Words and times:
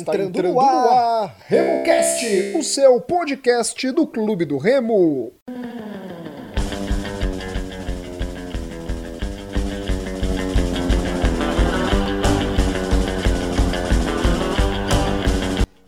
Está, 0.00 0.14
entrando, 0.14 0.28
entrando, 0.30 0.54
no 0.54 0.60
ar, 0.60 1.22
ar. 1.22 1.36
RemoCast, 1.46 2.56
o 2.56 2.62
seu 2.62 3.00
podcast 3.02 3.90
do 3.92 4.06
Clube 4.06 4.46
do 4.46 4.56
Remo. 4.56 5.30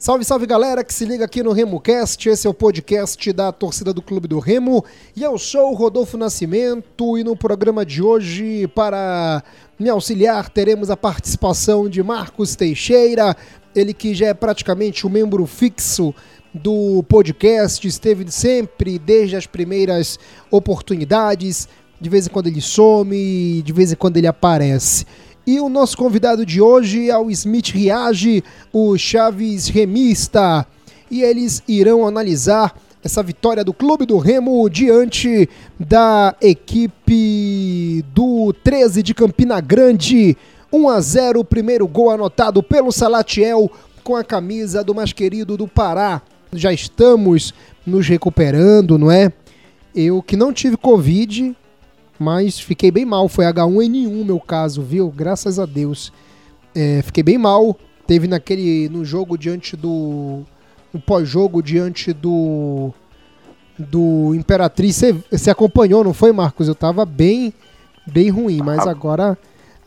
Salve, 0.02 0.24
salve 0.24 0.46
galera 0.46 0.82
que 0.82 0.92
se 0.92 1.04
liga 1.04 1.24
aqui 1.24 1.44
no 1.44 1.52
RemoCast, 1.52 2.28
esse 2.28 2.44
é 2.44 2.50
o 2.50 2.52
podcast 2.52 3.32
da 3.32 3.52
torcida 3.52 3.94
do 3.94 4.02
Clube 4.02 4.26
do 4.26 4.40
Remo. 4.40 4.84
E 5.14 5.22
eu 5.22 5.38
sou 5.38 5.70
o 5.70 5.74
Rodolfo 5.74 6.18
Nascimento 6.18 7.16
e 7.16 7.22
no 7.22 7.36
programa 7.36 7.86
de 7.86 8.02
hoje, 8.02 8.66
para 8.74 9.44
me 9.78 9.88
auxiliar, 9.88 10.48
teremos 10.48 10.90
a 10.90 10.96
participação 10.96 11.88
de 11.88 12.02
Marcos 12.02 12.56
Teixeira, 12.56 13.36
ele 13.74 13.94
que 13.94 14.14
já 14.14 14.26
é 14.28 14.34
praticamente 14.34 15.06
um 15.06 15.10
membro 15.10 15.46
fixo 15.46 16.14
do 16.52 17.02
podcast, 17.08 17.86
esteve 17.86 18.30
sempre 18.30 18.98
desde 18.98 19.36
as 19.36 19.46
primeiras 19.46 20.18
oportunidades, 20.50 21.68
de 22.00 22.10
vez 22.10 22.26
em 22.26 22.30
quando 22.30 22.48
ele 22.48 22.60
some, 22.60 23.62
de 23.62 23.72
vez 23.72 23.92
em 23.92 23.96
quando 23.96 24.16
ele 24.16 24.26
aparece. 24.26 25.06
E 25.46 25.58
o 25.58 25.68
nosso 25.68 25.96
convidado 25.96 26.44
de 26.46 26.60
hoje 26.60 27.10
é 27.10 27.18
o 27.18 27.30
Smith 27.30 27.70
Riage, 27.70 28.44
o 28.72 28.96
Chaves 28.96 29.66
Remista. 29.68 30.66
E 31.10 31.22
eles 31.22 31.62
irão 31.66 32.06
analisar 32.06 32.74
essa 33.02 33.22
vitória 33.22 33.64
do 33.64 33.72
Clube 33.72 34.06
do 34.06 34.18
Remo 34.18 34.68
diante 34.70 35.48
da 35.78 36.36
equipe 36.40 38.04
do 38.14 38.52
13 38.62 39.02
de 39.02 39.12
Campina 39.14 39.60
Grande. 39.60 40.36
1 40.72 40.88
a 40.88 41.00
0, 41.00 41.40
o 41.40 41.44
primeiro 41.44 41.86
gol 41.86 42.10
anotado 42.10 42.62
pelo 42.62 42.90
Salatiel 42.90 43.70
com 44.02 44.16
a 44.16 44.24
camisa 44.24 44.82
do 44.82 44.94
mais 44.94 45.12
querido 45.12 45.56
do 45.56 45.68
Pará. 45.68 46.22
Já 46.52 46.72
estamos 46.72 47.52
nos 47.86 48.08
recuperando, 48.08 48.98
não 48.98 49.10
é? 49.10 49.32
Eu 49.94 50.22
que 50.22 50.36
não 50.36 50.52
tive 50.52 50.76
Covid, 50.76 51.54
mas 52.18 52.58
fiquei 52.58 52.90
bem 52.90 53.04
mal. 53.04 53.28
Foi 53.28 53.44
H1N1 53.44 54.24
meu 54.24 54.40
caso, 54.40 54.82
viu? 54.82 55.10
Graças 55.10 55.58
a 55.58 55.66
Deus. 55.66 56.12
É, 56.74 57.02
fiquei 57.02 57.22
bem 57.22 57.36
mal. 57.36 57.76
Teve 58.06 58.26
naquele. 58.26 58.88
no 58.88 59.04
jogo 59.04 59.36
diante 59.36 59.76
do. 59.76 60.42
no 60.92 61.00
pós-jogo 61.00 61.62
diante 61.62 62.12
do. 62.12 62.92
do 63.78 64.34
Imperatriz. 64.34 65.02
Você 65.30 65.50
acompanhou, 65.50 66.02
não 66.02 66.14
foi, 66.14 66.32
Marcos? 66.32 66.68
Eu 66.68 66.74
tava 66.74 67.04
bem. 67.04 67.52
bem 68.06 68.30
ruim, 68.30 68.62
mas 68.62 68.86
agora. 68.86 69.36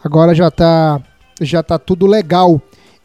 Agora 0.05 0.33
já 0.33 0.49
tá. 0.49 1.01
já 1.41 1.61
tá 1.61 1.77
tudo 1.77 2.05
legal. 2.05 2.61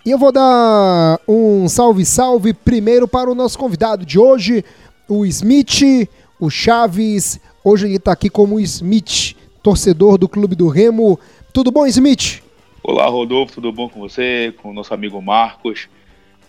E 0.07 0.11
eu 0.11 0.19
vou 0.19 0.31
dar 0.31 1.19
um 1.27 1.69
salve, 1.69 2.05
salve 2.05 2.55
primeiro 2.55 3.09
para 3.09 3.31
o 3.31 3.35
nosso 3.35 3.59
convidado 3.59 4.07
de 4.07 4.19
hoje, 4.19 4.65
o 5.09 5.27
Smith, 5.27 6.09
o 6.39 6.49
Chaves, 6.49 7.41
Hoje 7.63 7.87
ele 7.87 7.97
está 7.97 8.13
aqui 8.13 8.31
como 8.31 8.59
Smith, 8.59 9.37
torcedor 9.63 10.17
do 10.17 10.27
Clube 10.27 10.57
do 10.57 10.69
Remo. 10.69 11.21
Tudo 11.53 11.71
bom, 11.71 11.87
Smith? 11.87 12.43
Olá, 12.83 13.07
Rodolfo, 13.07 13.53
tudo 13.53 13.71
bom 13.71 13.87
com 13.87 14.01
você, 14.01 14.55
com 14.63 14.71
o 14.71 14.73
nosso 14.73 14.95
amigo 14.95 15.21
Marcos? 15.21 15.87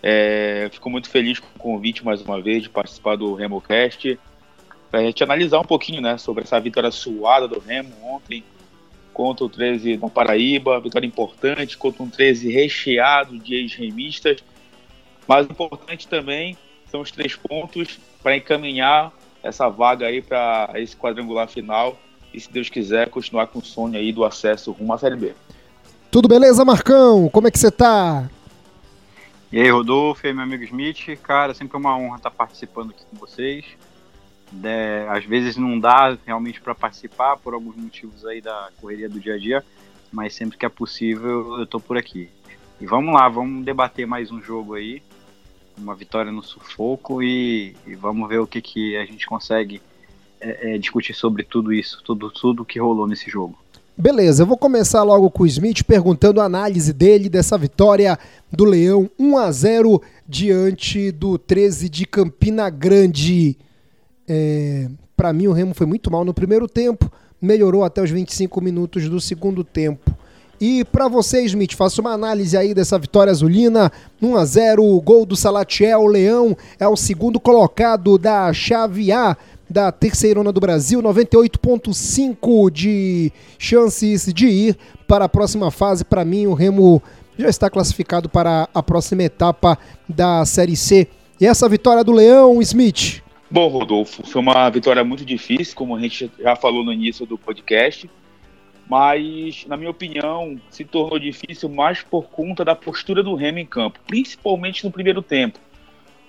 É, 0.02 0.70
fico 0.72 0.88
muito 0.88 1.10
feliz 1.10 1.38
com 1.38 1.48
o 1.54 1.58
convite 1.58 2.02
mais 2.02 2.22
uma 2.22 2.40
vez 2.40 2.62
de 2.62 2.70
participar 2.70 3.16
do 3.16 3.34
RemoCast 3.34 4.18
para 4.90 5.00
a 5.00 5.02
gente 5.02 5.22
analisar 5.22 5.60
um 5.60 5.64
pouquinho 5.64 6.00
né, 6.00 6.16
sobre 6.16 6.44
essa 6.44 6.58
vitória 6.58 6.90
suada 6.90 7.46
do 7.46 7.60
Remo 7.60 7.92
ontem 8.02 8.42
contra 9.12 9.44
o 9.44 9.48
13 9.48 9.96
da 9.96 10.08
Paraíba, 10.08 10.80
vitória 10.80 11.06
importante 11.06 11.76
contra 11.76 12.02
um 12.02 12.08
13 12.08 12.50
recheado 12.50 13.38
de 13.38 13.54
ex-remistas, 13.54 14.42
mas 15.26 15.48
importante 15.48 16.08
também 16.08 16.56
são 16.90 17.00
os 17.00 17.10
três 17.10 17.36
pontos 17.36 17.98
para 18.22 18.36
encaminhar 18.36 19.12
essa 19.42 19.68
vaga 19.68 20.06
aí 20.06 20.22
para 20.22 20.70
esse 20.76 20.96
quadrangular 20.96 21.48
final 21.48 21.98
e, 22.32 22.40
se 22.40 22.50
Deus 22.50 22.68
quiser, 22.68 23.10
continuar 23.10 23.48
com 23.48 23.58
o 23.58 23.64
sonho 23.64 23.96
aí 23.96 24.12
do 24.12 24.24
acesso 24.24 24.72
rumo 24.72 24.92
à 24.92 24.98
Série 24.98 25.16
B. 25.16 25.32
Tudo 26.10 26.28
beleza, 26.28 26.64
Marcão? 26.64 27.28
Como 27.28 27.48
é 27.48 27.50
que 27.50 27.58
você 27.58 27.70
tá? 27.70 28.28
E 29.50 29.60
aí, 29.60 29.70
Rodolfo, 29.70 30.26
e 30.26 30.28
aí, 30.28 30.34
meu 30.34 30.44
amigo 30.44 30.64
Smith, 30.64 31.18
cara, 31.22 31.52
sempre 31.52 31.76
é 31.76 31.80
uma 31.80 31.96
honra 31.96 32.16
estar 32.16 32.30
participando 32.30 32.90
aqui 32.90 33.04
com 33.10 33.16
vocês. 33.16 33.64
É, 34.62 35.06
às 35.08 35.24
vezes 35.24 35.56
não 35.56 35.78
dá 35.78 36.16
realmente 36.26 36.60
para 36.60 36.74
participar 36.74 37.36
por 37.36 37.54
alguns 37.54 37.76
motivos 37.76 38.24
aí 38.26 38.40
da 38.40 38.70
correria 38.80 39.08
do 39.08 39.20
dia 39.20 39.34
a 39.34 39.38
dia, 39.38 39.64
mas 40.12 40.34
sempre 40.34 40.58
que 40.58 40.66
é 40.66 40.68
possível 40.68 41.58
eu 41.58 41.66
tô 41.66 41.80
por 41.80 41.96
aqui. 41.96 42.28
E 42.80 42.86
vamos 42.86 43.14
lá, 43.14 43.28
vamos 43.28 43.64
debater 43.64 44.06
mais 44.06 44.30
um 44.30 44.42
jogo 44.42 44.74
aí 44.74 45.02
uma 45.76 45.94
vitória 45.94 46.30
no 46.30 46.42
sufoco 46.42 47.22
e, 47.22 47.74
e, 47.86 47.94
vamos 47.94 48.28
ver 48.28 48.38
o 48.38 48.46
que, 48.46 48.60
que 48.60 48.96
a 48.96 49.04
gente 49.04 49.26
consegue 49.26 49.80
é, 50.40 50.74
é, 50.74 50.78
discutir 50.78 51.14
sobre 51.14 51.44
tudo 51.44 51.72
isso, 51.72 52.02
tudo, 52.04 52.30
tudo 52.30 52.64
que 52.64 52.78
rolou 52.78 53.06
nesse 53.06 53.30
jogo. 53.30 53.58
Beleza, 53.96 54.42
eu 54.42 54.46
vou 54.46 54.56
começar 54.56 55.02
logo 55.02 55.30
com 55.30 55.42
o 55.42 55.46
Smith 55.46 55.84
perguntando 55.84 56.40
a 56.40 56.44
análise 56.44 56.92
dele 56.92 57.28
dessa 57.28 57.58
vitória 57.58 58.18
do 58.50 58.64
Leão 58.64 59.10
1 59.18 59.36
a 59.36 59.52
0 59.52 60.02
diante 60.26 61.10
do 61.12 61.36
13 61.36 61.88
de 61.88 62.06
Campina 62.06 62.70
Grande. 62.70 63.58
É, 64.28 64.88
Para 65.16 65.32
mim, 65.32 65.46
o 65.46 65.52
Remo 65.52 65.74
foi 65.74 65.86
muito 65.86 66.10
mal 66.10 66.24
no 66.24 66.34
primeiro 66.34 66.68
tempo, 66.68 67.10
melhorou 67.40 67.84
até 67.84 68.02
os 68.02 68.10
25 68.10 68.60
minutos 68.60 69.08
do 69.08 69.20
segundo 69.20 69.62
tempo. 69.64 70.14
E 70.60 70.84
para 70.84 71.08
você, 71.08 71.42
Smith, 71.42 71.74
faça 71.74 72.00
uma 72.00 72.12
análise 72.12 72.56
aí 72.56 72.72
dessa 72.72 72.96
vitória 72.96 73.32
azulina, 73.32 73.90
1 74.22 74.36
a 74.36 74.44
0, 74.44 74.84
o 74.84 75.00
gol 75.00 75.26
do 75.26 75.34
Salatiel 75.34 76.06
Leão 76.06 76.56
é 76.78 76.86
o 76.86 76.96
segundo 76.96 77.40
colocado 77.40 78.16
da 78.16 78.52
chave 78.52 79.10
A 79.10 79.36
da 79.68 79.90
terceirona 79.90 80.52
do 80.52 80.60
Brasil, 80.60 81.02
98.5 81.02 82.70
de 82.70 83.32
chances 83.58 84.32
de 84.32 84.46
ir 84.46 84.78
para 85.08 85.24
a 85.24 85.28
próxima 85.28 85.70
fase. 85.70 86.04
Para 86.04 86.24
mim, 86.24 86.46
o 86.46 86.54
Remo 86.54 87.02
já 87.36 87.48
está 87.48 87.70
classificado 87.70 88.28
para 88.28 88.68
a 88.72 88.82
próxima 88.82 89.24
etapa 89.24 89.78
da 90.08 90.44
Série 90.44 90.76
C. 90.76 91.08
E 91.40 91.46
essa 91.46 91.68
vitória 91.68 92.04
do 92.04 92.12
Leão, 92.12 92.60
Smith? 92.62 93.21
Bom, 93.52 93.68
Rodolfo, 93.68 94.26
foi 94.26 94.40
uma 94.40 94.68
vitória 94.70 95.04
muito 95.04 95.24
difícil, 95.24 95.76
como 95.76 95.94
a 95.94 96.00
gente 96.00 96.28
já 96.40 96.56
falou 96.56 96.82
no 96.82 96.92
início 96.92 97.24
do 97.26 97.38
podcast 97.38 98.08
mas, 98.92 99.64
na 99.66 99.74
minha 99.74 99.90
opinião, 99.90 100.60
se 100.68 100.84
tornou 100.84 101.18
difícil 101.18 101.68
mais 101.68 102.02
por 102.02 102.24
conta 102.24 102.62
da 102.62 102.74
postura 102.74 103.22
do 103.22 103.34
Remo 103.34 103.58
em 103.58 103.64
campo, 103.64 103.98
principalmente 104.06 104.84
no 104.84 104.90
primeiro 104.90 105.22
tempo. 105.22 105.58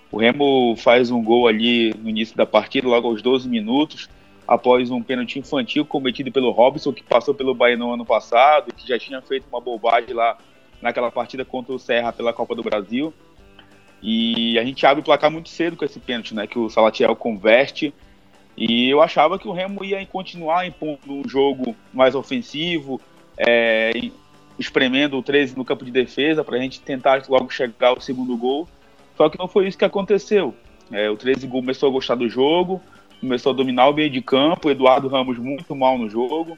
O 0.09 0.17
Remo 0.17 0.73
faz 0.77 1.11
um 1.11 1.21
gol 1.21 1.47
ali 1.47 1.93
no 1.95 2.09
início 2.09 2.37
da 2.37 2.45
partida, 2.45 2.87
logo 2.87 3.09
aos 3.09 3.21
12 3.21 3.49
minutos, 3.49 4.09
após 4.47 4.91
um 4.91 5.03
pênalti 5.03 5.39
infantil 5.39 5.85
cometido 5.85 6.31
pelo 6.31 6.51
Robson, 6.51 6.93
que 6.93 7.03
passou 7.03 7.33
pelo 7.33 7.53
Bahia 7.53 7.75
no 7.75 7.91
ano 7.91 8.05
passado, 8.05 8.73
que 8.73 8.87
já 8.87 8.97
tinha 8.97 9.21
feito 9.21 9.45
uma 9.51 9.59
bobagem 9.59 10.13
lá 10.13 10.37
naquela 10.81 11.11
partida 11.11 11.43
contra 11.43 11.73
o 11.73 11.79
Serra 11.79 12.13
pela 12.13 12.31
Copa 12.31 12.55
do 12.55 12.63
Brasil. 12.63 13.13
E 14.03 14.59
a 14.59 14.65
gente 14.65 14.85
abre 14.85 15.01
o 15.01 15.03
placar 15.03 15.31
muito 15.31 15.49
cedo 15.49 15.77
com 15.77 15.85
esse 15.85 15.99
pênalti, 15.99 16.35
né? 16.35 16.45
Que 16.45 16.59
o 16.59 16.69
Salatiel 16.69 17.15
converte 17.15 17.93
e 18.55 18.89
eu 18.89 19.01
achava 19.01 19.39
que 19.39 19.47
o 19.47 19.51
Remo 19.51 19.83
ia 19.83 20.05
continuar 20.05 20.67
impondo 20.67 20.99
um 21.07 21.27
jogo 21.27 21.75
mais 21.91 22.13
ofensivo, 22.13 23.01
é, 23.37 23.91
espremendo 24.59 25.17
o 25.17 25.23
13 25.23 25.57
no 25.57 25.65
campo 25.65 25.83
de 25.83 25.91
defesa 25.91 26.43
para 26.43 26.57
a 26.57 26.59
gente 26.59 26.79
tentar 26.79 27.23
logo 27.27 27.49
chegar 27.49 27.89
ao 27.89 28.01
segundo 28.01 28.37
gol. 28.37 28.67
Só 29.17 29.29
que 29.29 29.39
não 29.39 29.47
foi 29.47 29.67
isso 29.67 29.77
que 29.77 29.85
aconteceu. 29.85 30.53
É, 30.91 31.09
o 31.09 31.17
13 31.17 31.47
começou 31.47 31.89
a 31.89 31.91
gostar 31.91 32.15
do 32.15 32.29
jogo, 32.29 32.81
começou 33.19 33.51
a 33.51 33.55
dominar 33.55 33.87
o 33.89 33.93
meio 33.93 34.09
de 34.09 34.21
campo. 34.21 34.69
Eduardo 34.69 35.07
Ramos 35.07 35.37
muito 35.39 35.75
mal 35.75 35.97
no 35.97 36.07
jogo, 36.07 36.57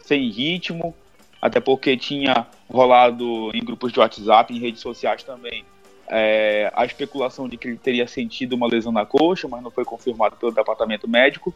sem 0.00 0.30
ritmo, 0.30 0.94
até 1.42 1.60
porque 1.60 1.94
tinha 1.94 2.46
rolado 2.70 3.50
em 3.54 3.62
grupos 3.62 3.92
de 3.92 4.00
WhatsApp, 4.00 4.54
em 4.54 4.60
redes 4.60 4.80
sociais 4.80 5.22
também, 5.22 5.62
é, 6.08 6.70
a 6.74 6.84
especulação 6.84 7.48
de 7.48 7.56
que 7.56 7.68
ele 7.68 7.76
teria 7.76 8.06
sentido 8.06 8.54
uma 8.54 8.66
lesão 8.66 8.92
na 8.92 9.06
coxa, 9.06 9.48
mas 9.48 9.62
não 9.62 9.70
foi 9.70 9.84
confirmado 9.84 10.36
pelo 10.36 10.52
departamento 10.52 11.08
médico. 11.08 11.54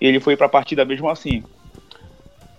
Ele 0.00 0.20
foi 0.20 0.36
para 0.36 0.46
a 0.46 0.50
partida 0.50 0.84
mesmo 0.84 1.08
assim. 1.08 1.42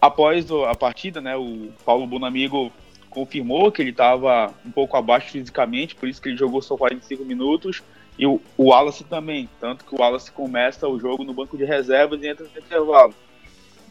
Após 0.01 0.50
a 0.51 0.75
partida, 0.75 1.19
né, 1.19 1.36
o 1.36 1.69
Paulo 1.86 2.07
Bonamigo 2.07 2.71
confirmou 3.09 3.71
que 3.71 3.81
ele 3.81 3.89
estava 3.89 4.53
um 4.65 4.71
pouco 4.71 4.95
abaixo 4.95 5.31
fisicamente, 5.31 5.95
por 5.95 6.07
isso 6.07 6.21
que 6.21 6.30
ele 6.30 6.38
jogou 6.38 6.62
só 6.62 6.77
45 6.77 7.25
minutos. 7.25 7.81
E 8.18 8.25
o, 8.27 8.41
o 8.57 8.65
Wallace 8.65 9.03
também, 9.06 9.50
tanto 9.62 9.86
que 9.86 9.95
o 9.95 10.00
Wallace 10.00 10.31
começa 10.31 10.88
o 10.88 11.00
jogo 11.00 11.24
no 11.24 11.33
banco 11.33 11.57
de 11.57 11.63
reservas 11.63 12.21
e 12.21 12.27
entra 12.27 12.45
no 12.45 12.59
intervalo. 12.59 13.13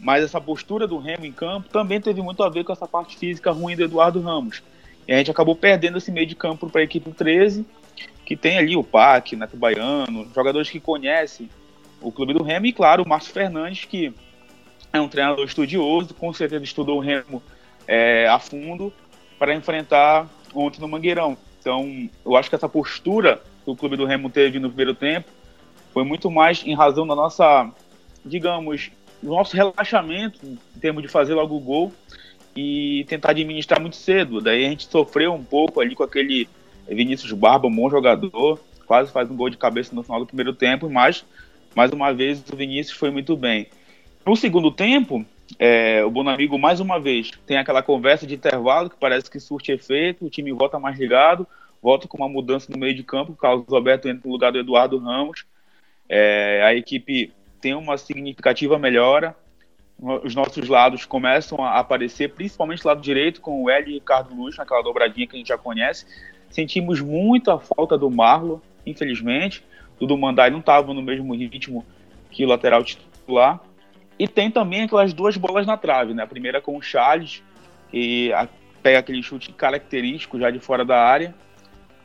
Mas 0.00 0.22
essa 0.22 0.40
postura 0.40 0.86
do 0.86 0.98
Remo 0.98 1.24
em 1.24 1.32
campo 1.32 1.68
também 1.70 2.00
teve 2.00 2.20
muito 2.20 2.42
a 2.42 2.48
ver 2.48 2.62
com 2.62 2.72
essa 2.72 2.86
parte 2.86 3.16
física 3.16 3.50
ruim 3.50 3.74
do 3.74 3.82
Eduardo 3.82 4.20
Ramos. 4.20 4.62
E 5.08 5.14
a 5.14 5.16
gente 5.16 5.30
acabou 5.30 5.56
perdendo 5.56 5.96
esse 5.96 6.12
meio 6.12 6.26
de 6.26 6.34
campo 6.34 6.68
para 6.68 6.82
a 6.82 6.84
equipe 6.84 7.10
13, 7.10 7.64
que 8.26 8.36
tem 8.36 8.58
ali 8.58 8.76
o 8.76 8.84
PAC, 8.84 9.34
Neto 9.34 9.56
Baiano, 9.56 10.30
jogadores 10.34 10.68
que 10.68 10.78
conhecem 10.78 11.48
o 12.02 12.12
clube 12.12 12.34
do 12.34 12.42
Remo, 12.42 12.66
e 12.66 12.72
claro, 12.74 13.02
o 13.02 13.08
Márcio 13.08 13.32
Fernandes, 13.32 13.86
que 13.86 14.12
é 14.92 15.00
um 15.00 15.08
treinador 15.08 15.46
estudioso, 15.46 16.12
com 16.12 16.30
certeza 16.34 16.62
estudou 16.62 16.98
o 16.98 17.00
Remo 17.00 17.42
é, 17.86 18.28
a 18.28 18.38
fundo 18.38 18.92
para 19.38 19.54
enfrentar 19.54 20.28
ontem 20.54 20.78
no 20.78 20.86
Mangueirão. 20.86 21.38
Então, 21.58 22.08
eu 22.24 22.36
acho 22.36 22.50
que 22.50 22.54
essa 22.54 22.68
postura 22.68 23.42
que 23.64 23.70
o 23.70 23.76
clube 23.76 23.96
do 23.96 24.04
Remo 24.04 24.28
teve 24.28 24.58
no 24.58 24.68
primeiro 24.68 24.94
tempo 24.94 25.28
foi 25.94 26.04
muito 26.04 26.30
mais 26.30 26.62
em 26.66 26.74
razão 26.74 27.06
da 27.06 27.14
nossa, 27.14 27.70
digamos, 28.24 28.90
do 29.22 29.30
nosso 29.30 29.56
relaxamento 29.56 30.38
em 30.44 30.80
termos 30.80 31.02
de 31.02 31.08
fazer 31.08 31.34
logo 31.34 31.56
o 31.56 31.60
gol 31.60 31.92
e 32.60 33.04
tentar 33.04 33.30
administrar 33.30 33.80
muito 33.80 33.94
cedo. 33.94 34.40
Daí 34.40 34.66
a 34.66 34.68
gente 34.68 34.90
sofreu 34.90 35.32
um 35.32 35.44
pouco 35.44 35.80
ali 35.80 35.94
com 35.94 36.02
aquele 36.02 36.48
Vinícius 36.88 37.30
Barba, 37.30 37.68
um 37.68 37.74
bom 37.74 37.88
jogador, 37.88 38.58
quase 38.84 39.12
faz 39.12 39.30
um 39.30 39.36
gol 39.36 39.48
de 39.48 39.56
cabeça 39.56 39.94
no 39.94 40.02
final 40.02 40.18
do 40.18 40.26
primeiro 40.26 40.52
tempo, 40.52 40.90
mas 40.90 41.24
mais 41.72 41.92
uma 41.92 42.12
vez 42.12 42.42
o 42.52 42.56
Vinícius 42.56 42.98
foi 42.98 43.12
muito 43.12 43.36
bem. 43.36 43.68
No 44.26 44.34
segundo 44.34 44.72
tempo, 44.72 45.24
é, 45.56 46.04
o 46.04 46.10
Bonamigo 46.10 46.58
mais 46.58 46.80
uma 46.80 46.98
vez 46.98 47.30
tem 47.46 47.58
aquela 47.58 47.80
conversa 47.80 48.26
de 48.26 48.34
intervalo 48.34 48.90
que 48.90 48.96
parece 48.98 49.30
que 49.30 49.38
surte 49.38 49.70
efeito, 49.70 50.26
o 50.26 50.30
time 50.30 50.50
volta 50.50 50.80
mais 50.80 50.98
ligado, 50.98 51.46
volta 51.80 52.08
com 52.08 52.16
uma 52.16 52.28
mudança 52.28 52.72
no 52.72 52.78
meio 52.78 52.94
de 52.94 53.04
campo, 53.04 53.32
o 53.32 53.36
Carlos 53.36 53.66
Roberto 53.68 54.08
entra 54.08 54.22
no 54.24 54.32
lugar 54.32 54.50
do 54.50 54.58
Eduardo 54.58 54.98
Ramos, 54.98 55.44
é, 56.08 56.60
a 56.64 56.74
equipe 56.74 57.32
tem 57.60 57.74
uma 57.74 57.96
significativa 57.96 58.80
melhora, 58.80 59.36
os 60.00 60.34
nossos 60.34 60.68
lados 60.68 61.04
começam 61.04 61.62
a 61.64 61.78
aparecer, 61.78 62.32
principalmente 62.32 62.86
lado 62.86 63.00
direito, 63.00 63.40
com 63.40 63.64
o 63.64 63.70
L 63.70 63.90
e 63.90 63.94
Ricardo 63.94 64.34
Luz, 64.34 64.56
naquela 64.56 64.82
dobradinha 64.82 65.26
que 65.26 65.34
a 65.34 65.38
gente 65.38 65.48
já 65.48 65.58
conhece. 65.58 66.06
Sentimos 66.48 67.00
muito 67.00 67.50
a 67.50 67.58
falta 67.58 67.98
do 67.98 68.08
Marlon, 68.08 68.58
infelizmente. 68.86 69.64
O 69.98 70.06
do 70.06 70.16
Mandai 70.16 70.50
não 70.50 70.60
estava 70.60 70.94
no 70.94 71.02
mesmo 71.02 71.34
ritmo 71.34 71.84
que 72.30 72.44
o 72.44 72.48
lateral 72.48 72.84
titular. 72.84 73.60
E 74.16 74.28
tem 74.28 74.50
também 74.50 74.82
aquelas 74.82 75.12
duas 75.12 75.36
bolas 75.36 75.66
na 75.66 75.76
trave, 75.76 76.14
né? 76.14 76.22
A 76.22 76.26
primeira 76.26 76.60
com 76.60 76.76
o 76.76 76.82
Charles, 76.82 77.42
que 77.90 78.30
pega 78.82 79.00
aquele 79.00 79.22
chute 79.22 79.52
característico 79.52 80.38
já 80.38 80.50
de 80.50 80.60
fora 80.60 80.84
da 80.84 81.02
área. 81.02 81.34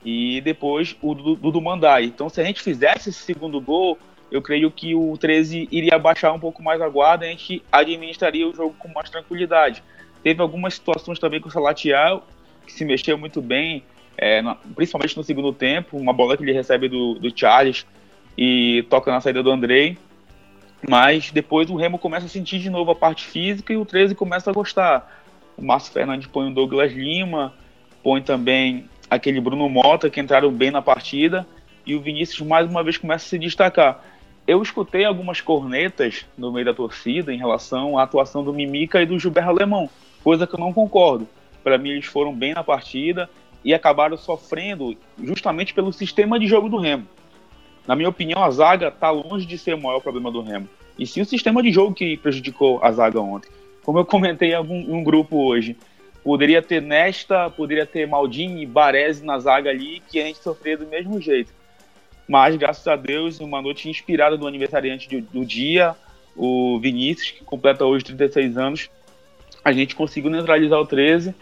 E 0.03 0.41
depois 0.41 0.97
o 1.01 1.13
do, 1.13 1.35
do, 1.35 1.51
do 1.51 1.61
Mandai. 1.61 2.05
Então, 2.05 2.27
se 2.27 2.41
a 2.41 2.43
gente 2.43 2.61
fizesse 2.61 3.09
esse 3.09 3.19
segundo 3.19 3.61
gol, 3.61 3.97
eu 4.33 4.41
creio 4.41 4.71
que 4.71 4.95
o 4.95 5.15
13 5.15 5.69
iria 5.71 5.99
baixar 5.99 6.33
um 6.33 6.39
pouco 6.39 6.63
mais 6.63 6.81
a 6.81 6.89
guarda 6.89 7.23
e 7.23 7.27
a 7.27 7.31
gente 7.31 7.63
administraria 7.71 8.47
o 8.47 8.55
jogo 8.55 8.75
com 8.79 8.87
mais 8.87 9.07
tranquilidade. 9.07 9.83
Teve 10.23 10.41
algumas 10.41 10.73
situações 10.73 11.19
também 11.19 11.39
com 11.39 11.49
o 11.49 11.51
Salatiel, 11.51 12.23
que 12.65 12.73
se 12.73 12.83
mexeu 12.83 13.15
muito 13.15 13.43
bem, 13.43 13.83
é, 14.17 14.41
principalmente 14.73 15.15
no 15.15 15.23
segundo 15.23 15.53
tempo, 15.53 15.97
uma 15.97 16.11
bola 16.11 16.35
que 16.35 16.41
ele 16.41 16.51
recebe 16.51 16.89
do, 16.89 17.13
do 17.13 17.31
Charles 17.37 17.85
e 18.35 18.83
toca 18.89 19.11
na 19.11 19.21
saída 19.21 19.43
do 19.43 19.51
Andrei. 19.51 19.99
Mas 20.89 21.29
depois 21.29 21.69
o 21.69 21.75
Remo 21.75 21.99
começa 21.99 22.25
a 22.25 22.29
sentir 22.29 22.57
de 22.57 22.71
novo 22.71 22.89
a 22.89 22.95
parte 22.95 23.25
física 23.25 23.71
e 23.71 23.77
o 23.77 23.85
13 23.85 24.15
começa 24.15 24.49
a 24.49 24.53
gostar. 24.53 25.21
O 25.55 25.63
Márcio 25.63 25.93
Fernandes 25.93 26.25
põe 26.25 26.49
o 26.49 26.53
Douglas 26.55 26.91
Lima, 26.91 27.53
põe 28.01 28.19
também 28.19 28.89
aquele 29.07 29.39
Bruno 29.39 29.69
Mota, 29.69 30.09
que 30.09 30.19
entraram 30.19 30.51
bem 30.51 30.71
na 30.71 30.81
partida, 30.81 31.45
e 31.85 31.93
o 31.93 32.01
Vinícius 32.01 32.47
mais 32.47 32.67
uma 32.67 32.83
vez 32.83 32.97
começa 32.97 33.27
a 33.27 33.29
se 33.29 33.37
destacar 33.37 34.12
eu 34.45 34.61
escutei 34.61 35.05
algumas 35.05 35.39
cornetas 35.39 36.25
no 36.37 36.51
meio 36.51 36.65
da 36.65 36.73
torcida 36.73 37.33
em 37.33 37.37
relação 37.37 37.97
à 37.97 38.03
atuação 38.03 38.43
do 38.43 38.53
Mimica 38.53 39.01
e 39.01 39.05
do 39.05 39.17
Gilberto 39.17 39.49
Alemão, 39.49 39.89
coisa 40.23 40.45
que 40.45 40.55
eu 40.55 40.59
não 40.59 40.73
concordo. 40.73 41.27
Para 41.63 41.77
mim, 41.77 41.91
eles 41.91 42.05
foram 42.05 42.33
bem 42.33 42.53
na 42.53 42.63
partida 42.63 43.29
e 43.63 43.73
acabaram 43.73 44.17
sofrendo 44.17 44.95
justamente 45.23 45.73
pelo 45.73 45.93
sistema 45.93 46.37
de 46.37 46.45
jogo 46.45 46.67
do 46.67 46.77
Remo. 46.77 47.07
Na 47.87 47.95
minha 47.95 48.09
opinião, 48.09 48.43
a 48.43 48.51
zaga 48.51 48.89
está 48.89 49.09
longe 49.09 49.45
de 49.45 49.57
ser 49.57 49.75
o 49.75 49.81
maior 49.81 50.01
problema 50.01 50.29
do 50.29 50.41
Remo. 50.41 50.67
E 50.99 51.07
sim 51.07 51.21
o 51.21 51.25
sistema 51.25 51.63
de 51.63 51.71
jogo 51.71 51.93
que 51.93 52.17
prejudicou 52.17 52.83
a 52.83 52.91
zaga 52.91 53.19
ontem. 53.19 53.49
Como 53.83 53.97
eu 53.97 54.05
comentei 54.05 54.53
em, 54.53 54.59
um 54.59 55.03
grupo 55.03 55.37
hoje, 55.37 55.75
poderia 56.23 56.61
ter 56.61 56.81
Nesta, 56.81 57.49
poderia 57.49 57.85
ter 57.85 58.07
Maldini, 58.07 58.65
Baresi 58.65 59.25
na 59.25 59.39
zaga 59.39 59.69
ali, 59.69 60.01
que 60.09 60.19
a 60.19 60.25
gente 60.25 60.39
sofria 60.39 60.77
do 60.77 60.85
mesmo 60.85 61.19
jeito. 61.19 61.51
Mas, 62.27 62.55
graças 62.55 62.87
a 62.87 62.95
Deus, 62.95 63.39
uma 63.39 63.61
noite 63.61 63.89
inspirada 63.89 64.37
do 64.37 64.47
aniversariante 64.47 65.09
do, 65.09 65.21
do 65.21 65.45
dia, 65.45 65.95
o 66.35 66.79
Vinícius, 66.79 67.31
que 67.31 67.43
completa 67.43 67.85
hoje 67.85 68.05
36 68.05 68.57
anos, 68.57 68.89
a 69.63 69.71
gente 69.71 69.95
conseguiu 69.95 70.29
neutralizar 70.29 70.79
o 70.79 70.85
13 70.85 71.33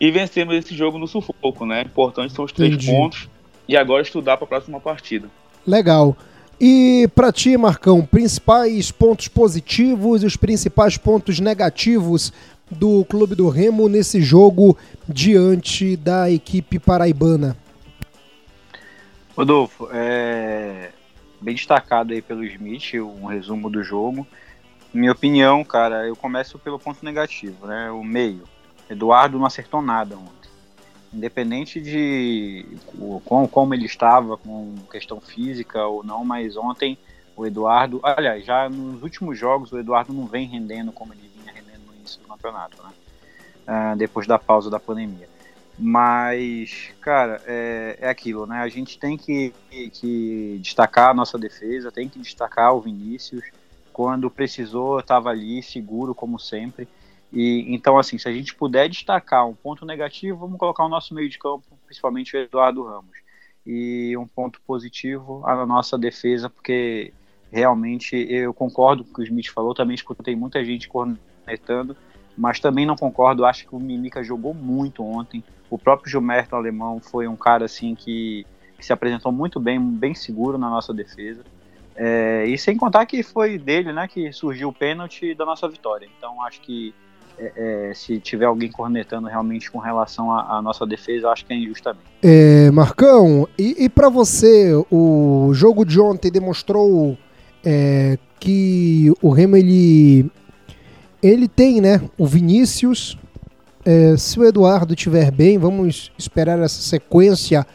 e 0.00 0.10
vencemos 0.10 0.54
esse 0.54 0.74
jogo 0.74 0.98
no 0.98 1.06
sufoco, 1.06 1.66
né? 1.66 1.82
Importante 1.82 2.32
são 2.32 2.44
os 2.44 2.52
três 2.52 2.74
Entendi. 2.74 2.90
pontos 2.90 3.28
e 3.68 3.76
agora 3.76 4.02
estudar 4.02 4.36
para 4.36 4.44
a 4.44 4.48
próxima 4.48 4.80
partida. 4.80 5.28
Legal. 5.66 6.16
E 6.60 7.08
para 7.14 7.32
ti, 7.32 7.56
Marcão, 7.56 8.04
principais 8.04 8.90
pontos 8.90 9.28
positivos 9.28 10.22
e 10.22 10.26
os 10.26 10.36
principais 10.36 10.96
pontos 10.96 11.40
negativos 11.40 12.32
do 12.70 13.04
Clube 13.04 13.34
do 13.34 13.48
Remo 13.48 13.88
nesse 13.88 14.20
jogo 14.20 14.76
diante 15.08 15.96
da 15.96 16.30
equipe 16.30 16.78
paraibana? 16.78 17.56
Rodolfo, 19.36 19.88
é 19.92 20.92
bem 21.40 21.54
destacado 21.54 22.12
aí 22.12 22.22
pelo 22.22 22.44
Smith, 22.44 22.94
um 22.94 23.26
resumo 23.26 23.68
do 23.68 23.82
jogo. 23.82 24.26
Minha 24.92 25.12
opinião, 25.12 25.64
cara, 25.64 26.06
eu 26.06 26.14
começo 26.14 26.58
pelo 26.58 26.78
ponto 26.78 27.04
negativo, 27.04 27.66
né? 27.66 27.90
O 27.90 28.04
meio. 28.04 28.44
Eduardo 28.88 29.38
não 29.38 29.46
acertou 29.46 29.82
nada 29.82 30.16
ontem. 30.16 30.50
Independente 31.12 31.80
de 31.80 32.64
como, 33.24 33.48
como 33.48 33.74
ele 33.74 33.86
estava, 33.86 34.36
com 34.36 34.76
questão 34.90 35.20
física 35.20 35.84
ou 35.84 36.04
não, 36.04 36.24
mas 36.24 36.56
ontem 36.56 36.96
o 37.36 37.44
Eduardo. 37.44 38.00
Aliás, 38.04 38.44
já 38.44 38.68
nos 38.68 39.02
últimos 39.02 39.36
jogos 39.36 39.72
o 39.72 39.78
Eduardo 39.78 40.12
não 40.12 40.26
vem 40.26 40.46
rendendo 40.46 40.92
como 40.92 41.12
ele 41.12 41.28
vinha 41.36 41.52
rendendo 41.52 41.86
no 41.88 41.94
início 41.94 42.20
do 42.20 42.28
campeonato, 42.28 42.80
né? 42.82 42.90
Uh, 43.66 43.96
depois 43.96 44.26
da 44.26 44.38
pausa 44.38 44.70
da 44.70 44.78
pandemia. 44.78 45.28
Mas, 45.78 46.92
cara, 47.00 47.40
é, 47.46 47.98
é 48.00 48.08
aquilo, 48.08 48.46
né? 48.46 48.58
A 48.58 48.68
gente 48.68 48.98
tem 48.98 49.16
que, 49.16 49.52
que 49.92 50.58
destacar 50.62 51.10
a 51.10 51.14
nossa 51.14 51.36
defesa, 51.36 51.90
tem 51.90 52.08
que 52.08 52.18
destacar 52.18 52.74
o 52.74 52.80
Vinícius. 52.80 53.44
Quando 53.92 54.30
precisou, 54.30 55.00
estava 55.00 55.30
ali, 55.30 55.62
seguro, 55.62 56.14
como 56.14 56.38
sempre. 56.38 56.88
E 57.32 57.74
então, 57.74 57.98
assim, 57.98 58.16
se 58.18 58.28
a 58.28 58.32
gente 58.32 58.54
puder 58.54 58.88
destacar 58.88 59.48
um 59.48 59.54
ponto 59.54 59.84
negativo, 59.84 60.38
vamos 60.38 60.58
colocar 60.58 60.84
o 60.84 60.88
nosso 60.88 61.12
meio 61.12 61.28
de 61.28 61.38
campo, 61.38 61.64
principalmente 61.84 62.36
o 62.36 62.40
Eduardo 62.40 62.84
Ramos. 62.84 63.18
E 63.66 64.16
um 64.16 64.26
ponto 64.26 64.60
positivo, 64.64 65.42
a 65.44 65.66
nossa 65.66 65.98
defesa, 65.98 66.48
porque 66.48 67.12
realmente 67.50 68.14
eu 68.30 68.54
concordo 68.54 69.04
com 69.04 69.10
o 69.10 69.14
que 69.14 69.20
o 69.22 69.24
Smith 69.24 69.50
falou, 69.50 69.74
também 69.74 69.94
escutei 69.94 70.36
muita 70.36 70.64
gente 70.64 70.88
cornetando, 70.88 71.96
mas 72.36 72.60
também 72.60 72.84
não 72.84 72.96
concordo, 72.96 73.44
acho 73.44 73.66
que 73.66 73.74
o 73.74 73.80
Mimica 73.80 74.22
jogou 74.22 74.54
muito 74.54 75.04
ontem. 75.04 75.42
O 75.70 75.78
próprio 75.78 76.10
Gilberto 76.10 76.56
Alemão 76.56 77.00
foi 77.00 77.26
um 77.26 77.36
cara 77.36 77.64
assim 77.64 77.94
que, 77.94 78.46
que 78.76 78.84
se 78.84 78.92
apresentou 78.92 79.32
muito 79.32 79.58
bem, 79.60 79.80
bem 79.80 80.14
seguro 80.14 80.58
na 80.58 80.68
nossa 80.68 80.92
defesa. 80.92 81.42
É, 81.96 82.44
e 82.46 82.58
sem 82.58 82.76
contar 82.76 83.06
que 83.06 83.22
foi 83.22 83.56
dele 83.56 83.92
né, 83.92 84.08
que 84.08 84.32
surgiu 84.32 84.68
o 84.68 84.72
pênalti 84.72 85.34
da 85.34 85.44
nossa 85.44 85.68
vitória. 85.68 86.08
Então 86.18 86.42
acho 86.42 86.60
que 86.60 86.92
é, 87.38 87.90
é, 87.90 87.94
se 87.94 88.18
tiver 88.20 88.46
alguém 88.46 88.70
cornetando 88.70 89.28
realmente 89.28 89.70
com 89.70 89.78
relação 89.78 90.32
à, 90.32 90.62
nossa 90.62 90.86
defesa, 90.86 91.30
acho 91.30 91.44
que 91.44 91.52
é 91.52 91.56
injustamente. 91.56 92.04
É, 92.22 92.70
Marcão, 92.70 93.48
e, 93.58 93.84
e 93.84 93.88
para 93.88 94.08
você, 94.08 94.72
o 94.90 95.50
jogo 95.52 95.84
de 95.84 96.00
ontem 96.00 96.30
demonstrou 96.30 97.18
é, 97.64 98.18
que 98.38 99.12
o 99.20 99.30
Remo 99.30 99.56
ele, 99.56 100.30
ele 101.26 101.48
tem 101.48 101.80
né, 101.80 102.02
o 102.18 102.26
Vinícius, 102.26 103.16
é, 103.84 104.14
se 104.16 104.38
o 104.38 104.44
Eduardo 104.44 104.92
estiver 104.92 105.30
bem, 105.30 105.56
vamos 105.56 106.12
esperar 106.18 106.58
essa 106.58 106.82
sequência 106.82 107.66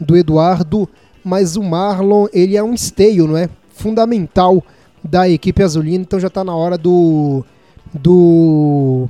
do 0.00 0.16
Eduardo, 0.16 0.88
mas 1.24 1.56
o 1.56 1.62
Marlon, 1.62 2.26
ele 2.32 2.56
é 2.56 2.62
um 2.62 2.74
esteio, 2.74 3.28
não 3.28 3.36
é? 3.36 3.48
Fundamental 3.70 4.62
da 5.02 5.28
equipe 5.28 5.62
azulina, 5.62 6.02
então 6.02 6.18
já 6.18 6.26
está 6.26 6.42
na 6.42 6.54
hora 6.54 6.76
do 6.76 7.44
do 7.94 9.08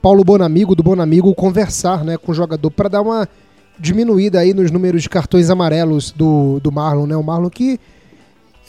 Paulo 0.00 0.24
Bonamigo, 0.24 0.74
do 0.74 0.82
Bonamigo 0.82 1.34
conversar, 1.34 2.02
né, 2.04 2.16
com 2.16 2.32
o 2.32 2.34
jogador 2.34 2.70
para 2.70 2.88
dar 2.88 3.02
uma 3.02 3.28
diminuída 3.78 4.40
aí 4.40 4.54
nos 4.54 4.70
números 4.70 5.02
de 5.02 5.08
cartões 5.08 5.50
amarelos 5.50 6.10
do, 6.10 6.58
do 6.60 6.72
Marlon, 6.72 7.06
né? 7.06 7.16
O 7.16 7.22
Marlon 7.22 7.50
que 7.50 7.78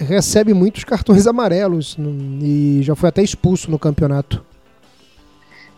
recebe 0.03 0.53
muitos 0.53 0.83
cartões 0.83 1.27
amarelos 1.27 1.97
e 2.41 2.79
já 2.81 2.95
foi 2.95 3.09
até 3.09 3.21
expulso 3.21 3.69
no 3.69 3.79
campeonato. 3.79 4.43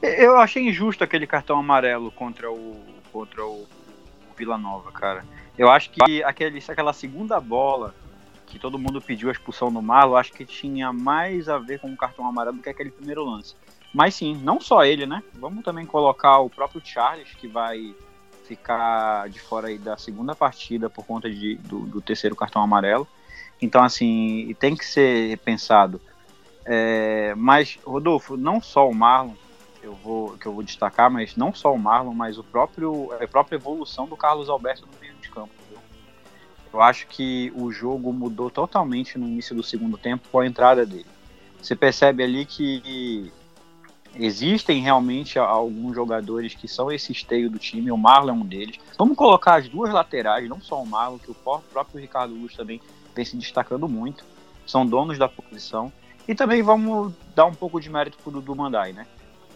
Eu 0.02 0.38
achei 0.38 0.68
injusto 0.68 1.04
aquele 1.04 1.26
cartão 1.26 1.58
amarelo 1.58 2.12
contra 2.12 2.52
o 2.52 2.76
contra 3.12 3.46
o, 3.46 3.62
o 3.62 4.36
Vila 4.36 4.58
Nova, 4.58 4.92
cara. 4.92 5.24
Eu 5.58 5.70
acho 5.70 5.92
que 5.92 6.24
aquele, 6.24 6.62
aquela 6.68 6.92
segunda 6.92 7.40
bola 7.40 7.94
que 8.48 8.58
todo 8.58 8.78
mundo 8.78 9.02
pediu 9.02 9.30
a 9.30 9.32
expulsão 9.32 9.72
do 9.72 9.82
Marlon, 9.82 10.16
acho 10.16 10.34
que 10.34 10.46
tinha 10.46 10.92
mais 10.92 11.48
a 11.48 11.58
ver 11.58 11.80
com 11.80 11.92
o 11.92 11.98
cartão 11.98 12.28
amarelo 12.28 12.58
do 12.58 12.64
que 12.64 12.70
aquele 12.70 12.92
primeiro 12.92 13.24
lance. 13.24 13.56
Mas 13.94 14.16
sim, 14.16 14.40
não 14.44 14.60
só 14.60 14.84
ele, 14.84 15.06
né? 15.06 15.24
Vamos 15.36 15.64
também 15.64 15.86
colocar 15.86 16.40
o 16.40 16.50
próprio 16.50 16.82
Charles, 16.84 17.30
que 17.36 17.48
vai 17.48 17.96
ficar 18.44 19.30
de 19.30 19.40
fora 19.40 19.68
aí 19.68 19.78
da 19.78 19.98
segunda 19.98 20.36
partida 20.36 20.90
por 20.90 21.06
conta 21.06 21.30
de, 21.30 21.56
do, 21.56 21.80
do 21.80 22.02
terceiro 22.02 22.36
cartão 22.36 22.62
amarelo. 22.62 23.08
Então, 23.64 23.82
assim, 23.82 24.54
tem 24.60 24.76
que 24.76 24.86
ser 24.86 25.38
pensado. 25.40 26.02
É, 26.66 27.34
mas, 27.36 27.80
Rodolfo, 27.86 28.36
não 28.36 28.62
só 28.62 28.90
o 28.90 28.94
Marlon, 28.94 29.34
eu 29.82 29.94
vou, 29.94 30.38
que 30.38 30.46
eu 30.46 30.54
vou 30.54 30.64
destacar, 30.64 31.10
mas 31.10 31.38
não 31.38 31.54
só 31.54 31.74
o 31.74 31.80
Marlon, 31.80 32.14
mas 32.14 32.38
o 32.38 32.44
próprio, 32.44 33.10
a 33.14 33.26
própria 33.26 33.56
evolução 33.56 34.06
do 34.06 34.18
Carlos 34.18 34.50
Alberto 34.50 34.86
no 34.86 35.00
meio 35.00 35.14
de 35.22 35.30
campo. 35.30 35.54
Viu? 35.70 35.80
Eu 36.74 36.82
acho 36.82 37.08
que 37.08 37.54
o 37.56 37.72
jogo 37.72 38.12
mudou 38.12 38.50
totalmente 38.50 39.18
no 39.18 39.26
início 39.26 39.56
do 39.56 39.64
segundo 39.64 39.98
tempo 39.98 40.28
com 40.30 40.40
a 40.40 40.46
entrada 40.46 40.86
dele. 40.86 41.06
Você 41.62 41.74
percebe 41.74 42.22
ali 42.22 42.46
que 42.46 43.32
existem 44.14 44.82
realmente 44.82 45.40
alguns 45.40 45.96
jogadores 45.96 46.54
que 46.54 46.68
são 46.68 46.92
esse 46.92 47.14
esteio 47.14 47.50
do 47.50 47.58
time, 47.58 47.92
o 47.92 47.98
Marlon 47.98 48.30
é 48.30 48.34
um 48.34 48.46
deles. 48.46 48.78
Vamos 48.98 49.16
colocar 49.16 49.56
as 49.56 49.70
duas 49.70 49.94
laterais, 49.94 50.50
não 50.50 50.60
só 50.60 50.82
o 50.82 50.86
Marlon, 50.86 51.18
que 51.18 51.32
o 51.32 51.36
próprio 51.36 52.02
Ricardo 52.02 52.34
Luz 52.34 52.54
também 52.54 52.82
vem 53.16 53.26
se 53.26 53.36
destacando 53.38 53.88
muito, 53.88 54.24
são 54.66 54.86
donos 54.86 55.18
da 55.18 55.28
posição. 55.28 55.92
E 56.28 56.34
também 56.34 56.62
vamos 56.62 57.14
dar 57.36 57.46
um 57.46 57.54
pouco 57.54 57.80
de 57.82 57.90
mérito 57.90 58.18
para 58.18 58.30
o 58.30 58.34
Dudu 58.34 58.56
Mandai, 58.56 58.94
né? 58.94 59.06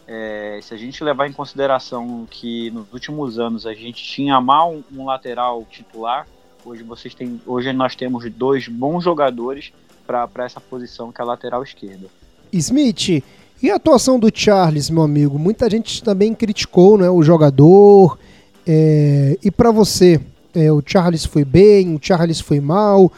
É, 0.05 0.59
se 0.61 0.73
a 0.73 0.77
gente 0.77 1.03
levar 1.03 1.27
em 1.27 1.33
consideração 1.33 2.25
que 2.29 2.71
nos 2.71 2.91
últimos 2.93 3.37
anos 3.39 3.65
a 3.65 3.73
gente 3.73 4.01
tinha 4.03 4.39
mal 4.39 4.77
um, 4.93 5.05
lateral 5.05 5.65
titular, 5.69 6.25
hoje 6.63 6.81
vocês 6.81 7.13
têm, 7.13 7.41
hoje 7.45 7.73
nós 7.73 7.93
temos 7.93 8.29
dois 8.31 8.69
bons 8.69 9.03
jogadores 9.03 9.73
para 10.05 10.45
essa 10.45 10.61
posição 10.61 11.11
que 11.11 11.21
é 11.21 11.23
a 11.23 11.27
lateral 11.27 11.61
esquerda. 11.61 12.07
Smith, 12.53 13.21
e 13.61 13.71
a 13.71 13.75
atuação 13.75 14.17
do 14.17 14.31
Charles, 14.33 14.89
meu 14.89 15.03
amigo? 15.03 15.37
Muita 15.37 15.69
gente 15.69 16.01
também 16.01 16.33
criticou 16.33 16.97
né, 16.97 17.09
o 17.09 17.21
jogador. 17.21 18.17
É, 18.65 19.37
e 19.43 19.51
para 19.51 19.71
você, 19.71 20.21
é, 20.53 20.71
o 20.71 20.81
Charles 20.85 21.25
foi 21.25 21.43
bem, 21.43 21.95
o 21.95 21.99
Charles 22.01 22.39
foi 22.39 22.61
mal. 22.61 23.11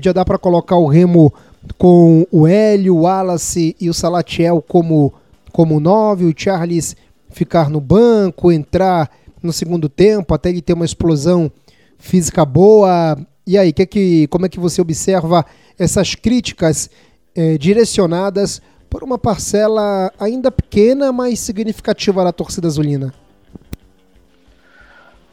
Já 0.00 0.12
dá 0.12 0.24
para 0.24 0.38
colocar 0.38 0.76
o 0.76 0.86
Remo 0.86 1.32
com 1.78 2.26
o 2.30 2.46
Hélio, 2.46 2.96
o 2.96 3.00
Wallace 3.02 3.76
e 3.80 3.88
o 3.88 3.94
Salatiel 3.94 4.62
como, 4.62 5.12
como 5.52 5.80
nove, 5.80 6.24
o 6.24 6.34
Charles 6.36 6.96
ficar 7.30 7.68
no 7.68 7.80
banco, 7.80 8.52
entrar 8.52 9.10
no 9.42 9.52
segundo 9.52 9.88
tempo, 9.88 10.32
até 10.32 10.48
ele 10.48 10.62
ter 10.62 10.72
uma 10.72 10.84
explosão 10.84 11.50
física 11.98 12.44
boa. 12.44 13.18
E 13.46 13.58
aí, 13.58 13.72
que 13.72 13.82
é 13.82 13.86
que, 13.86 14.26
como 14.28 14.46
é 14.46 14.48
que 14.48 14.60
você 14.60 14.80
observa 14.80 15.44
essas 15.78 16.14
críticas 16.14 16.90
é, 17.34 17.58
direcionadas 17.58 18.62
por 18.88 19.02
uma 19.02 19.18
parcela 19.18 20.12
ainda 20.18 20.50
pequena, 20.50 21.12
mas 21.12 21.40
significativa 21.40 22.22
da 22.24 22.32
torcida 22.32 22.68
azulina? 22.68 23.12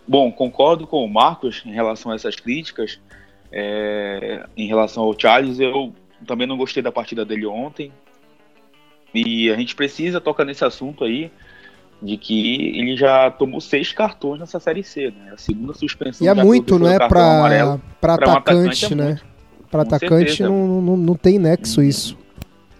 Bom, 0.07 0.31
concordo 0.31 0.87
com 0.87 1.05
o 1.05 1.07
Marcos 1.07 1.61
em 1.65 1.71
relação 1.71 2.11
a 2.11 2.15
essas 2.15 2.35
críticas. 2.35 2.99
É, 3.51 4.45
em 4.55 4.67
relação 4.67 5.03
ao 5.03 5.19
Charles, 5.19 5.59
eu 5.59 5.93
também 6.25 6.47
não 6.47 6.57
gostei 6.57 6.81
da 6.81 6.91
partida 6.91 7.25
dele 7.25 7.45
ontem. 7.45 7.91
E 9.13 9.51
a 9.51 9.57
gente 9.57 9.75
precisa 9.75 10.21
tocar 10.21 10.45
nesse 10.45 10.63
assunto 10.63 11.03
aí, 11.03 11.29
de 12.01 12.17
que 12.17 12.77
ele 12.77 12.95
já 12.95 13.29
tomou 13.29 13.59
seis 13.59 13.91
cartões 13.91 14.39
nessa 14.39 14.59
Série 14.59 14.83
C, 14.83 15.11
né? 15.11 15.31
A 15.33 15.37
segunda 15.37 15.73
suspensão. 15.73 16.25
E 16.25 16.29
é 16.29 16.33
muito, 16.33 16.79
não 16.79 16.89
é? 16.89 16.97
Para 16.97 17.83
atacante, 18.01 18.85
atacante, 18.85 18.95
né? 18.95 19.19
Para 19.69 19.83
atacante 19.83 20.43
não, 20.43 20.81
não, 20.81 20.97
não 20.97 21.15
tem 21.15 21.37
nexo 21.37 21.81
uhum. 21.81 21.87
isso. 21.87 22.17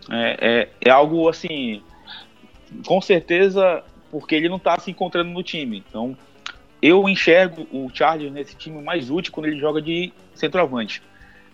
É, 0.09 0.37
é, 0.41 0.69
é, 0.81 0.89
algo 0.89 1.29
assim, 1.29 1.81
com 2.85 2.99
certeza, 2.99 3.83
porque 4.09 4.35
ele 4.35 4.49
não 4.49 4.57
está 4.57 4.77
se 4.79 4.89
encontrando 4.89 5.29
no 5.29 5.43
time. 5.43 5.83
Então, 5.87 6.17
eu 6.81 7.07
enxergo 7.07 7.67
o 7.71 7.89
Charles 7.93 8.31
nesse 8.31 8.55
time 8.55 8.81
mais 8.81 9.09
útil 9.09 9.31
quando 9.31 9.47
ele 9.47 9.59
joga 9.59 9.81
de 9.81 10.11
centroavante. 10.33 11.01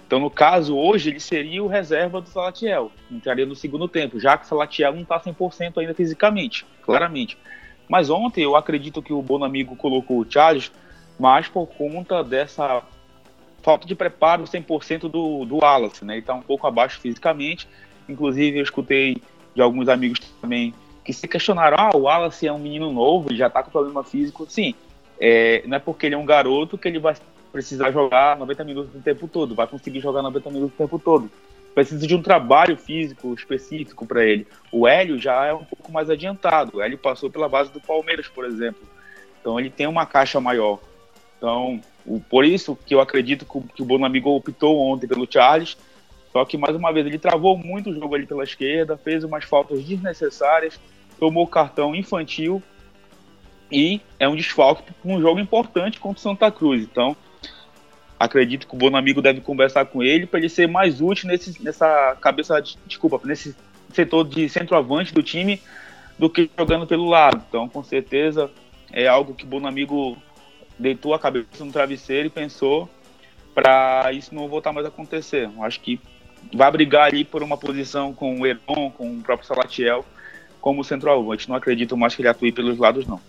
Então, 0.06 0.20
no 0.20 0.30
caso, 0.30 0.76
hoje 0.76 1.10
ele 1.10 1.20
seria 1.20 1.62
o 1.62 1.68
reserva 1.68 2.22
do 2.22 2.30
Salatiel, 2.30 2.92
entraria 3.12 3.46
no 3.46 3.56
segundo 3.56 3.88
tempo, 3.88 4.20
já 4.20 4.38
que 4.38 4.46
o 4.46 4.48
Salatiel 4.48 4.94
não 4.94 5.02
está 5.02 5.20
100% 5.20 5.78
ainda 5.78 5.94
fisicamente, 5.94 6.66
claramente. 6.82 7.38
Mas 7.90 8.10
ontem 8.10 8.44
eu 8.44 8.56
acredito 8.56 9.02
que 9.02 9.12
o 9.12 9.22
Bonamigo 9.22 9.76
colocou 9.76 10.20
o 10.20 10.26
Charles 10.30 10.72
mais 11.20 11.48
por 11.50 11.68
conta 11.68 12.24
dessa 12.24 12.82
falta 13.62 13.86
de 13.86 13.96
preparo 13.96 14.46
100% 14.46 15.10
do, 15.10 15.44
do 15.44 15.58
Wallace, 15.58 16.06
né? 16.06 16.14
Ele 16.14 16.22
está 16.22 16.34
um 16.34 16.42
pouco 16.42 16.66
abaixo 16.66 17.00
fisicamente 17.02 17.68
Inclusive, 18.08 18.58
eu 18.58 18.64
escutei 18.64 19.18
de 19.54 19.62
alguns 19.62 19.90
amigos 19.90 20.20
também 20.42 20.74
que 21.04 21.12
se 21.12 21.28
questionaram: 21.28 21.78
ah, 21.80 21.92
o 21.96 22.02
Wallace 22.04 22.48
é 22.48 22.54
um 22.54 22.60
menino 22.60 22.92
novo, 22.92 23.34
já 23.36 23.50
tá 23.50 23.62
com 23.62 23.72
problema 23.72 24.04
físico. 24.04 24.46
Sim, 24.50 24.74
é, 25.20 25.64
não 25.66 25.78
é 25.78 25.80
porque 25.80 26.06
ele 26.06 26.16
é 26.16 26.18
um 26.18 26.26
garoto 26.26 26.78
que 26.78 26.88
ele 26.88 27.00
vai 27.00 27.16
precisar 27.52 27.92
jogar 27.92 28.38
90 28.38 28.64
minutos 28.64 28.96
o 28.96 29.02
tempo 29.02 29.28
todo, 29.28 29.56
vai 29.56 29.68
conseguir 29.68 30.00
jogar 30.00 30.22
90 30.22 30.50
minutos 30.50 30.74
o 30.74 30.78
tempo 30.78 31.00
todo. 31.00 31.30
Precisa 31.74 32.08
de 32.08 32.16
um 32.16 32.22
trabalho 32.22 32.76
físico 32.76 33.34
específico 33.34 34.06
para 34.06 34.26
ele. 34.26 34.48
O 34.72 34.88
Hélio 34.88 35.20
já 35.20 35.46
é 35.46 35.54
um 35.54 35.64
pouco 35.64 35.92
mais 35.92 36.10
adiantado. 36.10 36.78
O 36.78 36.82
Hélio 36.82 36.98
passou 36.98 37.30
pela 37.30 37.48
base 37.48 37.72
do 37.72 37.80
Palmeiras, 37.80 38.28
por 38.28 38.46
exemplo. 38.46 38.82
Então 39.40 39.60
ele 39.60 39.70
tem 39.70 39.86
uma 39.86 40.06
caixa 40.06 40.40
maior. 40.42 40.80
Então, 41.38 41.80
o, 42.04 42.20
por 42.20 42.44
isso 42.44 42.76
que 42.76 42.96
eu 42.96 43.00
acredito 43.00 43.46
que 43.46 43.58
o, 43.58 43.62
que 43.62 43.82
o 43.84 43.86
Bonamigo 43.86 44.32
optou 44.32 44.80
ontem 44.80 45.08
pelo 45.08 45.32
Charles 45.32 45.78
só 46.38 46.46
que, 46.46 46.56
mais 46.56 46.76
uma 46.76 46.94
vez, 46.94 47.08
ele 47.08 47.18
travou 47.18 47.58
muito 47.58 47.90
o 47.90 47.94
jogo 47.96 48.14
ali 48.14 48.28
pela 48.28 48.44
esquerda, 48.44 48.96
fez 48.96 49.24
umas 49.24 49.44
faltas 49.44 49.84
desnecessárias, 49.84 50.80
tomou 51.20 51.48
cartão 51.48 51.96
infantil 51.96 52.62
e 53.72 54.02
é 54.20 54.28
um 54.28 54.36
desfalque 54.36 54.92
para 54.94 55.12
um 55.12 55.22
jogo 55.22 55.40
importante 55.40 56.00
contra 56.00 56.18
o 56.18 56.22
Santa 56.22 56.52
Cruz. 56.52 56.84
Então, 56.84 57.16
acredito 58.20 58.68
que 58.68 58.76
o 58.76 58.78
Bonamigo 58.78 59.22
deve 59.22 59.42
conversar 59.42 59.86
com 59.86 60.02
ele 60.02 60.26
para 60.26 60.40
ele 60.40 60.50
ser 60.50 60.68
mais 60.68 61.02
útil 61.02 61.28
nesse, 61.28 61.62
nessa 61.62 62.18
cabeça, 62.20 62.60
de, 62.62 62.78
desculpa, 62.86 63.20
nesse 63.24 63.56
setor 63.94 64.28
de 64.28 64.50
centroavante 64.50 65.14
do 65.14 65.22
time 65.22 65.62
do 66.18 66.30
que 66.30 66.50
jogando 66.58 66.88
pelo 66.88 67.08
lado. 67.08 67.44
Então, 67.48 67.70
com 67.70 67.84
certeza, 67.84 68.50
é 68.92 69.08
algo 69.08 69.34
que 69.34 69.44
o 69.44 69.48
Bonamigo 69.48 70.18
deitou 70.80 71.14
a 71.14 71.20
cabeça 71.20 71.64
no 71.64 71.72
travesseiro 71.72 72.28
e 72.28 72.32
pensou 72.32 72.90
para 73.54 74.12
isso 74.14 74.34
não 74.34 74.48
voltar 74.48 74.72
mais 74.72 74.86
a 74.86 74.90
acontecer. 74.90 75.50
Eu 75.56 75.64
acho 75.64 75.80
que 75.80 76.00
vai 76.54 76.72
brigar 76.72 77.08
ali 77.08 77.24
por 77.24 77.42
uma 77.42 77.58
posição 77.58 78.14
com 78.14 78.40
o 78.40 78.46
Heron, 78.46 78.92
com 78.92 79.12
o 79.12 79.22
próprio 79.22 79.48
Salatiel, 79.48 80.06
como 80.62 80.84
centroavante. 80.84 81.50
Não 81.50 81.56
acredito 81.56 81.98
mais 81.98 82.16
que 82.16 82.22
ele 82.22 82.30
atue 82.30 82.52
pelos 82.52 82.78
lados, 82.78 83.06
não. 83.08 83.20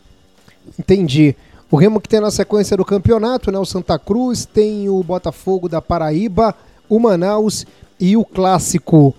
Entendi. 0.78 1.36
O 1.70 1.76
Remo 1.76 2.00
que 2.00 2.08
tem 2.08 2.20
na 2.20 2.30
sequência 2.30 2.76
do 2.76 2.84
campeonato, 2.84 3.52
né? 3.52 3.58
O 3.58 3.64
Santa 3.64 3.98
Cruz, 3.98 4.46
tem 4.46 4.88
o 4.88 5.02
Botafogo 5.02 5.68
da 5.68 5.82
Paraíba, 5.82 6.54
o 6.88 6.98
Manaus 6.98 7.66
e 8.00 8.16
o 8.16 8.24
Clássico. 8.24 9.14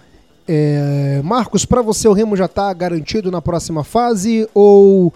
É... 0.48 1.22
Marcos, 1.24 1.64
para 1.64 1.82
você 1.82 2.08
o 2.08 2.14
Remo 2.14 2.36
já 2.36 2.46
está 2.46 2.74
garantido 2.74 3.30
na 3.30 3.42
próxima 3.42 3.84
fase 3.84 4.50
ou 4.54 5.14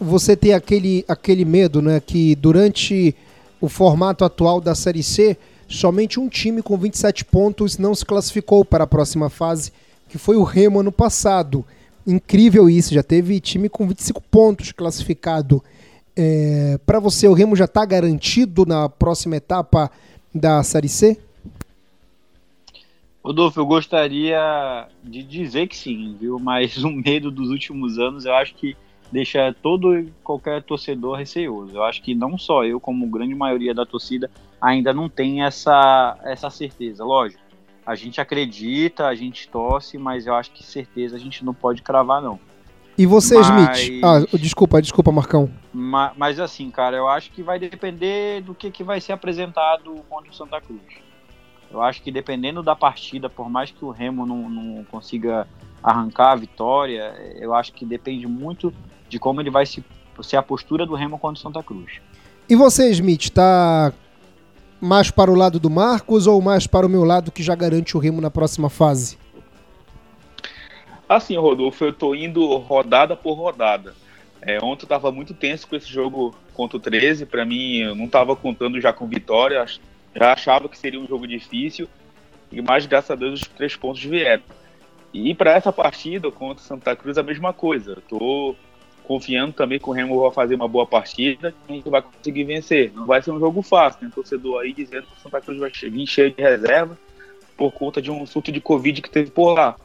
você 0.00 0.36
tem 0.36 0.54
aquele, 0.54 1.04
aquele 1.06 1.44
medo, 1.44 1.80
né? 1.80 2.00
Que 2.00 2.34
durante 2.34 3.14
o 3.60 3.68
formato 3.68 4.24
atual 4.24 4.60
da 4.60 4.74
Série 4.74 5.02
C 5.02 5.36
somente 5.68 6.20
um 6.20 6.28
time 6.28 6.62
com 6.62 6.76
27 6.76 7.24
pontos 7.24 7.78
não 7.78 7.94
se 7.94 8.04
classificou 8.04 8.64
para 8.64 8.84
a 8.84 8.86
próxima 8.86 9.28
fase, 9.28 9.72
que 10.08 10.18
foi 10.18 10.36
o 10.36 10.42
Remo 10.42 10.80
ano 10.80 10.92
passado. 10.92 11.64
Incrível 12.06 12.70
isso, 12.70 12.94
já 12.94 13.02
teve 13.02 13.40
time 13.40 13.68
com 13.68 13.88
25 13.88 14.22
pontos 14.30 14.70
classificado. 14.72 15.62
É, 16.14 16.78
para 16.86 17.00
você, 17.00 17.26
o 17.26 17.32
Remo 17.32 17.56
já 17.56 17.64
está 17.64 17.84
garantido 17.84 18.64
na 18.64 18.88
próxima 18.88 19.36
etapa 19.36 19.90
da 20.34 20.62
Série 20.62 20.88
C? 20.88 21.18
Rodolfo, 23.24 23.58
eu 23.58 23.66
gostaria 23.66 24.86
de 25.02 25.24
dizer 25.24 25.66
que 25.66 25.76
sim, 25.76 26.16
viu? 26.18 26.38
Mas 26.38 26.76
o 26.84 26.90
medo 26.90 27.28
dos 27.30 27.50
últimos 27.50 27.98
anos 27.98 28.24
eu 28.24 28.34
acho 28.34 28.54
que 28.54 28.76
deixa 29.10 29.52
todo 29.62 29.98
e 29.98 30.12
qualquer 30.22 30.62
torcedor 30.62 31.16
receoso. 31.16 31.76
Eu 31.76 31.82
acho 31.82 32.00
que 32.02 32.14
não 32.14 32.38
só 32.38 32.64
eu, 32.64 32.78
como 32.78 33.06
grande 33.08 33.34
maioria 33.34 33.74
da 33.74 33.84
torcida, 33.84 34.30
ainda 34.60 34.92
não 34.92 35.08
tem 35.08 35.42
essa, 35.42 36.16
essa 36.22 36.50
certeza. 36.50 37.04
Lógico, 37.04 37.42
a 37.86 37.94
gente 37.94 38.20
acredita, 38.20 39.06
a 39.06 39.14
gente 39.14 39.48
torce, 39.48 39.96
mas 39.96 40.26
eu 40.26 40.34
acho 40.34 40.50
que 40.50 40.64
certeza 40.64 41.14
a 41.14 41.18
gente 41.18 41.44
não 41.44 41.54
pode 41.54 41.82
cravar, 41.82 42.20
não. 42.20 42.38
E 42.98 43.06
você, 43.06 43.38
mas... 43.38 43.80
Smith? 43.80 44.04
Ah, 44.04 44.36
desculpa, 44.36 44.82
desculpa, 44.82 45.12
Marcão. 45.12 45.50
Mas, 45.72 46.12
mas, 46.16 46.40
assim, 46.40 46.70
cara, 46.70 46.96
eu 46.96 47.06
acho 47.06 47.30
que 47.30 47.42
vai 47.42 47.58
depender 47.58 48.42
do 48.42 48.54
que, 48.54 48.70
que 48.70 48.82
vai 48.82 49.00
ser 49.00 49.12
apresentado 49.12 49.94
contra 50.08 50.30
o 50.30 50.34
Santa 50.34 50.60
Cruz. 50.60 50.80
Eu 51.70 51.82
acho 51.82 52.02
que 52.02 52.10
dependendo 52.10 52.62
da 52.62 52.74
partida, 52.74 53.28
por 53.28 53.50
mais 53.50 53.70
que 53.70 53.84
o 53.84 53.90
Remo 53.90 54.24
não, 54.24 54.48
não 54.48 54.84
consiga 54.84 55.46
arrancar 55.82 56.32
a 56.32 56.36
vitória, 56.36 57.14
eu 57.38 57.54
acho 57.54 57.72
que 57.72 57.84
depende 57.84 58.26
muito 58.26 58.72
de 59.08 59.18
como 59.18 59.40
ele 59.40 59.50
vai 59.50 59.66
se, 59.66 59.84
ser 60.22 60.36
a 60.36 60.42
postura 60.42 60.86
do 60.86 60.94
Remo 60.94 61.18
contra 61.18 61.38
o 61.38 61.42
Santa 61.42 61.62
Cruz. 61.62 62.00
E 62.48 62.56
você, 62.56 62.90
Smith, 62.90 63.24
está 63.24 63.92
mais 64.86 65.10
para 65.10 65.30
o 65.30 65.34
lado 65.34 65.60
do 65.60 65.68
Marcos 65.68 66.26
ou 66.26 66.40
mais 66.40 66.66
para 66.66 66.86
o 66.86 66.88
meu 66.88 67.04
lado 67.04 67.32
que 67.32 67.42
já 67.42 67.54
garante 67.54 67.96
o 67.96 68.00
Remo 68.00 68.20
na 68.20 68.30
próxima 68.30 68.70
fase? 68.70 69.18
Assim, 71.08 71.36
Rodolfo, 71.36 71.84
eu 71.84 71.90
estou 71.90 72.16
indo 72.16 72.56
rodada 72.56 73.14
por 73.14 73.34
rodada. 73.34 73.94
É, 74.40 74.58
ontem 74.58 74.84
eu 74.84 74.86
estava 74.86 75.10
muito 75.10 75.34
tenso 75.34 75.66
com 75.66 75.76
esse 75.76 75.88
jogo 75.88 76.34
contra 76.54 76.76
o 76.76 76.80
13. 76.80 77.26
Para 77.26 77.44
mim, 77.44 77.78
eu 77.78 77.94
não 77.94 78.06
estava 78.06 78.34
contando 78.34 78.80
já 78.80 78.92
com 78.92 79.06
vitória. 79.06 79.64
Já 80.14 80.32
achava 80.32 80.68
que 80.68 80.78
seria 80.78 81.00
um 81.00 81.06
jogo 81.06 81.26
difícil. 81.26 81.88
E 82.50 82.62
mais, 82.62 82.86
graças 82.86 83.10
a 83.10 83.14
Deus, 83.14 83.40
os 83.40 83.48
três 83.48 83.76
pontos 83.76 84.02
vieram. 84.02 84.42
E 85.12 85.34
para 85.34 85.52
essa 85.52 85.72
partida 85.72 86.30
contra 86.30 86.62
o 86.62 86.66
Santa 86.66 86.94
Cruz, 86.94 87.18
a 87.18 87.22
mesma 87.22 87.52
coisa. 87.52 87.92
Eu 87.92 88.02
tô 88.02 88.56
confiando 89.06 89.52
também 89.52 89.78
que 89.78 89.88
o 89.88 89.92
Remo 89.92 90.20
vai 90.20 90.32
fazer 90.32 90.56
uma 90.56 90.66
boa 90.66 90.86
partida 90.86 91.54
e 91.68 91.72
a 91.72 91.76
gente 91.76 91.88
vai 91.88 92.02
conseguir 92.02 92.44
vencer. 92.44 92.92
Não 92.94 93.06
vai 93.06 93.22
ser 93.22 93.30
um 93.30 93.38
jogo 93.38 93.62
fácil, 93.62 94.00
tem 94.00 94.08
um 94.08 94.12
torcedor 94.12 94.62
aí 94.62 94.72
dizendo 94.72 95.06
que 95.06 95.12
o 95.18 95.22
Santa 95.22 95.40
Cruz 95.40 95.58
vai 95.58 95.70
vir 95.70 96.06
cheio 96.06 96.32
de 96.32 96.42
reserva 96.42 96.98
por 97.56 97.72
conta 97.72 98.02
de 98.02 98.10
um 98.10 98.26
surto 98.26 98.50
de 98.50 98.60
Covid 98.60 99.00
que 99.00 99.10
teve 99.10 99.30
por 99.30 99.52
lá. 99.52 99.76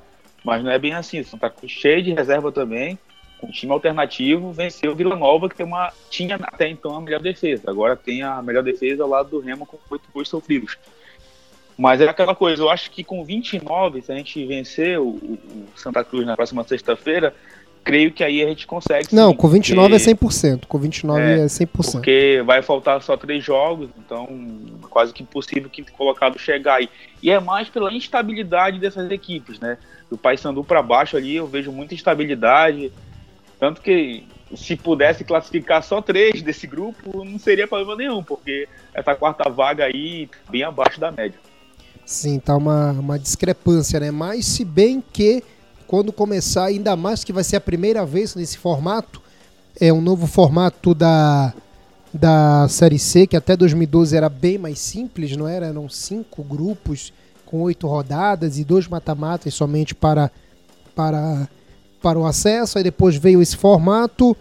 Mas 0.44 0.64
não 0.64 0.72
é 0.72 0.80
bem 0.80 0.94
assim, 0.94 1.20
o 1.20 1.26
Santa 1.26 1.50
Cruz 1.50 1.72
cheio 1.72 2.02
de 2.02 2.12
reserva 2.12 2.52
também, 2.52 2.98
com 3.40 3.48
um 3.48 3.52
time 3.52 3.72
alternativo, 3.72 4.52
venceu 4.52 4.92
o 4.92 4.96
Vila 4.96 5.16
Nova, 5.16 5.48
que 5.48 5.56
tem 5.56 5.66
uma, 5.66 5.94
tinha 6.10 6.36
até 6.36 6.68
então 6.68 6.96
a 6.96 7.02
melhor 7.02 7.22
defesa. 7.22 7.70
Agora 7.70 7.96
tem 7.96 8.24
a 8.24 8.42
melhor 8.42 8.64
defesa 8.64 9.04
ao 9.04 9.10
lado 9.10 9.30
do 9.30 9.40
Remo 9.40 9.66
com 9.66 9.78
oito 9.92 10.10
gols 10.12 10.30
sofridos. 10.30 10.78
Mas 11.78 12.02
é 12.02 12.10
aquela 12.10 12.36
coisa, 12.36 12.62
eu 12.62 12.70
acho 12.70 12.92
que 12.92 13.04
com 13.04 13.24
29, 13.24 14.02
se 14.02 14.12
a 14.12 14.16
gente 14.16 14.46
vencer 14.46 15.00
o, 15.00 15.10
o 15.10 15.68
Santa 15.76 16.04
Cruz 16.04 16.26
na 16.26 16.36
próxima 16.36 16.64
sexta-feira, 16.64 17.34
creio 17.84 18.12
que 18.12 18.24
aí 18.24 18.44
a 18.44 18.48
gente 18.48 18.68
consegue. 18.68 19.10
Sim, 19.10 19.16
Não, 19.16 19.34
com 19.34 19.48
29 19.48 19.90
porque, 19.90 20.10
é 20.10 20.14
100%. 20.14 20.66
Com 20.68 20.78
29 20.78 21.22
é, 21.22 21.40
é 21.40 21.46
100%. 21.46 21.92
Porque 21.92 22.44
vai 22.46 22.62
faltar 22.62 23.02
só 23.02 23.18
três 23.18 23.44
jogos, 23.44 23.90
então 23.98 24.28
quase 24.90 25.14
que 25.14 25.24
impossível 25.24 25.70
que 25.70 25.84
colocado 25.92 26.38
chegar 26.40 26.76
aí. 26.76 26.90
E 27.22 27.32
é 27.32 27.40
mais 27.40 27.70
pela 27.70 27.92
instabilidade 27.94 28.80
dessas 28.80 29.10
equipes, 29.12 29.60
né? 29.60 29.78
Do 30.10 30.18
Paysandu 30.18 30.64
para 30.64 30.82
baixo 30.82 31.18
ali 31.18 31.36
eu 31.36 31.48
vejo 31.48 31.72
muita 31.72 31.94
instabilidade. 31.94 32.92
Tanto 33.60 33.82
que 33.82 34.24
se 34.56 34.76
pudesse 34.76 35.24
classificar 35.24 35.84
só 35.84 36.02
três 36.02 36.42
desse 36.42 36.68
grupo, 36.68 37.24
não 37.24 37.40
seria 37.40 37.68
problema 37.68 37.96
nenhum, 37.96 38.24
porque 38.24 38.68
essa 38.94 39.16
quarta 39.16 39.50
vaga 39.50 39.86
aí 39.86 40.30
bem 40.50 40.64
abaixo 40.64 41.00
da 41.00 41.12
média. 41.12 41.40
Sim, 42.06 42.40
tá 42.40 42.58
uma, 42.58 42.92
uma 42.92 43.18
discrepância, 43.18 44.00
né? 44.00 44.12
Mas 44.12 44.46
se 44.46 44.66
bem 44.66 45.02
que 45.14 45.44
quando 45.92 46.14
começar, 46.14 46.68
ainda 46.68 46.96
mais 46.96 47.22
que 47.22 47.34
vai 47.34 47.44
ser 47.44 47.58
a 47.58 47.60
primeira 47.60 48.06
vez 48.06 48.34
nesse 48.34 48.58
formato, 48.58 49.22
é 49.78 49.92
um 49.92 50.00
novo 50.00 50.26
formato 50.26 50.96
da, 50.96 51.54
da 52.14 52.66
Série 52.70 52.98
C, 52.98 53.28
que 53.28 53.36
até 53.36 53.58
2012 53.58 54.16
era 54.16 54.30
bem 54.30 54.58
mais 54.58 54.80
simples, 54.80 55.36
não 55.36 55.46
era? 55.46 55.66
Eram 55.66 55.90
cinco 55.90 56.44
grupos 56.44 57.12
com 57.46 57.64
oito 57.64 57.88
rodadas 57.88 58.58
e 58.58 58.64
dois 58.64 58.88
mata-matas 58.88 59.54
somente 59.54 59.94
para, 59.94 60.32
para, 60.96 61.50
para 62.02 62.18
o 62.18 62.26
acesso. 62.26 62.78
Aí 62.78 62.86
depois 62.86 63.18
veio 63.18 63.42
esse 63.42 63.58
formato 63.58 64.34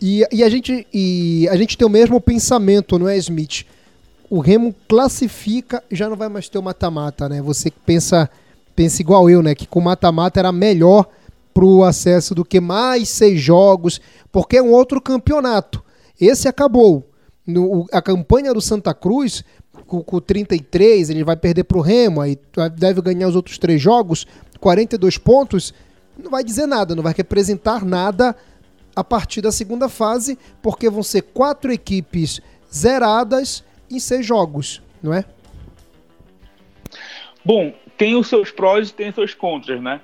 e, 0.00 0.24
e, 0.30 0.44
a 0.44 0.48
gente, 0.48 0.86
e 0.94 1.48
a 1.50 1.56
gente 1.56 1.76
tem 1.76 1.84
o 1.84 1.90
mesmo 1.90 2.20
pensamento, 2.20 3.00
não 3.00 3.08
é, 3.08 3.16
Smith? 3.16 3.66
O 4.30 4.38
Remo 4.38 4.72
classifica 4.88 5.82
já 5.90 6.08
não 6.08 6.14
vai 6.14 6.28
mais 6.28 6.48
ter 6.48 6.58
o 6.58 6.62
mata-mata, 6.62 7.28
né? 7.28 7.42
Você 7.42 7.68
pensa 7.84 8.30
pensa 8.74 9.02
igual 9.02 9.28
eu, 9.28 9.42
né? 9.42 9.54
Que 9.54 9.66
com 9.66 9.80
mata-mata 9.80 10.38
era 10.40 10.52
melhor 10.52 11.06
pro 11.52 11.84
acesso 11.84 12.34
do 12.34 12.44
que 12.44 12.60
mais 12.60 13.08
seis 13.08 13.40
jogos, 13.40 14.00
porque 14.32 14.56
é 14.56 14.62
um 14.62 14.72
outro 14.72 15.00
campeonato. 15.00 15.82
Esse 16.20 16.48
acabou. 16.48 17.08
No, 17.46 17.86
a 17.92 18.00
campanha 18.00 18.52
do 18.54 18.60
Santa 18.60 18.94
Cruz, 18.94 19.44
com, 19.86 20.02
com 20.02 20.20
33, 20.20 21.10
ele 21.10 21.22
vai 21.22 21.36
perder 21.36 21.64
pro 21.64 21.80
Remo, 21.80 22.20
aí 22.20 22.38
deve 22.76 23.02
ganhar 23.02 23.28
os 23.28 23.36
outros 23.36 23.58
três 23.58 23.80
jogos, 23.80 24.26
42 24.58 25.18
pontos, 25.18 25.74
não 26.18 26.30
vai 26.30 26.42
dizer 26.42 26.66
nada, 26.66 26.94
não 26.94 27.02
vai 27.02 27.12
representar 27.14 27.84
nada 27.84 28.34
a 28.96 29.04
partir 29.04 29.40
da 29.42 29.52
segunda 29.52 29.88
fase, 29.88 30.38
porque 30.62 30.88
vão 30.88 31.02
ser 31.02 31.22
quatro 31.22 31.72
equipes 31.72 32.40
zeradas 32.72 33.62
em 33.90 33.98
seis 33.98 34.24
jogos, 34.24 34.82
não 35.02 35.12
é? 35.12 35.24
Bom, 37.44 37.74
tem 37.96 38.16
os 38.16 38.28
seus 38.28 38.50
prós 38.50 38.90
e 38.90 38.94
tem 38.94 39.08
os 39.08 39.14
seus 39.14 39.34
contras, 39.34 39.80
né? 39.80 40.00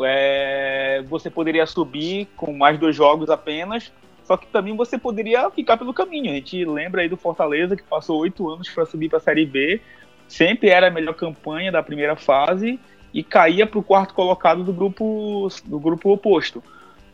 É, 0.00 1.02
você 1.08 1.30
poderia 1.30 1.66
subir 1.66 2.28
com 2.36 2.52
mais 2.52 2.78
dois 2.78 2.94
jogos 2.94 3.30
apenas, 3.30 3.92
só 4.24 4.36
que 4.36 4.46
também 4.46 4.76
você 4.76 4.98
poderia 4.98 5.48
ficar 5.50 5.76
pelo 5.76 5.94
caminho. 5.94 6.30
A 6.30 6.34
gente 6.34 6.64
lembra 6.64 7.02
aí 7.02 7.08
do 7.08 7.16
Fortaleza 7.16 7.76
que 7.76 7.82
passou 7.82 8.20
oito 8.20 8.48
anos 8.50 8.68
para 8.68 8.84
subir 8.84 9.08
para 9.08 9.18
a 9.18 9.22
Série 9.22 9.46
B, 9.46 9.80
sempre 10.28 10.68
era 10.68 10.88
a 10.88 10.90
melhor 10.90 11.14
campanha 11.14 11.72
da 11.72 11.82
primeira 11.82 12.16
fase 12.16 12.78
e 13.14 13.22
caía 13.22 13.66
para 13.66 13.78
o 13.78 13.82
quarto 13.82 14.12
colocado 14.12 14.62
do 14.62 14.72
grupo 14.72 15.48
do 15.64 15.78
grupo 15.78 16.12
oposto. 16.12 16.62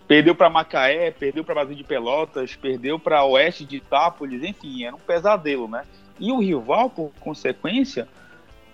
Perdeu 0.09 0.35
para 0.35 0.51
Macaé, 0.51 1.11
perdeu 1.11 1.44
para 1.44 1.55
Brasil 1.55 1.77
de 1.77 1.85
Pelotas, 1.85 2.57
perdeu 2.57 2.98
para 2.98 3.25
Oeste 3.25 3.64
de 3.64 3.77
Itápolis, 3.77 4.42
enfim, 4.42 4.85
era 4.85 4.94
um 4.94 4.98
pesadelo, 4.98 5.68
né? 5.68 5.85
E 6.18 6.33
o 6.33 6.40
rival, 6.40 6.90
por 6.90 7.12
consequência, 7.20 8.09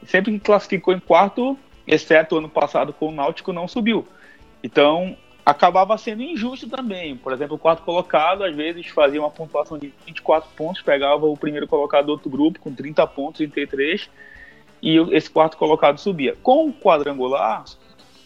sempre 0.06 0.32
que 0.32 0.40
classificou 0.40 0.94
em 0.94 1.00
quarto, 1.00 1.58
exceto 1.86 2.36
ano 2.36 2.48
passado 2.48 2.92
com 2.92 3.08
o 3.08 3.12
Náutico, 3.12 3.52
não 3.52 3.66
subiu. 3.66 4.06
Então, 4.62 5.16
acabava 5.44 5.96
sendo 5.96 6.22
injusto 6.22 6.68
também. 6.68 7.16
Por 7.16 7.32
exemplo, 7.32 7.56
o 7.56 7.58
quarto 7.58 7.82
colocado, 7.82 8.44
às 8.44 8.54
vezes, 8.54 8.86
fazia 8.88 9.20
uma 9.20 9.30
pontuação 9.30 9.78
de 9.78 9.92
24 10.06 10.50
pontos, 10.54 10.82
pegava 10.82 11.24
o 11.26 11.36
primeiro 11.36 11.66
colocado 11.66 12.06
do 12.06 12.12
outro 12.12 12.28
grupo 12.28 12.60
com 12.60 12.74
30 12.74 13.06
pontos, 13.06 13.38
33, 13.38 14.10
e 14.82 14.98
esse 15.16 15.30
quarto 15.30 15.56
colocado 15.56 15.98
subia. 15.98 16.36
Com 16.42 16.68
o 16.68 16.72
quadrangular, 16.72 17.64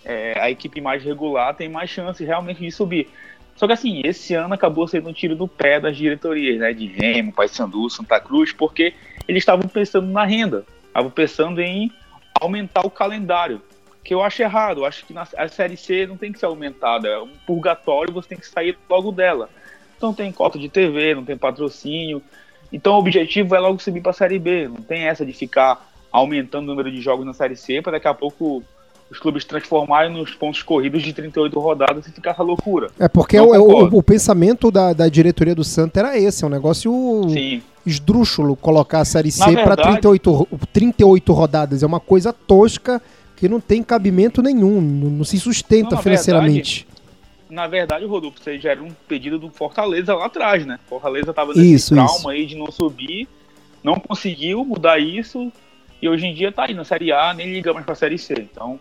é, 0.05 0.39
a 0.41 0.51
equipe 0.51 0.81
mais 0.81 1.03
regular 1.03 1.55
tem 1.55 1.69
mais 1.69 1.89
chance 1.91 2.25
realmente 2.25 2.61
de 2.61 2.73
subir. 2.73 3.09
Só 3.55 3.67
que 3.67 3.73
assim, 3.73 4.01
esse 4.05 4.35
ano 4.35 4.55
acabou 4.55 4.89
sendo 4.89 5.09
um 5.09 5.13
tiro 5.13 5.37
no 5.37 5.47
pé 5.47 5.79
das 5.79 5.97
diretorias, 5.97 6.59
né, 6.59 6.73
de 6.73 6.87
Remo, 6.87 7.33
Paysandu, 7.33 7.89
Santa 7.89 8.19
Cruz, 8.19 8.53
porque 8.53 8.95
eles 9.29 9.43
estavam 9.43 9.69
pensando 9.69 10.09
na 10.09 10.25
renda. 10.25 10.65
Estava 10.93 11.09
pensando 11.09 11.59
em 11.63 11.91
aumentar 12.39 12.85
o 12.85 12.91
calendário, 12.91 13.63
que 14.05 14.13
eu 14.13 14.23
acho 14.23 14.43
errado. 14.43 14.83
Eu 14.83 14.85
acho 14.85 15.07
que 15.07 15.15
na, 15.15 15.27
a 15.39 15.49
Série 15.49 15.77
C 15.77 16.07
não 16.07 16.19
tem 16.19 16.31
que 16.31 16.39
ser 16.39 16.45
aumentada, 16.45 17.09
é 17.09 17.19
um 17.19 17.33
purgatório, 17.47 18.13
você 18.13 18.29
tem 18.29 18.39
que 18.39 18.47
sair 18.47 18.77
logo 18.91 19.11
dela. 19.11 19.49
Então 19.97 20.13
tem 20.13 20.31
cota 20.31 20.59
de 20.59 20.69
TV, 20.69 21.15
não 21.15 21.25
tem 21.25 21.37
patrocínio. 21.37 22.23
Então 22.71 22.95
o 22.95 22.99
objetivo 22.99 23.55
é 23.55 23.59
logo 23.59 23.81
subir 23.81 24.03
para 24.03 24.11
a 24.11 24.15
Série 24.15 24.39
B. 24.39 24.69
Não 24.69 24.83
tem 24.83 25.05
essa 25.05 25.25
de 25.25 25.33
ficar 25.33 25.91
aumentando 26.11 26.65
o 26.65 26.67
número 26.67 26.91
de 26.91 27.01
jogos 27.01 27.25
na 27.25 27.33
Série 27.33 27.57
C 27.57 27.81
para 27.81 27.93
daqui 27.93 28.09
a 28.09 28.13
pouco 28.13 28.63
os 29.13 29.19
clubes 29.19 29.45
transformarem 29.45 30.11
nos 30.11 30.35
pontos 30.35 30.63
corridos 30.63 31.03
de 31.03 31.13
38 31.13 31.61
rodadas 31.61 32.07
e 32.07 32.13
ficar 32.13 32.31
essa 32.31 32.43
loucura. 32.43 32.91
É 32.99 33.07
porque 33.09 33.39
o, 33.39 33.53
o, 33.53 33.99
o, 33.99 34.03
pensamento 34.03 34.71
da, 34.71 34.95
da 34.95 35.07
diretoria 35.07 35.55
do 35.55 35.63
Santa 35.63 36.01
era 36.01 36.19
esse, 36.19 36.43
é 36.43 36.47
um 36.47 36.51
negócio 36.51 36.91
Sim. 37.29 37.63
esdrúxulo 37.85 38.57
colocar 38.57 39.01
a 39.01 39.05
Série 39.05 39.31
C 39.31 39.53
para 39.53 39.77
38, 39.77 40.49
38 40.73 41.33
rodadas. 41.35 41.83
É 41.83 41.87
uma 41.87 42.01
coisa 42.01 42.33
tosca 42.33 43.03
que 43.37 43.51
não 43.51 43.61
tem 43.61 43.83
cabimento 43.83 44.41
nenhum, 44.41 44.81
não, 44.81 45.25
se 45.25 45.39
sustenta 45.39 45.97
não, 45.97 46.03
financeiramente. 46.03 46.87
Verdade, 46.87 47.03
na 47.51 47.67
verdade, 47.67 48.05
Rodolfo, 48.07 48.43
você 48.43 48.59
já 48.59 48.71
era 48.71 48.83
um 48.83 48.93
pedido 49.07 49.39
do 49.39 49.51
Fortaleza 49.51 50.15
lá 50.15 50.25
atrás, 50.25 50.65
né? 50.65 50.81
Fortaleza 50.89 51.35
tava 51.35 51.53
nesse 51.53 51.75
isso, 51.75 51.95
trauma 51.95 52.15
isso. 52.15 52.29
aí 52.31 52.47
de 52.47 52.57
não 52.57 52.73
subir, 52.73 53.29
não 53.85 54.01
conseguiu 54.01 54.65
mudar 54.65 54.99
isso, 54.99 55.53
e 56.01 56.09
hoje 56.09 56.25
em 56.25 56.33
dia 56.33 56.51
tá 56.51 56.65
aí 56.65 56.73
na 56.73 56.85
Série 56.85 57.13
A, 57.13 57.35
nem 57.35 57.53
liga 57.53 57.75
mais 57.75 57.85
pra 57.85 57.95
Série 57.95 58.17
C. 58.17 58.33
Então, 58.39 58.81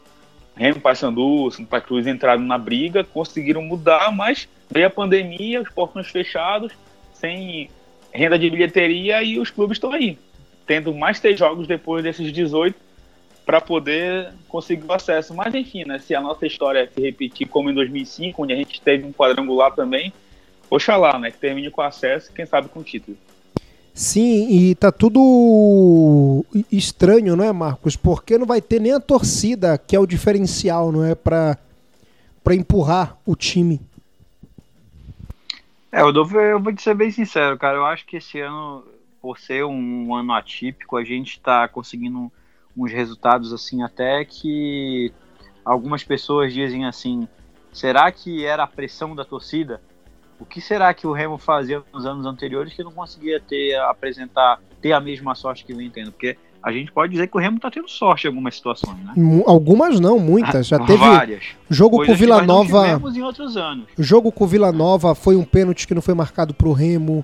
Remo, 0.56 0.80
Paysandu, 0.80 1.50
Santa 1.52 1.80
Cruz 1.82 2.06
entraram 2.08 2.42
na 2.42 2.58
briga, 2.58 3.04
conseguiram 3.04 3.62
mudar, 3.62 4.12
mas 4.12 4.48
veio 4.70 4.88
a 4.88 4.90
pandemia, 4.90 5.62
os 5.62 5.70
portões 5.70 6.08
fechados, 6.08 6.74
sem 7.14 7.70
renda 8.12 8.38
de 8.38 8.50
bilheteria 8.50 9.24
e 9.24 9.40
os 9.40 9.50
clubes 9.50 9.78
estão 9.78 9.92
aí, 9.92 10.18
tendo 10.66 10.94
mais 10.94 11.20
três 11.20 11.40
jogos 11.40 11.68
depois 11.68 12.04
desses 12.04 12.32
18 12.32 12.76
para 13.46 13.60
poder 13.60 14.34
conseguir 14.48 14.86
o 14.86 14.94
acesso. 14.94 15.34
Mas 15.34 15.54
enfim, 15.56 15.86
né, 15.86 16.00
se 16.00 16.14
a 16.14 16.22
nossa 16.22 16.46
história 16.46 16.90
se 16.94 17.02
repetir 17.02 17.48
como 17.48 17.70
em 17.70 17.74
2005, 17.74 18.44
onde 18.44 18.54
a 18.54 18.56
gente 18.56 18.82
teve 18.82 19.06
um 19.06 19.14
quadrangular 19.14 19.74
também, 19.74 20.14
oxalá, 20.70 21.18
né, 21.18 21.32
que 21.32 21.38
termine 21.38 21.70
com 21.70 21.82
acesso 21.82 22.32
e 22.32 22.34
quem 22.34 22.46
sabe 22.46 22.70
com 22.70 22.84
título. 22.84 23.18
Sim, 23.94 24.48
e 24.50 24.76
tá 24.76 24.92
tudo 24.92 26.46
estranho, 26.72 27.36
não 27.36 27.44
é, 27.44 27.52
Marcos? 27.52 27.96
Porque 27.96 28.38
não 28.38 28.46
vai 28.46 28.62
ter 28.62 28.80
nem 28.80 28.94
a 28.94 29.00
torcida, 29.00 29.78
que 29.78 29.96
é 29.96 30.00
o 30.00 30.08
diferencial, 30.08 30.92
não 30.92 31.04
é? 31.04 31.14
Pra, 31.14 31.58
pra 32.44 32.56
empurrar 32.56 33.18
o 33.26 33.36
time. 33.36 33.82
É, 35.92 36.02
Rodolfo, 36.02 36.38
eu 36.38 36.60
vou 36.60 36.74
te 36.74 36.82
ser 36.82 36.96
bem 36.96 37.12
sincero, 37.12 37.58
cara. 37.58 37.78
Eu 37.78 37.86
acho 37.86 38.06
que 38.06 38.18
esse 38.18 38.40
ano, 38.40 38.86
por 39.22 39.38
ser 39.38 39.66
um 39.66 40.16
ano 40.16 40.32
atípico, 40.32 40.96
a 40.96 41.04
gente 41.04 41.40
tá 41.42 41.68
conseguindo 41.68 42.32
uns 42.78 42.92
resultados 42.92 43.52
assim, 43.52 43.84
até 43.84 44.24
que 44.24 45.12
algumas 45.66 46.02
pessoas 46.02 46.54
dizem 46.54 46.86
assim: 46.86 47.28
será 47.74 48.10
que 48.10 48.46
era 48.46 48.64
a 48.64 48.68
pressão 48.68 49.14
da 49.14 49.26
torcida? 49.26 49.82
O 50.42 50.46
que 50.46 50.60
será 50.60 50.92
que 50.92 51.06
o 51.06 51.12
Remo 51.12 51.38
fazia 51.38 51.84
nos 51.94 52.04
anos 52.04 52.26
anteriores 52.26 52.74
que 52.74 52.84
não 52.84 52.92
conseguia 52.92 53.40
ter, 53.40 53.76
apresentar, 53.82 54.60
ter 54.82 54.92
a 54.92 55.00
mesma 55.00 55.36
sorte 55.36 55.64
que 55.64 55.72
vem 55.72 55.88
tendo? 55.88 56.12
Porque 56.12 56.36
a 56.64 56.72
gente 56.72 56.92
pode 56.92 57.12
dizer 57.12 57.28
que 57.28 57.38
o 57.38 57.40
Remo 57.40 57.58
está 57.58 57.70
tendo 57.70 57.88
sorte 57.88 58.26
em 58.26 58.30
algumas 58.30 58.56
situações, 58.56 58.98
né? 59.06 59.14
Algumas 59.46 60.00
não, 60.00 60.18
muitas. 60.18 60.68
Já 60.68 60.80
teve 60.80 60.98
várias. 60.98 61.44
Jogo 61.70 62.04
com 62.04 62.12
o 62.12 62.16
Vila 62.16 62.42
Nova. 62.42 63.00
em 63.16 63.22
outros 63.22 63.56
anos. 63.56 63.86
O 63.96 64.02
jogo 64.02 64.32
com 64.32 64.44
o 64.44 64.48
Vila 64.48 64.72
Nova 64.72 65.14
foi 65.14 65.36
um 65.36 65.44
pênalti 65.44 65.88
que 65.88 65.94
não 65.94 66.02
foi 66.02 66.16
marcado 66.16 66.56
para 66.56 66.68
o 66.68 66.74
Remo. 66.74 67.24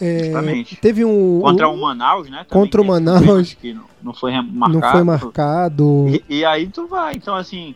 É, 0.00 0.30
teve 0.80 1.04
um 1.04 1.40
contra 1.40 1.68
o 1.68 1.76
Manaus, 1.76 2.30
né? 2.30 2.46
Contra 2.48 2.80
o 2.80 2.84
Manaus 2.84 3.54
que 3.54 3.74
não, 3.74 3.84
não 4.00 4.14
foi 4.14 4.30
marcado. 4.30 4.72
Não 4.72 4.92
foi 4.92 5.02
marcado. 5.02 6.06
E, 6.08 6.24
e, 6.28 6.44
aí 6.44 6.68
tu 6.68 6.86
vai. 6.86 7.14
Então 7.16 7.34
assim, 7.34 7.74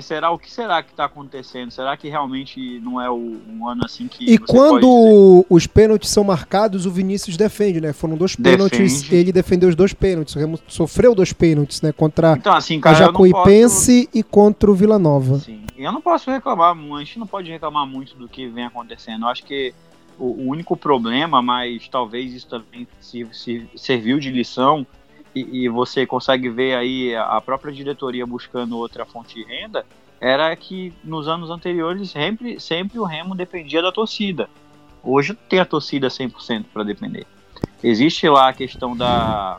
será 0.00 0.30
o 0.30 0.38
que 0.38 0.50
será 0.50 0.82
que 0.82 0.90
está 0.90 1.04
acontecendo? 1.04 1.70
Será 1.70 1.96
que 1.96 2.08
realmente 2.08 2.80
não 2.80 3.00
é 3.00 3.10
o, 3.10 3.40
um 3.48 3.68
ano 3.68 3.82
assim 3.84 4.08
que. 4.08 4.24
E 4.24 4.38
quando 4.38 5.44
os 5.48 5.66
pênaltis 5.66 6.10
são 6.10 6.24
marcados, 6.24 6.86
o 6.86 6.90
Vinícius 6.90 7.36
defende, 7.36 7.80
né? 7.80 7.92
Foram 7.92 8.16
dois 8.16 8.34
pênaltis, 8.34 9.02
defende. 9.02 9.14
ele 9.14 9.32
defendeu 9.32 9.68
os 9.68 9.74
dois 9.74 9.92
pênaltis. 9.92 10.34
Sofreu 10.66 11.14
dois 11.14 11.32
pênaltis, 11.32 11.82
né? 11.82 11.92
Contra 11.92 12.32
então, 12.32 12.54
assim, 12.54 12.80
cara, 12.80 12.96
a 12.96 12.98
Jacuipense 13.00 14.06
posso... 14.06 14.18
e 14.18 14.22
contra 14.22 14.70
o 14.70 14.74
Vila 14.74 14.98
Nova. 14.98 15.38
Sim. 15.40 15.66
Eu 15.76 15.92
não 15.92 16.00
posso 16.00 16.30
reclamar, 16.30 16.74
a 16.74 16.98
gente 17.00 17.18
não 17.18 17.26
pode 17.26 17.50
reclamar 17.50 17.86
muito 17.86 18.16
do 18.16 18.26
que 18.26 18.48
vem 18.48 18.64
acontecendo. 18.64 19.24
Eu 19.24 19.28
acho 19.28 19.44
que 19.44 19.74
o, 20.18 20.24
o 20.24 20.48
único 20.48 20.76
problema, 20.76 21.42
mas 21.42 21.86
talvez 21.88 22.32
isso 22.32 22.48
também 22.48 22.88
se, 23.00 23.26
se 23.32 23.68
serviu 23.76 24.18
de 24.18 24.30
lição, 24.30 24.86
e, 25.36 25.64
e, 25.64 25.68
você 25.68 26.06
consegue 26.06 26.48
ver 26.48 26.74
aí 26.74 27.14
a 27.14 27.38
própria 27.42 27.72
diretoria 27.72 28.24
buscando 28.26 28.78
outra 28.78 29.04
fonte 29.04 29.34
de 29.34 29.44
renda, 29.44 29.84
era 30.18 30.54
que 30.56 30.94
nos 31.04 31.28
anos 31.28 31.50
anteriores 31.50 32.10
sempre, 32.10 32.58
sempre 32.58 32.98
o 32.98 33.04
Remo 33.04 33.34
dependia 33.34 33.82
da 33.82 33.92
torcida. 33.92 34.48
Hoje 35.02 35.36
tem 35.48 35.58
a 35.58 35.66
torcida 35.66 36.08
100% 36.08 36.64
para 36.72 36.82
depender. 36.82 37.26
Existe 37.84 38.26
lá 38.28 38.48
a 38.48 38.52
questão 38.54 38.96
da, 38.96 39.58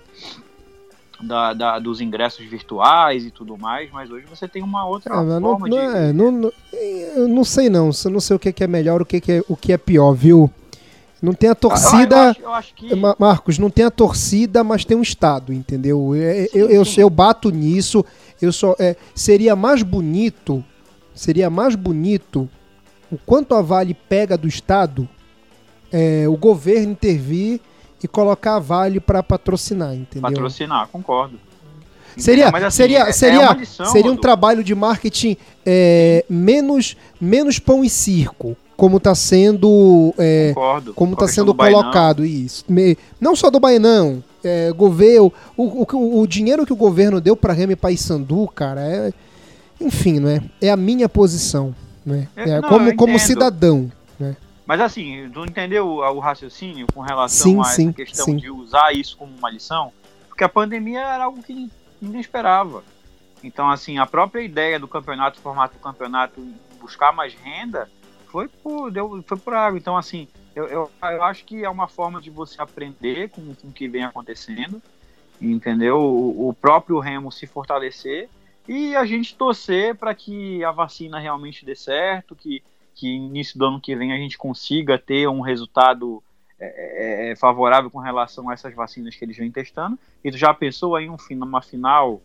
da, 1.21 1.53
da, 1.53 1.79
dos 1.79 2.01
ingressos 2.01 2.45
virtuais 2.45 3.23
e 3.23 3.29
tudo 3.29 3.55
mais, 3.55 3.91
mas 3.91 4.09
hoje 4.09 4.25
você 4.25 4.47
tem 4.47 4.63
uma 4.63 4.85
outra 4.85 5.13
ah, 5.13 5.39
forma 5.39 5.39
não, 5.39 5.57
de... 5.57 5.69
Não, 5.69 5.95
é, 5.95 6.13
não, 6.13 6.31
não, 6.31 6.51
eu 6.73 7.27
não 7.27 7.43
sei 7.43 7.69
não, 7.69 7.91
eu 8.03 8.11
não 8.11 8.19
sei 8.19 8.35
o 8.35 8.39
que 8.39 8.63
é 8.63 8.67
melhor, 8.67 9.01
o 9.01 9.05
que 9.05 9.31
é, 9.31 9.43
o 9.47 9.55
que 9.55 9.71
é 9.71 9.77
pior, 9.77 10.13
viu? 10.13 10.51
Não 11.21 11.33
tem 11.33 11.49
a 11.49 11.55
torcida. 11.55 12.15
Eu 12.15 12.29
acho, 12.29 12.41
eu 12.41 12.53
acho 12.53 12.73
que... 12.75 12.89
Marcos, 13.17 13.57
não 13.57 13.69
tem 13.69 13.85
a 13.85 13.91
torcida, 13.91 14.63
mas 14.63 14.85
tem 14.85 14.95
um 14.95 15.01
Estado, 15.01 15.51
entendeu? 15.51 16.13
É, 16.15 16.45
sim, 16.45 16.57
eu, 16.57 16.69
eu, 16.69 16.83
eu, 16.97 17.09
bato 17.09 17.49
nisso. 17.49 18.05
Eu 18.41 18.51
só, 18.51 18.75
é, 18.79 18.95
seria 19.15 19.55
mais 19.55 19.81
bonito. 19.81 20.63
Seria 21.15 21.49
mais 21.49 21.75
bonito 21.75 22.47
o 23.11 23.17
quanto 23.17 23.55
a 23.55 23.61
Vale 23.61 23.93
pega 23.93 24.37
do 24.37 24.47
Estado, 24.47 25.07
é, 25.91 26.27
o 26.27 26.37
governo 26.37 26.91
intervir 26.91 27.59
e 28.03 28.07
colocar 28.07 28.55
a 28.55 28.59
Vale 28.59 28.99
para 28.99 29.23
patrocinar, 29.23 29.95
entendeu? 29.95 30.29
Patrocinar, 30.29 30.87
concordo. 30.89 31.39
Seria, 32.15 32.49
assim, 32.49 32.69
seria, 32.71 32.99
é, 33.01 33.11
seria, 33.11 33.45
é 33.45 33.53
lição, 33.53 33.85
seria 33.85 34.11
um 34.11 34.17
trabalho 34.17 34.63
de 34.63 34.73
marketing 34.73 35.37
é, 35.65 36.25
menos, 36.27 36.97
menos 37.21 37.59
pão 37.59 37.83
e 37.83 37.89
circo 37.89 38.57
como 38.77 38.97
está 38.97 39.15
sendo 39.15 40.13
é, 40.19 40.53
como 40.95 41.13
está 41.13 41.27
sendo 41.27 41.53
colocado 41.53 42.23
isso. 42.23 42.63
Não 43.19 43.35
só 43.35 43.49
do 43.49 43.59
Bainão 43.59 44.23
é, 44.43 44.71
governo 44.71 45.33
o, 45.57 45.83
o, 45.83 46.21
o, 46.21 46.27
dinheiro 46.27 46.65
que 46.65 46.71
o 46.71 46.75
governo 46.75 47.19
deu 47.19 47.35
para 47.35 47.53
Remy 47.53 47.75
Paysandu 47.75 48.47
cara 48.49 48.81
é 48.81 49.11
enfim 49.81 50.19
não 50.19 50.29
é 50.29 50.41
é 50.61 50.69
a 50.69 50.77
minha 50.77 51.09
posição 51.09 51.75
né 52.05 52.27
é, 52.35 52.51
é 52.51 52.61
não, 52.61 52.69
como 52.69 52.95
como 52.95 53.19
cidadão 53.19 53.91
né. 54.19 54.37
Mas 54.65 54.79
assim 54.79 55.27
tu 55.33 55.43
entendeu 55.43 55.87
o, 55.87 55.99
o 55.99 56.19
raciocínio 56.19 56.85
com 56.93 57.01
relação 57.01 57.51
sim, 57.51 57.59
a 57.59 57.63
sim, 57.63 57.87
essa 57.87 57.93
questão 57.93 58.25
sim. 58.25 58.37
de 58.37 58.51
usar 58.51 58.93
isso 58.93 59.17
como 59.17 59.33
uma 59.35 59.49
lição? 59.49 59.91
Porque 60.29 60.43
a 60.43 60.49
pandemia 60.49 60.99
era 60.99 61.23
algo 61.23 61.41
que 61.41 61.69
ninguém 61.99 62.21
esperava. 62.21 62.83
Então 63.43 63.69
assim 63.69 63.97
a 63.97 64.05
própria 64.05 64.41
ideia 64.41 64.79
do 64.79 64.87
campeonato 64.87 65.39
o 65.39 65.41
formato 65.41 65.73
do 65.75 65.81
campeonato 65.81 66.41
buscar 66.79 67.11
mais 67.11 67.33
renda 67.33 67.89
foi 68.37 68.47
por, 68.47 68.91
deu, 68.91 69.23
foi 69.25 69.37
por 69.37 69.53
água. 69.55 69.79
Então, 69.79 69.97
assim, 69.97 70.27
eu, 70.55 70.67
eu, 70.67 70.91
eu 71.01 71.23
acho 71.23 71.43
que 71.43 71.63
é 71.63 71.69
uma 71.69 71.87
forma 71.87 72.21
de 72.21 72.29
você 72.29 72.61
aprender 72.61 73.29
com, 73.29 73.55
com 73.55 73.69
o 73.69 73.71
que 73.71 73.87
vem 73.87 74.03
acontecendo, 74.03 74.79
entendeu? 75.41 75.97
O, 75.97 76.49
o 76.49 76.53
próprio 76.53 76.99
Remo 76.99 77.31
se 77.31 77.47
fortalecer 77.47 78.29
e 78.67 78.95
a 78.95 79.05
gente 79.05 79.35
torcer 79.35 79.95
para 79.95 80.13
que 80.13 80.63
a 80.63 80.71
vacina 80.71 81.19
realmente 81.19 81.65
dê 81.65 81.73
certo, 81.73 82.35
que, 82.35 82.61
que 82.93 83.07
início 83.07 83.57
do 83.57 83.65
ano 83.65 83.81
que 83.81 83.95
vem 83.95 84.13
a 84.13 84.17
gente 84.17 84.37
consiga 84.37 84.99
ter 84.99 85.27
um 85.27 85.41
resultado 85.41 86.21
é, 86.59 87.29
é, 87.29 87.31
é 87.31 87.35
favorável 87.35 87.89
com 87.89 87.97
relação 87.97 88.49
a 88.49 88.53
essas 88.53 88.75
vacinas 88.75 89.15
que 89.15 89.25
eles 89.25 89.37
vêm 89.37 89.49
testando. 89.49 89.97
E 90.23 90.29
tu 90.29 90.37
já 90.37 90.53
pensou 90.53 90.95
aí 90.95 91.09
um, 91.09 91.17
uma 91.31 91.61
final 91.61 92.21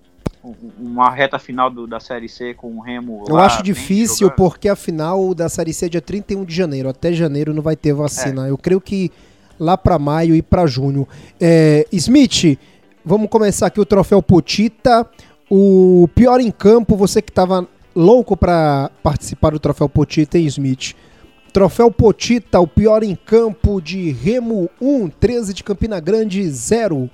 uma 0.79 1.11
reta 1.11 1.39
final 1.39 1.71
do, 1.71 1.87
da 1.87 2.01
Série 2.01 2.29
C 2.29 2.53
com 2.55 2.77
o 2.77 2.81
Remo. 2.81 3.25
Eu 3.29 3.39
acho 3.39 3.63
difícil 3.63 4.31
porque 4.31 4.69
a 4.69 4.75
final 4.75 5.35
da 5.35 5.49
Série 5.49 5.73
C 5.73 5.87
é 5.87 5.89
dia 5.89 6.01
31 6.01 6.45
de 6.45 6.55
janeiro. 6.55 6.89
Até 6.89 7.13
janeiro 7.13 7.55
não 7.55 7.63
vai 7.63 7.77
ter 7.77 7.93
vacina. 7.93 8.47
É. 8.47 8.51
Eu 8.51 8.59
creio 8.59 8.81
que 8.81 9.11
lá 9.59 9.79
para 9.79 9.99
maio 9.99 10.35
e 10.35 10.43
para 10.43 10.67
junho. 10.67 11.07
É, 11.41 11.87
Smith, 11.93 12.59
vamos 13.05 13.29
começar 13.29 13.67
aqui 13.67 13.81
o 13.81 13.87
troféu 13.87 14.23
Potita. 14.23 15.09
O 15.49 16.09
pior 16.15 16.41
em 16.41 16.51
campo, 16.51 16.97
você 16.97 17.23
que 17.23 17.31
estava 17.31 17.67
louco 17.95 18.37
para 18.37 18.91
participar 19.03 19.51
do 19.51 19.61
troféu 19.61 19.89
Potita, 19.89 20.39
hein, 20.39 20.47
Smith? 20.47 20.95
Troféu 21.53 21.91
Potita, 21.91 22.59
o 22.59 22.67
pior 22.67 23.03
em 23.03 23.15
campo 23.15 23.81
de 23.81 24.11
Remo 24.11 24.71
1, 24.81 25.09
13 25.11 25.53
de 25.53 25.63
Campina 25.63 26.01
Grande 26.01 26.49
0. 26.49 27.11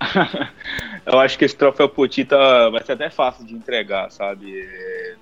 eu 1.06 1.18
acho 1.20 1.38
que 1.38 1.44
esse 1.44 1.56
troféu 1.56 1.88
Potita 1.88 2.70
vai 2.70 2.82
ser 2.84 2.92
até 2.92 3.10
fácil 3.10 3.44
de 3.44 3.54
entregar, 3.54 4.10
sabe? 4.10 4.60
É, 4.60 5.16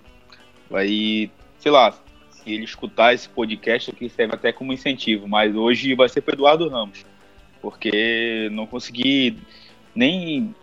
vai, 0.71 1.31
sei 1.59 1.71
lá, 1.71 1.93
se 2.31 2.53
ele 2.53 2.65
escutar 2.65 3.13
esse 3.13 3.29
podcast 3.29 3.91
aqui 3.91 4.09
serve 4.09 4.35
até 4.35 4.53
como 4.53 4.73
incentivo, 4.73 5.29
mas 5.29 5.55
hoje 5.55 5.95
vai 5.95 6.09
ser 6.09 6.21
para 6.21 6.35
Eduardo 6.35 6.69
Ramos, 6.69 7.05
porque 7.61 8.49
não 8.53 8.67
consegui 8.67 9.37
nem 9.95 10.55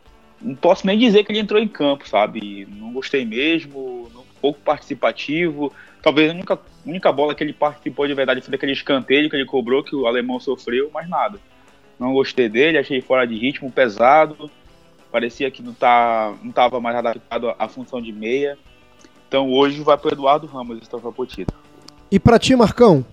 não 0.42 0.56
posso 0.56 0.86
nem 0.86 0.98
dizer 0.98 1.24
que 1.24 1.32
ele 1.32 1.40
entrou 1.40 1.62
em 1.62 1.68
campo, 1.68 2.08
sabe? 2.08 2.68
Não 2.70 2.92
gostei 2.92 3.26
mesmo, 3.26 4.12
pouco 4.46 4.60
participativo. 4.60 5.74
Talvez 6.02 6.30
a 6.30 6.34
única, 6.34 6.60
única 6.86 7.12
bola 7.12 7.34
que 7.34 7.44
ele 7.44 7.54
participou 7.54 8.06
de 8.06 8.14
verdade 8.14 8.42
foi 8.42 8.52
daquele 8.52 8.74
escanteio 8.74 9.30
que 9.30 9.36
ele 9.36 9.46
cobrou, 9.46 9.84
que 9.84 9.96
o 9.96 10.06
alemão 10.06 10.40
sofreu, 10.40 10.92
mas 10.94 11.10
nada. 11.10 11.40
Não 12.00 12.14
gostei 12.14 12.50
dele, 12.50 12.78
achei 12.78 13.02
fora 13.02 13.26
de 13.26 13.38
ritmo, 13.38 13.72
pesado. 13.72 14.50
Parecia 15.12 15.50
que 15.50 15.64
não, 15.64 15.74
tá, 15.74 16.34
não 16.44 16.52
tava 16.52 16.80
mais 16.82 16.96
adaptado 16.96 17.54
à 17.58 17.68
função 17.68 18.02
de 18.02 18.12
meia. 18.12 18.58
Então 19.28 19.50
hoje 19.52 19.82
vai 19.82 19.98
para 19.98 20.12
Eduardo 20.12 20.48
Ramos 20.48 20.78
esse 20.78 20.90
Potito. 20.90 21.54
E 22.12 22.20
para 22.20 22.38
ti, 22.38 22.56
Marcão? 22.56 23.06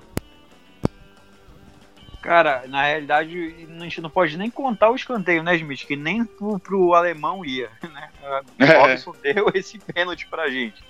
Cara, 2.20 2.64
na 2.68 2.84
realidade, 2.84 3.66
a 3.68 3.82
gente 3.82 4.00
não 4.00 4.08
pode 4.08 4.36
nem 4.36 4.48
contar 4.48 4.90
o 4.90 4.94
escanteio, 4.94 5.42
né, 5.42 5.56
Smith? 5.56 5.84
Que 5.84 5.96
nem 5.96 6.24
pro, 6.24 6.56
pro 6.58 6.94
alemão 6.94 7.44
ia, 7.44 7.68
né? 7.82 8.08
O 8.58 8.62
é. 8.62 8.78
Robson 8.78 9.14
deu 9.20 9.50
esse 9.54 9.78
pênalti 9.80 10.28
pra 10.28 10.48
gente. 10.48 10.82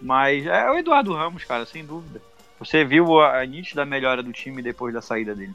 Mas 0.00 0.44
é 0.44 0.68
o 0.68 0.76
Eduardo 0.76 1.14
Ramos, 1.14 1.44
cara, 1.44 1.64
sem 1.64 1.84
dúvida. 1.84 2.20
Você 2.58 2.84
viu 2.84 3.20
a 3.20 3.44
nítida 3.46 3.84
melhora 3.84 4.22
do 4.22 4.32
time 4.32 4.60
depois 4.60 4.92
da 4.92 5.00
saída 5.00 5.34
dele. 5.34 5.54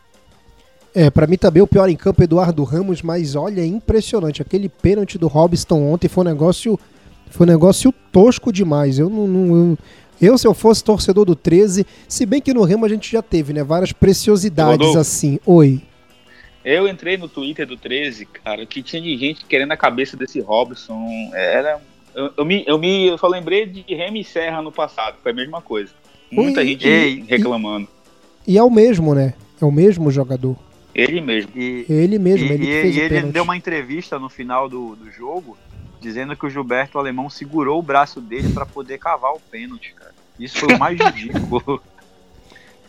É, 0.98 1.12
para 1.12 1.28
mim 1.28 1.38
também 1.38 1.62
o 1.62 1.68
pior 1.68 1.88
em 1.88 1.96
campo 1.96 2.24
Eduardo 2.24 2.64
Ramos, 2.64 3.04
mas 3.04 3.36
olha, 3.36 3.62
é 3.62 3.66
impressionante. 3.68 4.42
Aquele 4.42 4.68
pênalti 4.68 5.16
do 5.16 5.28
Robson 5.28 5.80
ontem 5.94 6.08
foi 6.08 6.24
um 6.24 6.28
negócio, 6.28 6.80
foi 7.30 7.46
um 7.46 7.50
negócio 7.52 7.94
tosco 8.12 8.52
demais. 8.52 8.98
Eu 8.98 9.08
não, 9.08 9.28
não 9.28 9.78
eu, 10.20 10.32
eu, 10.32 10.38
se 10.40 10.48
eu 10.48 10.56
fosse 10.56 10.84
torcedor 10.84 11.24
do 11.24 11.36
13, 11.36 11.86
se 12.08 12.26
bem 12.26 12.42
que 12.42 12.52
no 12.52 12.64
Remo 12.64 12.84
a 12.84 12.90
gente 12.90 13.12
já 13.12 13.22
teve, 13.22 13.54
né, 13.54 13.64
várias 13.64 13.92
preciosidades 13.92 14.96
assim. 14.96 15.40
Oi. 15.46 15.84
Eu 16.66 16.88
entrei 16.88 17.16
no 17.16 17.30
Twitter 17.30 17.68
do 17.68 17.78
13, 17.78 18.26
cara, 18.26 18.66
que 18.66 18.82
tinha 18.82 19.00
de 19.00 19.16
gente 19.18 19.46
querendo 19.46 19.74
a 19.74 19.78
cabeça 19.78 20.18
desse 20.18 20.40
Robson. 20.40 21.08
Era 21.32 21.80
eu, 22.16 22.32
eu, 22.36 22.44
me, 22.44 22.64
eu, 22.66 22.80
me, 22.80 23.06
eu 23.06 23.20
só 23.20 23.28
lembrei 23.28 23.68
de 23.68 23.94
Remy 23.94 24.24
Serra 24.24 24.64
no 24.64 24.72
passado, 24.72 25.18
foi 25.22 25.32
a 25.32 25.36
mesma 25.36 25.62
coisa. 25.62 25.92
Muita 26.32 26.62
Oi, 26.62 26.66
gente 26.70 26.88
e, 26.88 27.22
reclamando. 27.22 27.88
E, 28.48 28.54
e 28.54 28.58
é 28.58 28.64
o 28.64 28.72
mesmo, 28.72 29.14
né? 29.14 29.36
É 29.62 29.66
o 29.66 29.72
mesmo 29.72 30.10
jogador. 30.10 30.58
Ele 30.98 31.22
mesmo. 31.22 31.52
E, 31.56 31.86
ele 31.88 32.18
mesmo, 32.18 32.48
e, 32.48 32.52
ele 32.52 32.66
e, 32.66 32.92
e 32.92 33.00
ele 33.00 33.22
deu 33.24 33.44
uma 33.44 33.56
entrevista 33.56 34.18
no 34.18 34.28
final 34.28 34.68
do, 34.68 34.96
do 34.96 35.12
jogo 35.12 35.56
dizendo 36.02 36.36
que 36.36 36.46
o 36.46 36.50
Gilberto 36.50 36.98
Alemão 36.98 37.30
segurou 37.30 37.80
o 37.80 37.84
braço 37.84 38.20
dele 38.20 38.52
para 38.52 38.66
poder 38.66 38.98
cavar 38.98 39.34
o 39.34 39.40
pênalti, 39.40 39.94
cara. 39.94 40.14
Isso 40.40 40.60
foi 40.60 40.76
o 40.76 40.80
mais 40.80 40.98
ridículo. 41.00 41.82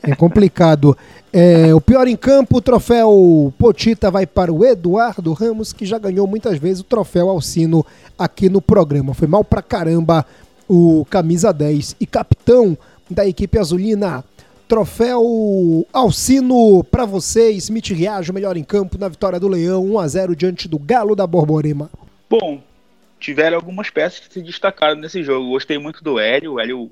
É 0.03 0.15
complicado. 0.15 0.97
É, 1.33 1.75
o 1.75 1.81
pior 1.81 2.07
em 2.07 2.17
campo, 2.17 2.59
o 2.59 2.61
troféu 2.63 3.53
Potita 3.59 4.11
vai 4.11 4.27
para 4.27 4.53
o 4.53 4.65
Eduardo 4.65 5.33
Ramos, 5.33 5.73
que 5.73 5.85
já 5.85 5.99
ganhou 5.99 6.27
muitas 6.27 6.59
vezes 6.59 6.81
o 6.81 6.85
troféu 6.85 7.29
Alcino 7.29 7.85
aqui 8.19 8.49
no 8.49 8.63
programa. 8.63 9.13
Foi 9.13 9.29
mal 9.29 9.45
pra 9.45 9.61
caramba 9.61 10.25
o 10.69 11.07
camisa 11.11 11.53
10 11.53 11.97
e 12.01 12.07
capitão 12.07 12.77
da 13.11 13.27
equipe 13.27 13.59
azulina. 13.59 14.25
Troféu 14.69 15.87
Alcino 15.95 16.85
para 16.85 17.07
você, 17.07 17.51
Smith 17.53 17.89
Riajo, 17.89 18.35
melhor 18.35 18.55
em 18.55 18.63
campo 18.63 18.99
na 18.99 19.09
vitória 19.09 19.41
do 19.41 19.49
Leão, 19.49 19.83
1 19.95 19.99
a 19.99 20.07
0 20.07 20.37
diante 20.37 20.69
do 20.69 20.79
Galo 20.79 21.17
da 21.17 21.27
Borborema. 21.27 21.91
Bom, 22.29 22.63
tiveram 23.19 23.57
algumas 23.57 23.89
peças 23.89 24.21
que 24.21 24.31
se 24.31 24.43
destacaram 24.43 25.01
nesse 25.01 25.23
jogo. 25.23 25.49
Gostei 25.49 25.79
muito 25.79 26.05
do 26.05 26.19
Hélio, 26.19 26.53
o 26.53 26.61
Hélio 26.61 26.91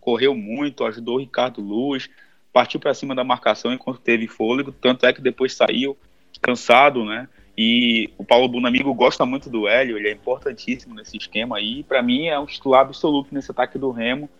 correu 0.00 0.36
muito, 0.36 0.84
ajudou 0.84 1.16
o 1.16 1.18
Ricardo 1.18 1.60
Luz, 1.60 2.08
partiu 2.52 2.78
para 2.78 2.94
cima 2.94 3.12
da 3.12 3.24
marcação 3.24 3.72
enquanto 3.72 3.98
teve 3.98 4.28
fôlego, 4.28 4.70
tanto 4.70 5.04
é 5.04 5.12
que 5.12 5.20
depois 5.20 5.52
saiu 5.52 5.96
cansado, 6.40 7.04
né? 7.04 7.28
E 7.58 8.08
o 8.16 8.24
Paulo 8.24 8.46
Bonamigo 8.46 8.94
gosta 8.94 9.26
muito 9.26 9.50
do 9.50 9.66
Hélio, 9.66 9.96
ele 9.96 10.10
é 10.10 10.12
importantíssimo 10.12 10.94
nesse 10.94 11.16
esquema 11.16 11.56
aí. 11.56 11.82
Para 11.82 12.02
mim 12.02 12.26
é 12.26 12.38
um 12.38 12.46
titular 12.46 12.82
absoluto 12.82 13.34
nesse 13.34 13.50
ataque 13.50 13.78
do 13.78 13.90
Remo. 13.90 14.30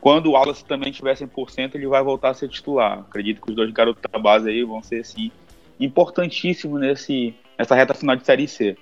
Quando 0.00 0.26
o 0.26 0.32
Wallace 0.32 0.64
também 0.64 0.90
estiver 0.90 1.14
100%, 1.16 1.74
ele 1.74 1.86
vai 1.86 2.02
voltar 2.02 2.30
a 2.30 2.34
ser 2.34 2.48
titular. 2.48 3.00
Acredito 3.00 3.40
que 3.40 3.50
os 3.50 3.56
dois 3.56 3.70
garotos 3.70 4.02
da 4.10 4.18
base 4.18 4.48
aí 4.48 4.62
vão 4.62 4.82
ser 4.82 5.00
assim 5.00 5.30
importantíssimos 5.78 6.80
nesse 6.80 7.34
nessa 7.58 7.74
reta 7.74 7.94
final 7.94 8.16
de 8.16 8.24
série 8.24 8.46
C. 8.46 8.76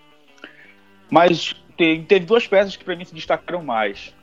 Mas 1.11 1.55
teve 1.77 2.21
duas 2.21 2.47
peças 2.47 2.77
que 2.77 2.85
para 2.85 2.97
mim 2.97 3.05
se 3.05 3.15
destacaram 3.15 3.63
mais. 3.63 4.15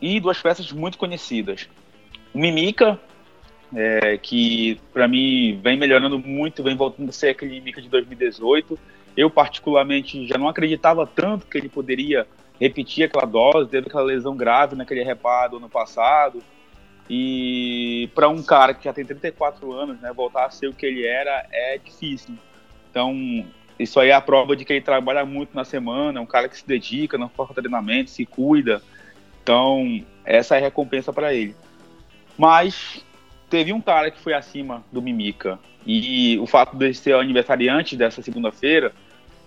E 0.00 0.20
duas 0.20 0.40
peças 0.40 0.70
muito 0.70 0.96
conhecidas. 0.96 1.68
O 2.32 2.38
Mimica, 2.38 3.00
é, 3.74 4.16
que 4.16 4.80
para 4.92 5.08
mim 5.08 5.60
vem 5.62 5.76
melhorando 5.76 6.18
muito, 6.18 6.62
vem 6.62 6.76
voltando 6.76 7.08
a 7.08 7.12
ser 7.12 7.30
aquele 7.30 7.60
Mika 7.60 7.82
de 7.82 7.88
2018. 7.88 8.78
Eu, 9.16 9.28
particularmente, 9.28 10.26
já 10.28 10.38
não 10.38 10.48
acreditava 10.48 11.04
tanto 11.04 11.46
que 11.46 11.58
ele 11.58 11.68
poderia 11.68 12.26
repetir 12.60 13.04
aquela 13.04 13.26
dose, 13.26 13.70
teve 13.70 13.86
aquela 13.86 14.04
lesão 14.04 14.36
grave 14.36 14.76
naquele 14.76 15.02
reparo 15.02 15.56
ano 15.56 15.68
passado. 15.68 16.42
E 17.08 18.10
para 18.14 18.28
um 18.28 18.42
cara 18.42 18.74
que 18.74 18.84
já 18.84 18.92
tem 18.92 19.04
34 19.04 19.72
anos, 19.72 20.00
né, 20.00 20.12
voltar 20.12 20.46
a 20.46 20.50
ser 20.50 20.68
o 20.68 20.74
que 20.74 20.84
ele 20.84 21.06
era 21.06 21.46
é 21.50 21.78
difícil. 21.78 22.34
Então, 22.90 23.46
isso 23.78 23.98
aí 23.98 24.10
é 24.10 24.12
a 24.12 24.20
prova 24.20 24.54
de 24.54 24.64
que 24.64 24.72
ele 24.72 24.82
trabalha 24.82 25.24
muito 25.24 25.54
na 25.54 25.64
semana, 25.64 26.18
é 26.18 26.22
um 26.22 26.26
cara 26.26 26.48
que 26.48 26.56
se 26.56 26.66
dedica, 26.66 27.16
não 27.16 27.28
foca 27.28 27.54
treinamento, 27.54 28.10
se 28.10 28.26
cuida. 28.26 28.82
Então, 29.42 30.04
essa 30.24 30.56
é 30.56 30.58
a 30.58 30.62
recompensa 30.62 31.12
para 31.12 31.32
ele. 31.32 31.54
Mas 32.36 33.04
teve 33.48 33.72
um 33.72 33.80
cara 33.80 34.10
que 34.10 34.18
foi 34.20 34.34
acima 34.34 34.84
do 34.92 35.00
Mimica. 35.00 35.58
E 35.86 36.38
o 36.38 36.46
fato 36.46 36.76
de 36.76 36.92
ser 36.92 37.14
aniversariante 37.14 37.96
dessa 37.96 38.20
segunda-feira 38.20 38.92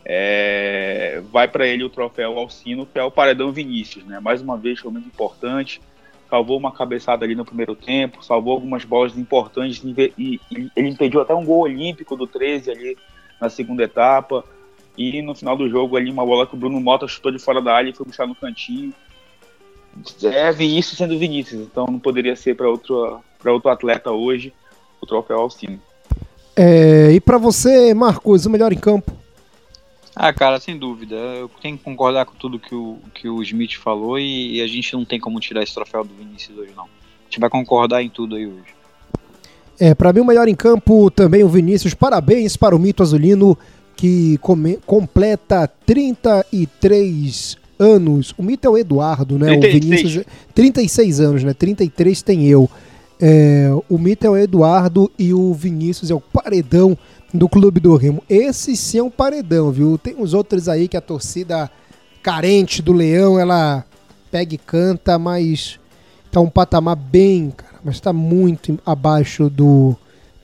é, 0.04 1.22
vai 1.32 1.48
para 1.48 1.68
ele 1.68 1.84
o 1.84 1.90
troféu 1.90 2.38
Alcino, 2.38 2.86
que 2.86 2.98
é 2.98 3.04
o 3.04 3.12
Paredão 3.12 3.52
Vinícius, 3.52 4.04
né? 4.06 4.20
Mais 4.20 4.42
uma 4.42 4.58
vez, 4.58 4.80
foi 4.80 4.92
muito 4.92 5.08
importante. 5.08 5.82
Salvou 6.30 6.58
uma 6.58 6.72
cabeçada 6.72 7.26
ali 7.26 7.36
no 7.36 7.46
primeiro 7.46 7.76
tempo, 7.76 8.24
salvou 8.24 8.54
algumas 8.54 8.86
bolas 8.86 9.18
importantes 9.18 9.84
e, 10.18 10.40
ele 10.76 10.90
impediu 10.90 11.22
até 11.22 11.34
um 11.36 11.46
gol 11.46 11.64
olímpico 11.64 12.16
do 12.16 12.26
13 12.26 12.72
ali 12.72 12.98
na 13.40 13.50
segunda 13.50 13.84
etapa. 13.84 14.44
E 14.98 15.22
no 15.22 15.36
final 15.36 15.56
do 15.56 15.70
jogo 15.70 15.98
ali, 15.98 16.10
uma 16.10 16.26
bola 16.26 16.48
que 16.48 16.54
o 16.54 16.58
Bruno 16.58 16.80
Mota 16.80 17.08
chutou 17.08 17.32
de 17.32 17.40
fora 17.40 17.62
da 17.62 17.74
área 17.74 17.90
e 17.90 17.94
foi 17.94 18.06
buscar 18.06 18.26
no 18.26 18.36
cantinho. 18.36 18.94
É 20.24 20.52
Vinícius 20.54 20.98
sendo 20.98 21.20
Vinícius, 21.20 21.62
então 21.62 21.86
não 21.86 22.00
poderia 22.00 22.36
ser 22.36 22.56
para 22.56 22.70
outro, 22.70 23.20
para 23.38 23.52
outro 23.52 23.70
atleta 23.70 24.10
hoje 24.10 24.54
o 25.02 25.06
troféu 25.06 25.40
Alcino. 25.40 25.82
É, 26.56 27.12
e 27.12 27.20
para 27.20 27.38
você, 27.38 27.94
Marcos, 27.94 28.46
o 28.46 28.50
melhor 28.50 28.72
em 28.72 28.78
campo? 28.78 29.20
Ah, 30.23 30.31
cara, 30.31 30.60
sem 30.60 30.77
dúvida. 30.77 31.15
Eu 31.15 31.49
tenho 31.60 31.75
que 31.75 31.84
concordar 31.84 32.27
com 32.27 32.36
tudo 32.36 32.60
que 32.60 32.75
o, 32.75 32.99
que 33.12 33.27
o 33.27 33.41
Smith 33.41 33.73
falou 33.77 34.19
e, 34.19 34.57
e 34.57 34.62
a 34.62 34.67
gente 34.67 34.93
não 34.93 35.03
tem 35.03 35.19
como 35.19 35.39
tirar 35.39 35.63
esse 35.63 35.73
troféu 35.73 36.03
do 36.03 36.13
Vinícius 36.13 36.55
hoje, 36.55 36.71
não. 36.77 36.84
A 36.84 37.23
gente 37.27 37.39
vai 37.39 37.49
concordar 37.49 38.03
em 38.03 38.10
tudo 38.10 38.36
aí 38.36 38.45
hoje. 38.45 38.75
É, 39.79 39.95
para 39.95 40.13
mim 40.13 40.19
o 40.19 40.25
melhor 40.25 40.47
em 40.47 40.53
campo 40.53 41.10
também 41.10 41.43
o 41.43 41.49
Vinícius. 41.49 41.95
Parabéns 41.95 42.55
para 42.55 42.75
o 42.75 42.79
Mito 42.79 43.01
Azulino 43.01 43.57
que 43.95 44.38
come, 44.38 44.77
completa 44.86 45.67
33 45.88 47.57
anos. 47.79 48.31
O 48.38 48.43
Mito 48.43 48.67
é 48.67 48.69
o 48.69 48.77
Eduardo, 48.77 49.39
né? 49.39 49.57
36. 49.57 49.73
O 49.73 49.79
Vinícius 49.79 50.25
36 50.53 51.19
anos, 51.19 51.43
né? 51.43 51.55
33 51.55 52.21
tem 52.21 52.47
eu. 52.47 52.69
É, 53.19 53.71
o 53.89 53.97
Mito 53.97 54.27
é 54.27 54.29
o 54.29 54.38
Eduardo 54.38 55.12
e 55.17 55.34
o 55.34 55.51
Vinícius 55.51 56.12
é 56.12 56.13
o 56.13 56.21
paredão 56.21 56.95
do 57.34 57.48
Clube 57.48 57.80
do 57.80 57.96
Remo. 57.96 58.24
Esse 58.30 58.76
sim 58.76 59.00
é 59.00 59.04
um 59.04 59.10
paredão, 59.10 59.72
viu? 59.72 59.98
Tem 59.98 60.15
uns 60.15 60.34
outros 60.34 60.67
aí 60.67 60.88
que 60.88 60.98
a 60.98 61.02
torcida 61.02 61.70
carente 62.22 62.82
do 62.82 62.94
Leão, 62.94 63.39
ela 63.39 63.86
pega 64.30 64.56
e 64.56 64.58
canta, 64.58 65.17
mas 65.17 65.80
tá 66.32 66.39
um 66.39 66.50
patamar 66.50 66.96
bem, 66.96 67.52
cara, 67.52 67.80
mas 67.84 68.00
tá 68.00 68.13
muito 68.13 68.80
abaixo 68.86 69.50
do. 69.50 69.96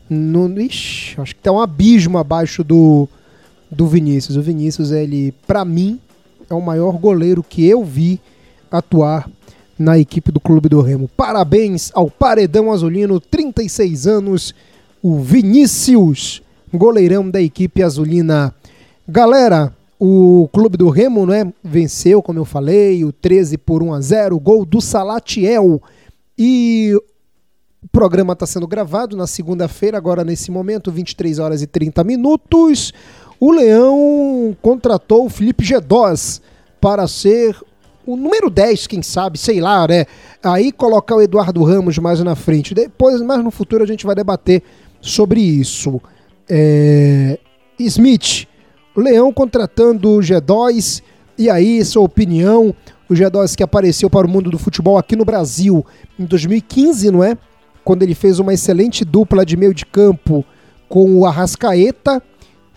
No, 0.10 0.50
ixi, 0.60 1.19
acho 1.19 1.36
que 1.36 1.41
tá 1.41 1.52
um 1.52 1.60
abismo 1.60 2.17
abaixo 2.17 2.63
do, 2.63 3.10
do 3.69 3.88
Vinícius. 3.88 4.38
O 4.38 4.41
Vinícius, 4.41 4.91
ele, 4.91 5.34
para 5.45 5.65
mim, 5.65 6.00
é 6.50 6.54
o 6.54 6.62
maior 6.62 6.93
goleiro 6.93 7.43
que 7.43 7.65
eu 7.65 7.84
vi 7.84 8.19
atuar 8.71 9.30
na 9.78 10.00
equipe 10.00 10.32
do 10.32 10.39
Clube 10.39 10.69
do 10.69 10.82
Remo. 10.82 11.10
Parabéns 11.10 11.91
ao 11.93 12.10
Paredão 12.10 12.71
Azulino, 12.71 13.19
36 13.19 14.08
anos, 14.08 14.56
o 15.04 15.19
Vinícius, 15.19 16.41
goleirão 16.73 17.30
da 17.30 17.41
equipe 17.41 17.82
azulina. 17.84 18.53
Galera, 19.08 19.73
o 19.99 20.49
Clube 20.53 20.77
do 20.77 20.89
Remo 20.89 21.25
né, 21.25 21.51
venceu, 21.63 22.21
como 22.21 22.39
eu 22.39 22.45
falei, 22.45 23.03
o 23.03 23.12
13 23.12 23.58
por 23.58 23.82
1 23.82 23.93
a 23.93 24.01
0, 24.01 24.39
gol 24.39 24.65
do 24.65 24.80
Salatiel. 24.80 25.82
E 26.38 26.93
o 27.84 27.88
programa 27.91 28.34
está 28.34 28.45
sendo 28.45 28.67
gravado 28.67 29.15
na 29.15 29.25
segunda-feira, 29.25 29.97
agora 29.97 30.23
nesse 30.23 30.51
momento, 30.51 30.91
23 30.91 31.39
horas 31.39 31.62
e 31.62 31.67
30 31.67 32.03
minutos. 32.03 32.93
O 33.39 33.51
Leão 33.51 34.56
contratou 34.62 35.25
o 35.25 35.30
Felipe 35.30 35.63
Gedós 35.63 36.41
para 36.80 37.08
ser 37.08 37.56
o 38.06 38.15
número 38.15 38.49
10, 38.49 38.88
quem 38.88 39.01
sabe, 39.01 39.38
sei 39.38 39.60
lá, 39.60 39.86
né? 39.88 40.06
Aí 40.41 40.71
colocar 40.71 41.15
o 41.15 41.21
Eduardo 41.21 41.62
Ramos 41.63 41.97
mais 41.97 42.21
na 42.21 42.36
frente. 42.36 42.73
Depois, 42.73 43.21
mais 43.21 43.43
no 43.43 43.51
futuro, 43.51 43.84
a 43.84 43.88
gente 43.88 44.06
vai 44.06 44.15
debater 44.15 44.63
sobre 45.01 45.41
isso. 45.41 46.01
É... 46.49 47.39
Smith, 47.79 48.47
o 48.95 49.01
Leão 49.01 49.31
contratando 49.31 50.10
o 50.10 50.19
G2, 50.19 51.03
e 51.38 51.49
aí, 51.49 51.83
sua 51.86 52.03
opinião, 52.03 52.73
o 53.07 53.13
G2 53.13 53.55
que 53.55 53.63
apareceu 53.63 54.10
para 54.10 54.25
o 54.25 54.29
mundo 54.29 54.49
do 54.49 54.57
futebol 54.57 54.97
aqui 54.97 55.15
no 55.15 55.23
Brasil 55.23 55.86
em 56.19 56.25
2015, 56.25 57.12
não 57.12 57.23
é? 57.23 57.38
Quando 57.83 58.03
ele 58.03 58.15
fez 58.15 58.39
uma 58.39 58.53
excelente 58.53 59.05
dupla 59.05 59.45
de 59.45 59.55
meio 59.55 59.73
de 59.73 59.86
campo 59.86 60.43
com 60.89 61.19
o 61.19 61.25
Arrascaeta 61.25 62.21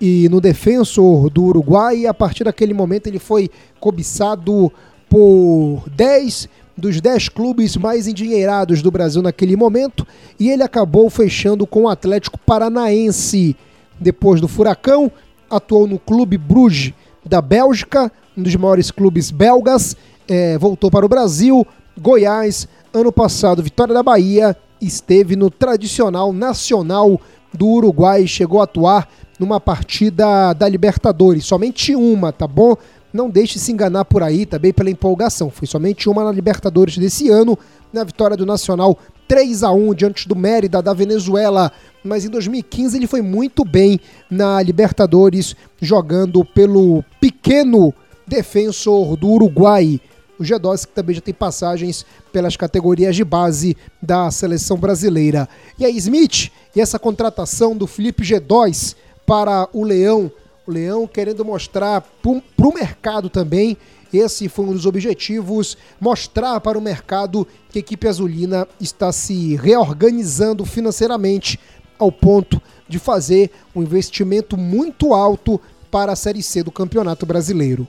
e 0.00 0.28
no 0.28 0.40
defensor 0.40 1.30
do 1.30 1.44
Uruguai, 1.44 2.00
e 2.00 2.06
a 2.06 2.14
partir 2.14 2.44
daquele 2.44 2.74
momento 2.74 3.06
ele 3.06 3.18
foi 3.18 3.50
cobiçado 3.80 4.72
por 5.09 5.83
10 5.94 6.48
dos 6.76 7.00
10 7.00 7.28
clubes 7.28 7.76
mais 7.76 8.06
endinheirados 8.06 8.83
do 8.83 8.90
Brasil 8.90 9.22
naquele 9.22 9.56
momento 9.56 10.06
e 10.38 10.50
ele 10.50 10.62
acabou 10.62 11.11
fechando 11.11 11.66
com 11.66 11.83
o 11.83 11.88
Atlético 11.88 12.38
Paranaense. 12.38 13.56
Depois 13.98 14.40
do 14.40 14.48
Furacão, 14.48 15.11
atuou 15.50 15.87
no 15.87 15.98
Clube 15.98 16.38
Bruges 16.38 16.94
da 17.24 17.42
Bélgica, 17.42 18.11
um 18.37 18.42
dos 18.42 18.54
maiores 18.56 18.90
clubes 18.90 19.30
belgas, 19.30 19.96
é, 20.26 20.56
voltou 20.56 20.90
para 20.90 21.04
o 21.04 21.09
Brasil, 21.09 21.66
Goiás, 22.00 22.66
ano 22.94 23.12
passado, 23.12 23.62
Vitória 23.62 23.92
da 23.92 24.02
Bahia, 24.02 24.56
esteve 24.80 25.37
no 25.37 25.50
tradicional 25.50 26.33
Nacional 26.33 27.20
do 27.52 27.66
Uruguai, 27.66 28.26
chegou 28.26 28.61
a 28.61 28.64
atuar 28.64 29.09
numa 29.38 29.61
partida 29.61 30.52
da 30.52 30.68
Libertadores, 30.68 31.44
somente 31.44 31.94
uma, 31.94 32.33
tá 32.33 32.46
bom? 32.46 32.76
Não 33.12 33.29
deixe 33.29 33.59
se 33.59 33.73
enganar 33.73 34.05
por 34.05 34.23
aí 34.23 34.46
também 34.46 34.73
pela 34.73 34.90
empolgação. 34.90 35.51
Foi 35.51 35.66
somente 35.66 36.09
uma 36.09 36.25
na 36.25 36.33
Libertadores 36.33 36.96
desse 36.96 37.29
ano, 37.29 37.59
na 37.92 38.05
vitória 38.05 38.37
do 38.37 38.46
Nacional 38.46 38.99
3 39.27 39.62
a 39.62 39.70
1 39.70 39.94
diante 39.94 40.29
do 40.29 40.37
Mérida 40.37 40.81
da 40.83 40.92
Venezuela. 40.92 41.73
Mas 42.03 42.25
em 42.25 42.29
2015 42.29 42.96
ele 42.96 43.07
foi 43.07 43.23
muito 43.23 43.64
bem 43.64 44.01
na 44.31 44.62
Libertadores, 44.62 45.55
jogando 45.81 46.44
pelo 46.44 47.05
pequeno 47.20 47.92
defensor 48.27 49.16
do 49.16 49.29
Uruguai. 49.29 50.01
O 50.38 50.42
G2 50.42 50.87
que 50.87 50.92
também 50.92 51.14
já 51.14 51.20
tem 51.20 51.35
passagens 51.35 52.07
pelas 52.33 52.57
categorias 52.57 53.14
de 53.14 53.25
base 53.25 53.77
da 54.01 54.31
seleção 54.31 54.79
brasileira. 54.79 55.49
E 55.79 55.85
aí, 55.85 55.96
Smith, 55.99 56.51
e 56.75 56.81
essa 56.81 56.99
contratação 56.99 57.77
do 57.77 57.87
Felipe 57.87 58.23
G2 58.23 58.96
para 59.27 59.68
o 59.73 59.85
Leão 59.85 60.33
Leão 60.70 61.06
querendo 61.06 61.44
mostrar 61.44 62.00
para 62.00 62.66
o 62.68 62.74
mercado 62.74 63.28
também, 63.28 63.76
esse 64.12 64.48
foi 64.48 64.64
um 64.64 64.72
dos 64.72 64.87
objetivos, 64.87 65.76
mostrar 66.00 66.61
para 66.61 66.78
o 66.78 66.80
mercado 66.80 67.46
que 67.70 67.78
a 67.78 67.80
equipe 67.80 68.09
azulina 68.09 68.66
está 68.80 69.12
se 69.12 69.54
reorganizando 69.56 70.64
financeiramente 70.64 71.61
ao 71.98 72.11
ponto 72.11 72.61
de 72.88 72.98
fazer 72.98 73.50
um 73.74 73.83
investimento 73.83 74.56
muito 74.56 75.14
alto 75.14 75.61
para 75.90 76.12
a 76.12 76.16
Série 76.16 76.42
C 76.42 76.62
do 76.62 76.72
Campeonato 76.72 77.24
Brasileiro. 77.24 77.87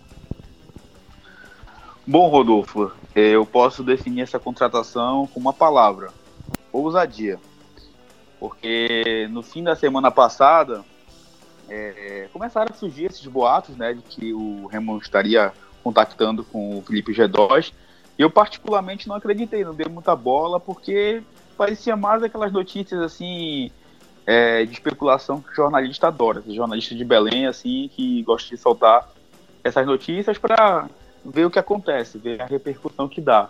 Bom, 2.05 2.27
Rodolfo, 2.27 2.91
eu 3.15 3.45
posso 3.45 3.83
definir 3.83 4.21
essa 4.21 4.39
contratação 4.39 5.27
com 5.27 5.39
uma 5.39 5.53
palavra: 5.53 6.09
ousadia. 6.71 7.39
Porque 8.39 9.27
no 9.31 9.43
fim 9.43 9.63
da 9.63 9.75
semana 9.75 10.09
passada, 10.11 10.83
é, 11.73 12.29
começaram 12.33 12.71
a 12.71 12.75
surgir 12.75 13.05
esses 13.05 13.25
boatos, 13.25 13.77
né, 13.77 13.93
de 13.93 14.01
que 14.01 14.33
o 14.33 14.67
Remo 14.67 14.97
estaria 14.97 15.53
contactando 15.81 16.43
com 16.43 16.77
o 16.77 16.81
Felipe 16.81 17.13
G2. 17.13 17.71
Eu 18.17 18.29
particularmente 18.29 19.07
não 19.07 19.15
acreditei, 19.15 19.63
não 19.63 19.73
dei 19.73 19.87
muita 19.87 20.15
bola, 20.15 20.59
porque 20.59 21.23
parecia 21.57 21.95
mais 21.95 22.21
aquelas 22.21 22.51
notícias 22.51 22.99
assim 22.99 23.71
é, 24.25 24.65
de 24.65 24.73
especulação 24.73 25.41
que 25.41 25.51
o 25.51 25.55
jornalista 25.55 26.07
adora, 26.07 26.43
jornalista 26.47 26.93
de 26.93 27.05
Belém, 27.05 27.47
assim, 27.47 27.89
que 27.95 28.21
gosta 28.23 28.49
de 28.49 28.61
soltar 28.61 29.09
essas 29.63 29.85
notícias 29.85 30.37
para 30.37 30.89
ver 31.23 31.45
o 31.45 31.51
que 31.51 31.59
acontece, 31.59 32.17
ver 32.17 32.41
a 32.41 32.45
repercussão 32.45 33.07
que 33.07 33.21
dá. 33.21 33.49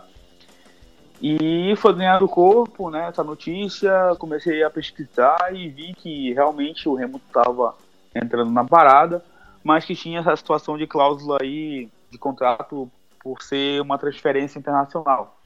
E 1.22 1.76
foi 1.78 1.94
ganhando 1.94 2.28
corpo, 2.28 2.90
né, 2.90 3.08
essa 3.08 3.24
notícia, 3.24 4.16
comecei 4.18 4.64
a 4.64 4.70
pesquisar 4.70 5.54
e 5.54 5.70
vi 5.70 5.94
que 5.94 6.34
realmente 6.34 6.88
o 6.88 6.96
Remo 6.96 7.22
estava 7.28 7.76
entrando 8.14 8.52
na 8.52 8.64
parada, 8.64 9.24
mas 9.64 9.86
que 9.86 9.96
tinha 9.96 10.20
essa 10.20 10.36
situação 10.36 10.78
de 10.78 10.88
cláusula 10.88 11.38
aí 11.42 11.90
de 12.10 12.18
contrato 12.18 12.92
por 13.20 13.42
ser 13.42 13.82
uma 13.82 13.98
transferência 13.98 14.60
internacional. 14.60 15.40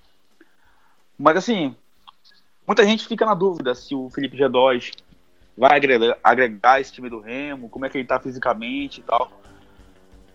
Mas 1.17 1.38
assim, 1.38 1.75
muita 2.65 2.84
gente 2.86 3.08
fica 3.08 3.25
na 3.25 3.34
dúvida 3.34 3.75
se 3.75 3.93
o 3.93 4.10
Felipe 4.10 4.38
G2 4.38 4.91
vai 5.58 5.78
agregar, 5.78 6.17
agregar 6.23 6.82
esse 6.82 6.91
time 6.91 7.10
do 7.10 7.19
Remo, 7.19 7.69
como 7.69 7.86
é 7.86 7.89
que 7.89 7.97
ele 7.97 8.04
está 8.04 8.19
fisicamente 8.19 8.99
e 8.99 9.04
tal. 9.04 9.32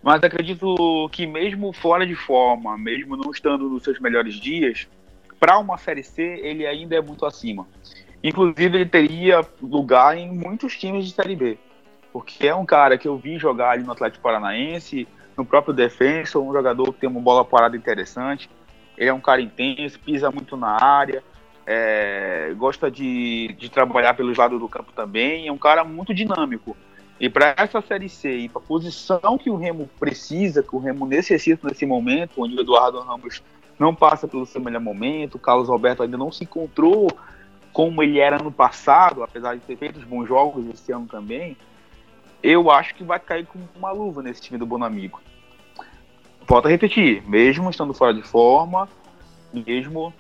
Mas 0.03 0.23
acredito 0.23 1.09
que 1.13 1.27
mesmo 1.27 1.73
fora 1.73 2.07
de 2.07 2.15
forma, 2.15 2.77
mesmo 2.79 3.17
não 3.17 3.31
estando 3.31 3.69
nos 3.69 3.83
seus 3.83 4.01
melhores 4.01 4.35
dias, 4.35 4.89
para 5.39 5.59
uma 5.59 5.77
Série 5.77 6.03
C 6.03 6.23
ele 6.23 6.67
ainda 6.67 6.97
é 6.97 7.01
muito 7.01 7.27
acima. 7.27 7.67
Inclusive 8.23 8.79
ele 8.79 8.87
teria 8.87 9.47
lugar 9.63 10.17
em 10.17 10.31
muitos 10.31 10.77
times 10.77 11.07
de 11.07 11.13
Série 11.13 11.37
B, 11.37 11.59
porque 12.13 12.47
é 12.47 12.55
um 12.55 12.67
cara 12.67 12.99
que 12.99 13.07
eu 13.07 13.17
vi 13.17 13.39
jogar 13.39 13.71
ali 13.71 13.85
no 13.85 13.93
Atlético 13.93 14.23
Paranaense, 14.23 15.07
no 15.37 15.45
próprio 15.45 15.73
Defensor, 15.73 16.43
um 16.43 16.53
jogador 16.53 16.93
que 16.93 17.01
tem 17.01 17.09
uma 17.09 17.21
bola 17.21 17.45
parada 17.45 17.77
interessante. 17.77 18.51
Ele 18.97 19.09
é 19.09 19.15
um 19.15 19.21
cara 19.21 19.41
intenso, 19.41 19.99
pisa 20.01 20.31
muito 20.31 20.57
na 20.57 20.83
área, 20.83 21.23
é, 21.67 22.53
gosta 22.57 22.91
de, 22.91 23.55
de 23.59 23.71
trabalhar 23.71 24.15
pelos 24.15 24.37
lados 24.37 24.59
do 24.59 24.69
campo 24.69 24.93
também. 24.93 25.47
É 25.47 25.53
um 25.53 25.59
cara 25.59 25.85
muito 25.85 26.13
dinâmico. 26.13 26.77
E 27.19 27.29
para 27.29 27.55
essa 27.57 27.81
Série 27.83 28.09
C 28.09 28.39
e 28.39 28.49
para 28.49 28.63
a 28.63 28.65
posição 28.65 29.39
que 29.39 29.51
o 29.51 29.57
Remo 29.57 29.89
precisa, 29.99 30.63
que 30.63 30.75
o 30.75 30.79
Remo 30.79 31.07
necessita 31.07 31.69
nesse 31.69 31.85
momento, 31.85 32.43
onde 32.43 32.57
o 32.57 32.61
Eduardo 32.61 33.01
Ramos 33.01 33.43
não 33.79 33.95
passa 33.95 34.27
pelo 34.27 34.47
seu 34.47 34.61
melhor 34.61 34.81
momento, 34.81 35.37
o 35.37 35.39
Carlos 35.39 35.69
Alberto 35.69 36.03
ainda 36.03 36.17
não 36.17 36.33
se 36.33 36.45
encontrou 36.45 37.09
como 37.73 38.03
ele 38.03 38.19
era 38.19 38.39
no 38.39 38.51
passado, 38.51 39.23
apesar 39.23 39.55
de 39.55 39.61
ter 39.61 39.77
feito 39.77 40.01
bons 40.07 40.27
jogos 40.27 40.67
esse 40.75 40.93
ano 40.93 41.07
também, 41.07 41.57
eu 42.43 42.71
acho 42.71 42.95
que 42.95 43.05
vai 43.05 43.19
cair 43.19 43.47
com 43.47 43.59
uma 43.77 43.91
luva 43.91 44.23
nesse 44.23 44.41
time 44.41 44.59
do 44.59 44.67
Bonamigo. 44.67 45.21
Volto 46.47 46.67
a 46.67 46.71
repetir, 46.71 47.23
mesmo 47.29 47.71
estando 47.71 47.95
fora 47.95 48.13
de 48.13 48.23
forma, 48.23 48.89
mesmo 49.53 50.13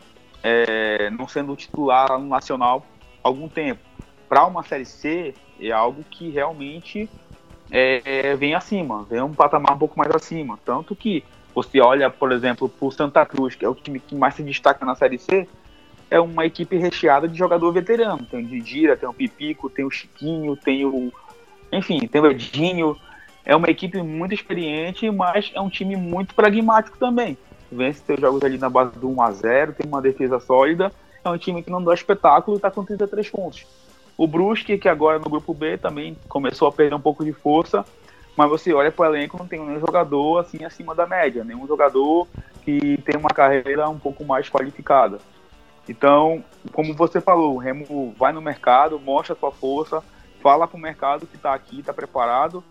é, 0.42 1.10
não 1.10 1.26
sendo 1.26 1.56
titular 1.56 2.18
no 2.18 2.28
Nacional 2.28 2.86
há 3.22 3.28
algum 3.28 3.48
tempo, 3.48 3.80
para 4.28 4.46
uma 4.46 4.62
Série 4.62 4.84
C, 4.84 5.34
é 5.60 5.70
algo 5.70 6.04
que 6.08 6.30
realmente 6.30 7.08
é, 7.70 8.02
é, 8.04 8.36
vem 8.36 8.54
acima, 8.54 9.04
vem 9.04 9.20
um 9.20 9.34
patamar 9.34 9.74
um 9.74 9.78
pouco 9.78 9.98
mais 9.98 10.10
acima. 10.14 10.58
Tanto 10.64 10.94
que 10.94 11.24
você 11.54 11.80
olha, 11.80 12.10
por 12.10 12.32
exemplo, 12.32 12.68
para 12.68 12.86
o 12.86 12.90
Santa 12.90 13.24
Cruz, 13.26 13.54
que 13.54 13.64
é 13.64 13.68
o 13.68 13.74
time 13.74 14.00
que 14.00 14.14
mais 14.14 14.34
se 14.34 14.42
destaca 14.42 14.84
na 14.84 14.94
Série 14.94 15.18
C, 15.18 15.48
é 16.10 16.20
uma 16.20 16.44
equipe 16.44 16.76
recheada 16.76 17.28
de 17.28 17.38
jogador 17.38 17.72
veterano. 17.72 18.24
Tem 18.24 18.40
o 18.40 18.46
Didira, 18.46 18.96
tem 18.96 19.08
o 19.08 19.14
Pipico, 19.14 19.70
tem 19.70 19.84
o 19.84 19.90
Chiquinho, 19.90 20.56
tem 20.56 20.84
o. 20.84 21.12
Enfim, 21.72 22.00
tem 22.06 22.20
o 22.20 22.26
Edinho. 22.26 22.96
É 23.44 23.56
uma 23.56 23.70
equipe 23.70 24.02
muito 24.02 24.34
experiente, 24.34 25.10
mas 25.10 25.50
é 25.54 25.60
um 25.60 25.68
time 25.68 25.96
muito 25.96 26.34
pragmático 26.34 26.98
também. 26.98 27.36
Vence 27.72 28.02
seus 28.04 28.20
jogos 28.20 28.42
ali 28.42 28.58
na 28.58 28.68
base 28.68 28.98
do 28.98 29.08
1x0, 29.08 29.74
tem 29.74 29.86
uma 29.86 30.02
defesa 30.02 30.38
sólida. 30.38 30.92
É 31.24 31.28
um 31.28 31.38
time 31.38 31.62
que 31.62 31.70
não 31.70 31.82
dá 31.82 31.94
espetáculo 31.94 32.56
e 32.56 32.58
está 32.58 32.70
com 32.70 32.84
33 32.84 33.28
pontos. 33.30 33.66
O 34.16 34.26
Brusque, 34.26 34.76
que 34.76 34.88
agora 34.88 35.18
no 35.18 35.30
grupo 35.30 35.54
B 35.54 35.78
também 35.78 36.16
começou 36.28 36.68
a 36.68 36.72
perder 36.72 36.94
um 36.94 37.00
pouco 37.00 37.24
de 37.24 37.32
força, 37.32 37.84
mas 38.36 38.50
você 38.50 38.72
olha 38.72 38.92
para 38.92 39.10
o 39.10 39.14
elenco, 39.14 39.38
não 39.38 39.46
tem 39.46 39.60
nenhum 39.60 39.80
jogador 39.80 40.38
assim 40.38 40.64
acima 40.64 40.94
da 40.94 41.06
média, 41.06 41.42
nenhum 41.44 41.66
jogador 41.66 42.28
que 42.62 42.98
tem 43.04 43.16
uma 43.16 43.30
carreira 43.30 43.88
um 43.88 43.98
pouco 43.98 44.24
mais 44.24 44.48
qualificada. 44.48 45.18
Então, 45.88 46.44
como 46.72 46.94
você 46.94 47.20
falou, 47.20 47.54
o 47.54 47.58
Remo 47.58 48.14
vai 48.18 48.32
no 48.32 48.42
mercado, 48.42 49.00
mostra 49.00 49.34
a 49.34 49.38
sua 49.38 49.50
força, 49.50 50.02
fala 50.42 50.66
com 50.66 50.76
o 50.76 50.80
mercado 50.80 51.26
que 51.26 51.36
está 51.36 51.54
aqui, 51.54 51.80
está 51.80 51.92
preparado, 51.92 52.62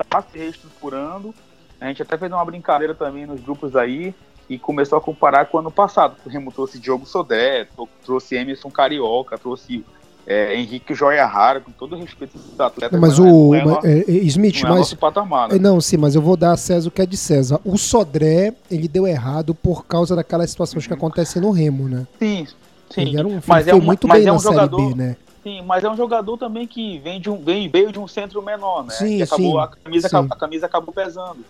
está 0.00 0.22
se 0.22 0.38
reestruturando. 0.38 1.34
A 1.80 1.86
gente 1.86 2.02
até 2.02 2.16
fez 2.18 2.30
uma 2.30 2.44
brincadeira 2.44 2.94
também 2.94 3.26
nos 3.26 3.40
grupos 3.40 3.76
aí 3.76 4.14
e 4.48 4.58
começou 4.58 4.98
a 4.98 5.00
comparar 5.00 5.46
com 5.46 5.58
o 5.58 5.60
ano 5.60 5.70
passado. 5.70 6.16
O 6.24 6.28
Remo 6.28 6.50
trouxe 6.50 6.78
Diogo 6.78 7.06
Sodé, 7.06 7.68
trouxe 8.04 8.34
Emerson 8.34 8.70
Carioca, 8.70 9.38
trouxe 9.38 9.84
é, 10.26 10.54
Henrique 10.54 10.94
Joia 10.94 11.24
Rara, 11.26 11.60
com 11.60 11.70
todo 11.70 11.96
respeito 11.96 12.38
a 12.58 12.66
atleta. 12.66 12.98
Mas, 12.98 13.18
mas 13.18 13.18
o 13.18 13.54
é, 13.54 13.64
uma, 13.64 13.80
é, 13.84 14.10
Smith, 14.24 14.62
não 14.62 14.76
é 14.76 14.78
mas. 14.78 14.94
Patamar, 14.94 15.48
né? 15.48 15.58
Não, 15.58 15.80
sim, 15.80 15.96
mas 15.96 16.14
eu 16.14 16.22
vou 16.22 16.36
dar 16.36 16.52
a 16.52 16.56
César 16.56 16.88
o 16.88 16.90
que 16.90 17.02
é 17.02 17.06
de 17.06 17.16
César. 17.16 17.60
O 17.64 17.78
Sodré, 17.78 18.54
ele 18.70 18.88
deu 18.88 19.06
errado 19.06 19.54
por 19.54 19.86
causa 19.86 20.16
daquelas 20.16 20.50
situações 20.50 20.86
que 20.86 20.92
acontecem 20.92 21.40
no 21.40 21.50
Remo, 21.50 21.88
né? 21.88 22.06
Sim, 22.18 22.46
sim. 22.90 23.00
Ele 23.00 23.18
era 23.18 23.28
um, 23.28 23.40
mas 23.46 23.64
foi 23.64 23.72
é 23.72 23.74
um, 23.74 23.80
muito 23.80 24.06
mas 24.08 24.18
bem 24.18 24.28
é 24.28 24.32
um 24.32 24.36
na 24.36 24.40
jogador, 24.40 24.76
Série 24.78 24.94
B, 24.94 25.02
né? 25.02 25.16
Sim, 25.42 25.62
mas 25.62 25.84
é 25.84 25.90
um 25.90 25.96
jogador 25.96 26.36
também 26.36 26.66
que 26.66 26.98
vem 26.98 27.20
de 27.20 27.30
um, 27.30 27.42
vem, 27.42 27.68
veio 27.68 27.92
de 27.92 27.98
um 27.98 28.08
centro 28.08 28.42
menor, 28.42 28.84
né? 28.84 28.94
Sim, 28.94 29.22
acabou, 29.22 29.52
sim, 29.52 29.58
a, 29.58 29.66
camisa, 29.68 30.08
sim. 30.08 30.16
a 30.16 30.36
camisa 30.36 30.66
acabou 30.66 30.92
pesando. 30.92 31.44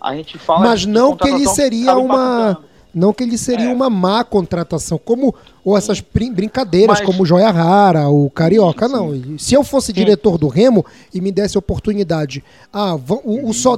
A 0.00 0.14
gente 0.14 0.38
fala. 0.38 0.60
Mas 0.60 0.84
não 0.84 1.16
que 1.16 1.28
ele 1.28 1.48
seria 1.48 1.96
uma. 1.96 2.58
Não 2.94 3.12
que 3.12 3.24
ele 3.24 3.36
seria 3.36 3.70
é. 3.70 3.72
uma 3.72 3.90
má 3.90 4.22
contratação, 4.22 4.98
como 4.98 5.34
ou 5.64 5.76
essas 5.76 6.00
brin 6.00 6.32
brincadeiras, 6.32 7.00
Mas... 7.00 7.06
como 7.06 7.24
o 7.24 7.26
Joia 7.26 7.50
Rara, 7.50 8.08
o 8.08 8.30
Carioca, 8.30 8.86
sim, 8.86 8.94
sim. 8.94 9.30
não. 9.32 9.38
Se 9.38 9.54
eu 9.54 9.64
fosse 9.64 9.86
sim. 9.88 9.94
diretor 9.94 10.38
do 10.38 10.46
Remo 10.46 10.86
e 11.12 11.20
me 11.20 11.32
desse 11.32 11.58
oportunidade, 11.58 12.44
ah, 12.72 12.94
o, 12.94 13.00
o 13.24 13.46
uhum. 13.46 13.52
Só 13.52 13.76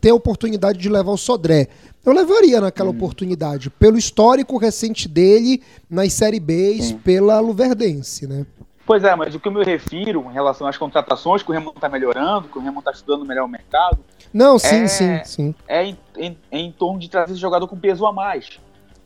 ter 0.00 0.10
a 0.10 0.14
oportunidade 0.14 0.78
de 0.78 0.88
levar 0.88 1.12
o 1.12 1.16
Sodré, 1.16 1.68
eu 2.04 2.12
levaria 2.12 2.60
naquela 2.60 2.90
uhum. 2.90 2.96
oportunidade, 2.96 3.70
pelo 3.70 3.98
histórico 3.98 4.56
recente 4.56 5.06
dele 5.06 5.62
nas 5.88 6.12
Série 6.12 6.40
Bs, 6.40 6.92
pela 7.04 7.38
Luverdense, 7.38 8.26
né? 8.26 8.46
Pois 8.86 9.02
é, 9.02 9.16
mas 9.16 9.34
o 9.34 9.40
que 9.40 9.48
eu 9.48 9.52
me 9.52 9.64
refiro 9.64 10.24
em 10.30 10.32
relação 10.32 10.66
às 10.66 10.78
contratações, 10.78 11.42
que 11.42 11.50
o 11.50 11.52
Remo 11.52 11.72
está 11.74 11.88
melhorando, 11.88 12.48
que 12.48 12.56
o 12.56 12.60
Remo 12.60 12.78
está 12.78 12.92
estudando 12.92 13.26
melhor 13.26 13.44
o 13.44 13.48
mercado. 13.48 13.98
Não, 14.32 14.58
sim, 14.60 14.82
é, 14.82 14.86
sim, 14.86 15.24
sim. 15.24 15.54
É 15.66 15.84
em, 15.84 15.98
em, 16.16 16.38
em, 16.52 16.72
torno 16.72 17.00
de 17.00 17.10
trazer 17.10 17.32
esse 17.32 17.40
jogador 17.40 17.66
com 17.66 17.76
peso 17.76 18.06
a 18.06 18.12
mais, 18.12 18.60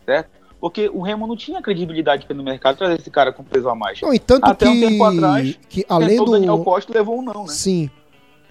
certo? 0.04 0.28
Porque 0.60 0.90
o 0.92 1.00
Remo 1.00 1.26
não 1.26 1.34
tinha 1.34 1.62
credibilidade 1.62 2.26
no 2.34 2.42
mercado 2.42 2.76
trazer 2.76 3.00
esse 3.00 3.10
cara 3.10 3.32
com 3.32 3.42
peso 3.42 3.70
a 3.70 3.74
mais. 3.74 3.98
Não, 4.02 4.12
e 4.12 4.18
tanto 4.18 4.44
Até 4.44 4.66
que, 4.66 4.70
um 4.70 4.88
tempo 4.88 5.04
atrás, 5.04 5.58
que 5.66 5.86
além 5.88 6.18
do 6.18 6.24
o 6.24 6.30
Daniel 6.32 6.58
Costa 6.58 6.92
levou 6.92 7.18
um 7.18 7.22
não, 7.22 7.44
né? 7.44 7.48
Sim. 7.48 7.90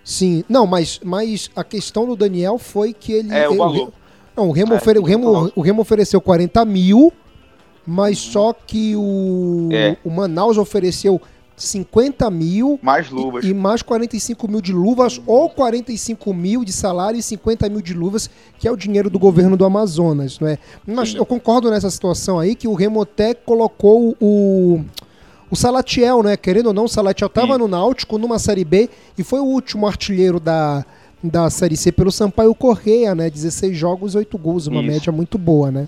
Sim. 0.04 0.44
Não, 0.50 0.65
mas, 0.65 1.00
mas 1.04 1.52
a 1.56 1.63
questão 1.63 2.08
do 2.08 2.15
Daniel 2.15 2.58
foi 2.58 2.94
que 2.94 3.13
ele. 3.13 3.32
É, 3.32 3.48
o 3.48 3.56
valor. 3.56 3.94
Não, 4.36 4.50
o 4.50 4.52
Remo, 4.52 4.74
é, 4.74 4.78
ofere, 4.78 4.98
o, 4.98 5.04
Remo, 5.04 5.52
o 5.56 5.62
Remo 5.62 5.82
ofereceu 5.84 6.20
40 6.20 6.65
mil, 6.65 7.13
mas 7.89 8.19
só 8.19 8.54
que 8.54 8.95
o, 8.95 9.67
é. 9.71 9.97
o 10.06 10.12
Manaus 10.12 10.60
ofereceu 10.60 11.19
50 11.58 12.29
mil. 12.29 12.79
Mais 12.83 13.10
luvas. 13.10 13.44
E, 13.44 13.50
e 13.50 13.54
mais 13.54 13.81
45 13.81 14.48
mil 14.48 14.62
de 14.62 14.71
luvas, 14.71 15.19
ou 15.25 15.50
45 15.50 16.31
mil 16.31 16.63
de 16.63 16.71
salário 16.71 17.19
e 17.19 17.23
50 17.23 17.67
mil 17.67 17.81
de 17.81 17.96
luvas, 17.96 18.29
que 18.60 18.67
é 18.67 18.71
o 18.71 18.77
dinheiro 18.77 19.10
do 19.10 19.17
governo 19.17 19.58
do 19.58 19.65
Amazonas, 19.65 20.40
não 20.40 20.48
é? 20.48 20.60
Mas 20.85 21.15
eu 21.15 21.25
concordo 21.25 21.71
nessa 21.71 21.90
situação 21.90 22.37
aí 22.37 22.54
que 22.54 22.67
o 22.67 22.75
Remotec 22.75 23.42
colocou 23.44 24.15
o. 24.21 24.81
O 25.52 25.56
Salatiel, 25.56 26.21
né? 26.21 26.37
Querendo 26.37 26.67
ou 26.67 26.73
não, 26.73 26.83
o 26.83 26.87
Salatiel 26.87 27.25
estava 27.25 27.58
no 27.58 27.67
Náutico 27.67 28.19
numa 28.19 28.37
Série 28.37 28.63
B 28.63 28.87
e 29.17 29.23
foi 29.23 29.40
o 29.40 29.46
último 29.46 29.87
artilheiro 29.87 30.40
da, 30.40 30.85
da 31.23 31.50
Série 31.50 31.75
C 31.75 31.92
pelo 31.92 32.12
Sampaio 32.12 32.54
Correia, 32.54 33.15
né? 33.15 33.31
16 33.31 33.75
jogos, 33.75 34.13
8 34.13 34.37
gols, 34.37 34.67
uma 34.67 34.79
Isso. 34.79 34.92
média 34.92 35.12
muito 35.12 35.40
boa, 35.40 35.71
né? 35.71 35.87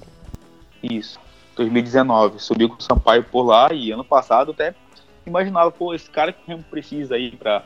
Isso. 0.82 1.20
2019, 1.62 2.40
subiu 2.40 2.70
com 2.70 2.76
o 2.76 2.82
Sampaio 2.82 3.24
por 3.24 3.44
lá 3.44 3.72
e 3.72 3.92
ano 3.92 4.04
passado 4.04 4.52
até 4.52 4.76
imaginava, 5.26 5.72
pô, 5.72 5.94
esse 5.94 6.10
cara 6.10 6.34
que 6.34 6.42
o 6.44 6.48
Remo 6.48 6.64
precisa 6.70 7.16
aí 7.16 7.32
para 7.32 7.64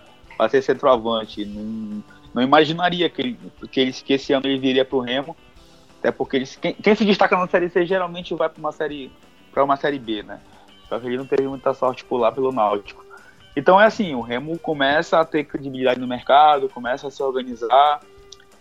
ser 0.49 0.61
centroavante. 0.61 1.45
Não, 1.45 2.03
não 2.33 2.43
imaginaria 2.43 3.09
que, 3.09 3.21
ele, 3.21 3.39
que, 3.71 3.79
ele, 3.79 3.93
que 3.93 4.13
esse 4.13 4.33
ano 4.33 4.45
ele 4.47 4.59
viria 4.59 4.85
pro 4.85 4.99
Remo. 4.99 5.35
Até 5.99 6.11
porque 6.11 6.35
eles, 6.37 6.55
quem, 6.55 6.73
quem, 6.73 6.95
se 6.95 7.05
destaca 7.05 7.37
na 7.37 7.47
série 7.47 7.69
C 7.69 7.85
geralmente 7.85 8.33
vai 8.35 8.49
para 8.49 8.59
uma 8.59 8.71
série 8.71 9.11
para 9.51 9.63
uma 9.63 9.77
série 9.77 9.97
B, 9.97 10.21
né? 10.21 10.41
Só 10.89 10.99
que 10.99 11.07
ele 11.07 11.17
não 11.17 11.25
teve 11.25 11.47
muita 11.47 11.73
sorte 11.73 12.03
por 12.03 12.17
lá 12.17 12.31
pelo 12.31 12.51
Náutico. 12.51 13.03
Então 13.55 13.79
é 13.79 13.85
assim, 13.85 14.13
o 14.13 14.19
Remo 14.19 14.59
começa 14.59 15.19
a 15.19 15.25
ter 15.25 15.45
credibilidade 15.45 15.99
no 15.99 16.05
mercado, 16.05 16.69
começa 16.69 17.07
a 17.07 17.11
se 17.11 17.23
organizar. 17.23 18.01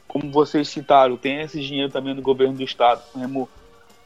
Como 0.07 0.31
vocês 0.31 0.69
citaram, 0.69 1.17
tem 1.17 1.41
esse 1.41 1.61
dinheiro 1.61 1.91
também 1.91 2.15
no 2.15 2.23
governo 2.23 2.55
do 2.55 2.63
estado. 2.63 3.03
O 3.13 3.19
Remo 3.19 3.49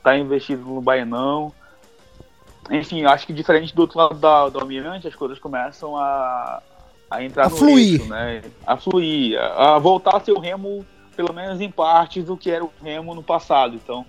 está 0.09 0.19
investido 0.19 0.63
no 0.63 0.81
Baianão 0.81 1.53
enfim, 2.71 3.05
acho 3.05 3.27
que 3.27 3.33
diferente 3.33 3.75
do 3.75 3.83
outro 3.83 3.99
lado 3.99 4.15
da, 4.17 4.49
do 4.49 4.59
Almirante, 4.59 5.09
as 5.09 5.15
coisas 5.15 5.39
começam 5.39 5.97
a, 5.97 6.63
a 7.11 7.25
entrar 7.25 7.47
a 7.47 7.49
no 7.49 7.57
fluir. 7.57 8.01
Eixo, 8.01 8.11
né? 8.11 8.43
A 8.67 8.77
fluir, 8.77 9.39
a, 9.39 9.77
a 9.77 9.79
voltar 9.79 10.17
a 10.17 10.21
ser 10.21 10.33
o 10.33 10.39
Remo, 10.39 10.85
pelo 11.17 11.33
menos 11.33 11.61
em 11.61 11.71
partes, 11.71 12.25
do 12.25 12.37
que 12.37 12.51
era 12.51 12.65
o 12.65 12.71
Remo 12.83 13.15
no 13.15 13.23
passado. 13.23 13.75
Então, 13.75 14.05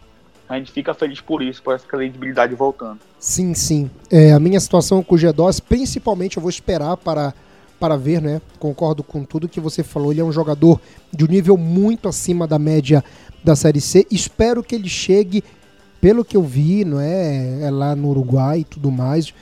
a 0.48 0.58
gente 0.58 0.72
fica 0.72 0.94
feliz 0.94 1.22
por 1.22 1.42
isso, 1.42 1.64
por 1.64 1.74
essa 1.74 1.88
credibilidade 1.88 2.54
voltando. 2.54 3.00
Sim, 3.18 3.54
sim. 3.54 3.90
É, 4.12 4.34
a 4.34 4.40
minha 4.40 4.60
situação 4.60 5.02
com 5.02 5.16
o 5.16 5.18
G2, 5.18 5.62
principalmente 5.62 6.36
eu 6.36 6.42
vou 6.42 6.50
esperar 6.50 6.98
para, 6.98 7.34
para 7.80 7.96
ver, 7.96 8.22
né? 8.22 8.42
Concordo 8.60 9.04
com 9.04 9.24
tudo 9.24 9.48
que 9.48 9.62
você 9.62 9.84
falou. 9.84 10.12
Ele 10.12 10.22
é 10.22 10.24
um 10.24 10.34
jogador 10.34 10.82
de 11.14 11.24
um 11.24 11.28
nível 11.28 11.56
muito 11.56 12.10
acima 12.10 12.46
da 12.46 12.60
média 12.60 13.04
da 13.42 13.56
Série 13.56 13.80
C. 13.80 14.06
Espero 14.12 14.62
que 14.62 14.76
ele 14.76 14.90
chegue, 14.90 15.44
pelo 16.02 16.26
que 16.26 16.38
eu 16.38 16.44
vi, 16.44 16.86
não 16.86 17.00
é? 17.00 17.64
é 17.64 17.72
lá 17.72 17.96
no 17.96 18.10
Uruguai 18.10 18.60
e 18.60 18.64
tudo 18.64 18.92
mais. 18.92 19.34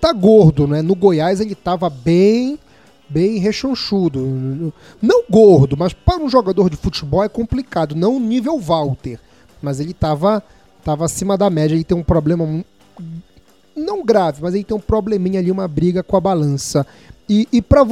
Tá 0.00 0.12
gordo, 0.12 0.66
né? 0.66 0.82
No 0.82 0.94
Goiás 0.94 1.40
ele 1.40 1.54
tava 1.54 1.90
bem 1.90 2.58
bem 3.10 3.38
rechonchudo. 3.38 4.72
Não 5.02 5.24
gordo, 5.28 5.76
mas 5.76 5.92
para 5.92 6.22
um 6.22 6.28
jogador 6.28 6.70
de 6.70 6.76
futebol 6.76 7.24
é 7.24 7.28
complicado. 7.28 7.94
Não 7.94 8.20
nível 8.20 8.58
Walter. 8.58 9.18
Mas 9.60 9.80
ele 9.80 9.92
tava, 9.92 10.42
tava 10.84 11.04
acima 11.04 11.36
da 11.36 11.50
média. 11.50 11.74
Ele 11.74 11.84
tem 11.84 11.98
um 11.98 12.04
problema. 12.04 12.64
Não 13.76 14.04
grave, 14.04 14.40
mas 14.42 14.54
ele 14.54 14.64
tem 14.64 14.76
um 14.76 14.80
probleminha 14.80 15.40
ali, 15.40 15.50
uma 15.50 15.66
briga 15.66 16.02
com 16.02 16.16
a 16.16 16.20
balança. 16.20 16.86
E, 17.28 17.48
e 17.52 17.62
para 17.62 17.82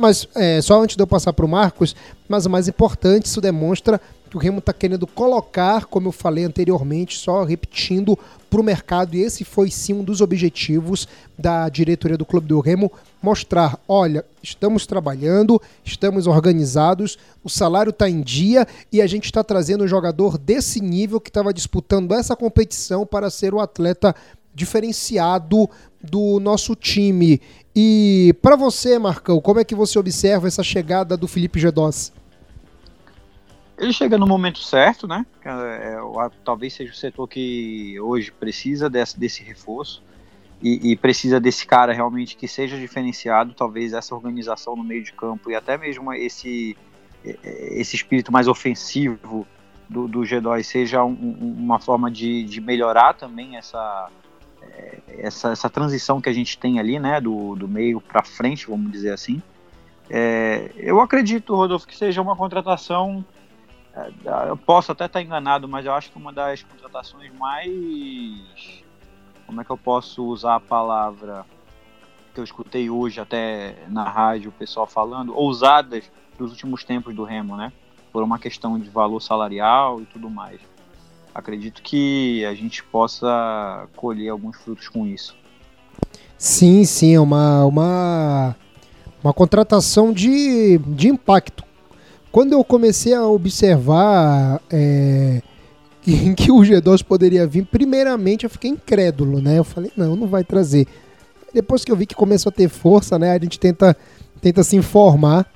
Mas 0.00 0.28
é, 0.34 0.60
só 0.60 0.80
antes 0.82 0.96
de 0.96 1.02
eu 1.02 1.06
passar 1.06 1.32
para 1.32 1.44
o 1.44 1.48
Marcos, 1.48 1.94
mas 2.28 2.46
o 2.46 2.50
mais 2.50 2.68
importante, 2.68 3.26
isso 3.26 3.40
demonstra 3.40 4.00
que 4.34 4.38
o 4.38 4.40
Remo 4.40 4.58
está 4.58 4.72
querendo 4.72 5.06
colocar, 5.06 5.84
como 5.84 6.08
eu 6.08 6.12
falei 6.12 6.44
anteriormente, 6.44 7.16
só 7.16 7.44
repetindo, 7.44 8.18
para 8.50 8.60
o 8.60 8.64
mercado, 8.64 9.14
e 9.14 9.20
esse 9.20 9.44
foi 9.44 9.70
sim 9.70 9.94
um 9.94 10.02
dos 10.02 10.20
objetivos 10.20 11.06
da 11.38 11.68
diretoria 11.68 12.18
do 12.18 12.26
Clube 12.26 12.48
do 12.48 12.58
Remo, 12.58 12.90
mostrar, 13.22 13.78
olha, 13.86 14.24
estamos 14.42 14.86
trabalhando, 14.86 15.62
estamos 15.84 16.26
organizados, 16.26 17.16
o 17.44 17.48
salário 17.48 17.90
está 17.90 18.10
em 18.10 18.22
dia 18.22 18.66
e 18.90 19.00
a 19.00 19.06
gente 19.06 19.26
está 19.26 19.44
trazendo 19.44 19.84
um 19.84 19.88
jogador 19.88 20.36
desse 20.36 20.80
nível 20.80 21.20
que 21.20 21.30
estava 21.30 21.54
disputando 21.54 22.12
essa 22.12 22.34
competição 22.34 23.06
para 23.06 23.30
ser 23.30 23.54
o 23.54 23.60
atleta 23.60 24.16
diferenciado 24.52 25.70
do 26.02 26.40
nosso 26.40 26.74
time. 26.74 27.40
E 27.74 28.34
para 28.42 28.56
você, 28.56 28.98
Marcão, 28.98 29.40
como 29.40 29.60
é 29.60 29.64
que 29.64 29.76
você 29.76 29.96
observa 29.96 30.48
essa 30.48 30.64
chegada 30.64 31.16
do 31.16 31.28
Felipe 31.28 31.60
Gedós? 31.60 32.12
Ele 33.76 33.92
chega 33.92 34.16
no 34.16 34.26
momento 34.26 34.60
certo, 34.60 35.06
né? 35.06 35.26
É, 35.44 35.48
é, 35.48 36.30
talvez 36.44 36.74
seja 36.74 36.92
o 36.92 36.96
setor 36.96 37.28
que 37.28 37.98
hoje 38.00 38.30
precisa 38.30 38.88
desse, 38.88 39.18
desse 39.18 39.42
reforço 39.42 40.02
e, 40.62 40.92
e, 40.92 40.96
precisa 40.96 41.40
desse 41.40 41.66
cara 41.66 41.92
realmente 41.92 42.36
que 42.36 42.46
seja 42.46 42.78
diferenciado. 42.78 43.52
Talvez 43.52 43.92
essa 43.92 44.14
organização 44.14 44.76
no 44.76 44.84
meio 44.84 45.02
de 45.02 45.12
campo 45.12 45.50
e 45.50 45.56
até 45.56 45.76
mesmo 45.76 46.12
esse, 46.12 46.76
esse 47.24 47.96
espírito 47.96 48.30
mais 48.30 48.46
ofensivo 48.46 49.46
do, 49.88 50.06
do 50.06 50.20
G2 50.20 50.62
seja 50.62 51.04
um, 51.04 51.36
uma 51.58 51.78
forma 51.80 52.10
de, 52.10 52.44
de 52.44 52.60
melhorar 52.60 53.14
também 53.14 53.56
essa, 53.56 54.08
é, 54.62 54.98
essa, 55.18 55.50
essa 55.50 55.68
transição 55.68 56.20
que 56.20 56.28
a 56.28 56.32
gente 56.32 56.56
tem 56.58 56.78
ali, 56.78 56.98
né? 56.98 57.20
Do, 57.20 57.56
do 57.56 57.68
meio 57.68 58.00
para 58.00 58.22
frente, 58.22 58.68
vamos 58.68 58.90
dizer 58.92 59.12
assim. 59.12 59.42
É, 60.08 60.70
eu 60.76 61.00
acredito, 61.00 61.54
Rodolfo, 61.54 61.86
que 61.86 61.96
seja 61.96 62.22
uma 62.22 62.36
contratação 62.36 63.24
é, 63.24 63.33
eu 64.48 64.56
posso 64.56 64.90
até 64.92 65.06
estar 65.06 65.22
enganado, 65.22 65.68
mas 65.68 65.86
eu 65.86 65.92
acho 65.92 66.10
que 66.10 66.18
uma 66.18 66.32
das 66.32 66.62
contratações 66.62 67.32
mais. 67.38 68.82
Como 69.46 69.60
é 69.60 69.64
que 69.64 69.70
eu 69.70 69.78
posso 69.78 70.24
usar 70.24 70.56
a 70.56 70.60
palavra 70.60 71.44
que 72.34 72.40
eu 72.40 72.44
escutei 72.44 72.90
hoje 72.90 73.20
até 73.20 73.76
na 73.88 74.02
rádio, 74.04 74.48
o 74.50 74.52
pessoal 74.52 74.86
falando, 74.86 75.36
ousadas 75.36 76.10
dos 76.36 76.50
últimos 76.50 76.82
tempos 76.82 77.14
do 77.14 77.22
Remo, 77.22 77.56
né? 77.56 77.72
Por 78.12 78.22
uma 78.24 78.38
questão 78.38 78.78
de 78.78 78.90
valor 78.90 79.20
salarial 79.20 80.00
e 80.00 80.06
tudo 80.06 80.28
mais. 80.28 80.60
Acredito 81.32 81.82
que 81.82 82.44
a 82.44 82.54
gente 82.54 82.82
possa 82.82 83.88
colher 83.94 84.30
alguns 84.30 84.56
frutos 84.56 84.88
com 84.88 85.06
isso. 85.06 85.36
Sim, 86.36 86.84
sim, 86.84 87.14
é 87.14 87.20
uma, 87.20 87.64
uma, 87.64 88.56
uma 89.22 89.32
contratação 89.32 90.12
de, 90.12 90.78
de 90.78 91.08
impacto 91.08 91.64
quando 92.34 92.52
eu 92.52 92.64
comecei 92.64 93.14
a 93.14 93.24
observar 93.24 94.60
é, 94.68 95.40
em 96.04 96.34
que 96.34 96.50
o 96.50 96.56
G2 96.56 97.04
poderia 97.04 97.46
vir, 97.46 97.64
primeiramente 97.64 98.42
eu 98.42 98.50
fiquei 98.50 98.72
incrédulo, 98.72 99.40
né? 99.40 99.56
Eu 99.56 99.62
falei, 99.62 99.92
não, 99.96 100.16
não 100.16 100.26
vai 100.26 100.42
trazer. 100.42 100.88
Depois 101.54 101.84
que 101.84 101.92
eu 101.92 101.96
vi 101.96 102.06
que 102.06 102.14
começou 102.16 102.50
a 102.50 102.52
ter 102.52 102.68
força, 102.68 103.20
né? 103.20 103.30
A 103.30 103.38
gente 103.38 103.56
tenta, 103.56 103.96
tenta 104.40 104.64
se 104.64 104.74
informar, 104.74 105.46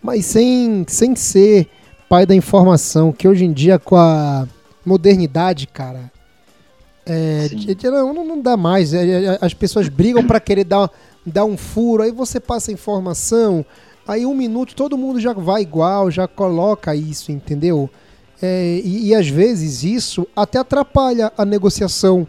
mas 0.00 0.24
sem, 0.24 0.84
sem 0.86 1.16
ser 1.16 1.66
pai 2.08 2.24
da 2.24 2.34
informação, 2.34 3.10
que 3.10 3.26
hoje 3.26 3.44
em 3.44 3.52
dia 3.52 3.76
com 3.76 3.96
a 3.96 4.46
modernidade, 4.86 5.66
cara, 5.66 6.12
é, 7.04 7.48
não, 7.82 8.24
não 8.24 8.40
dá 8.40 8.56
mais. 8.56 8.94
É, 8.94 9.24
é, 9.24 9.38
as 9.40 9.52
pessoas 9.52 9.88
brigam 9.88 10.24
para 10.24 10.38
querer 10.38 10.62
dar, 10.62 10.92
dar 11.26 11.44
um 11.44 11.56
furo, 11.56 12.04
aí 12.04 12.12
você 12.12 12.38
passa 12.38 12.70
informação, 12.70 13.66
Aí 14.10 14.26
um 14.26 14.34
minuto 14.34 14.74
todo 14.74 14.98
mundo 14.98 15.20
já 15.20 15.32
vai 15.32 15.62
igual, 15.62 16.10
já 16.10 16.26
coloca 16.26 16.96
isso, 16.96 17.30
entendeu? 17.30 17.88
É, 18.42 18.80
e, 18.84 19.06
e, 19.06 19.14
às 19.14 19.28
vezes 19.28 19.84
isso 19.84 20.26
até 20.34 20.58
atrapalha 20.58 21.32
a 21.38 21.44
negociação, 21.44 22.26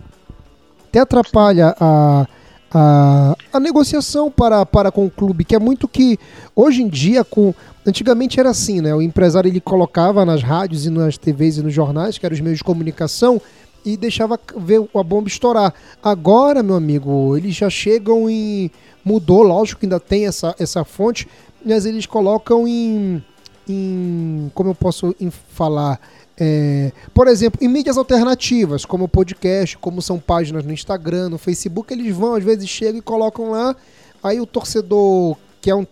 até 0.88 1.00
atrapalha 1.00 1.76
a, 1.80 2.28
a, 2.72 3.36
a 3.52 3.60
negociação 3.60 4.30
para, 4.30 4.64
para 4.64 4.92
com 4.92 5.08
o 5.08 5.10
clube, 5.10 5.44
que 5.44 5.56
é 5.56 5.60
muito 5.60 5.88
que 5.88 6.20
hoje 6.56 6.84
em 6.84 6.88
dia 6.88 7.24
com 7.24 7.52
antigamente 7.84 8.40
era 8.40 8.52
assim, 8.52 8.80
né? 8.80 8.94
O 8.94 9.02
empresário 9.02 9.48
ele 9.48 9.60
colocava 9.60 10.24
nas 10.24 10.44
rádios 10.44 10.86
e 10.86 10.90
nas 10.92 11.18
TVs 11.18 11.58
e 11.58 11.64
nos 11.64 11.74
jornais, 11.74 12.16
que 12.16 12.26
eram 12.28 12.36
os 12.36 12.42
meios 12.42 12.60
de 12.60 12.64
comunicação, 12.64 13.42
e 13.84 13.98
deixava 13.98 14.40
ver 14.56 14.88
a 14.96 15.04
bomba 15.04 15.28
estourar. 15.28 15.74
Agora, 16.04 16.62
meu 16.62 16.76
amigo, 16.76 17.36
eles 17.36 17.56
já 17.56 17.72
chegam 17.72 18.30
em 18.30 18.70
mudou, 19.04 19.42
lógico 19.42 19.80
que 19.80 19.86
ainda 19.88 20.00
tem 20.00 20.28
essa, 20.28 20.56
essa 20.60 20.84
fonte, 20.84 21.28
eles 21.66 22.06
colocam 22.06 22.68
em, 22.68 23.24
em 23.68 24.52
como 24.54 24.72
eu 24.72 24.76
posso 24.76 25.16
falar, 25.50 26.00
é, 26.38 26.92
por 27.14 27.28
exemplo, 27.28 27.64
em 27.64 27.68
mídias 27.68 27.98
alternativas, 27.98 28.86
como 28.86 29.08
podcast, 29.08 29.78
como 29.78 30.02
são 30.02 30.20
páginas 30.20 30.66
no 30.66 30.74
Instagram, 30.74 31.30
no 31.30 31.38
Facebook, 31.38 31.94
eles 31.94 32.16
vão, 32.16 32.36
às 32.36 32.44
vezes 32.44 32.68
chegam 32.68 32.98
e 32.98 33.02
colocam 33.02 33.52
lá, 33.52 33.76
aí 34.24 34.40
o 34.40 34.46
torcedor 34.46 35.38
que 35.62 35.70
é 35.70 35.76
um, 35.76 35.86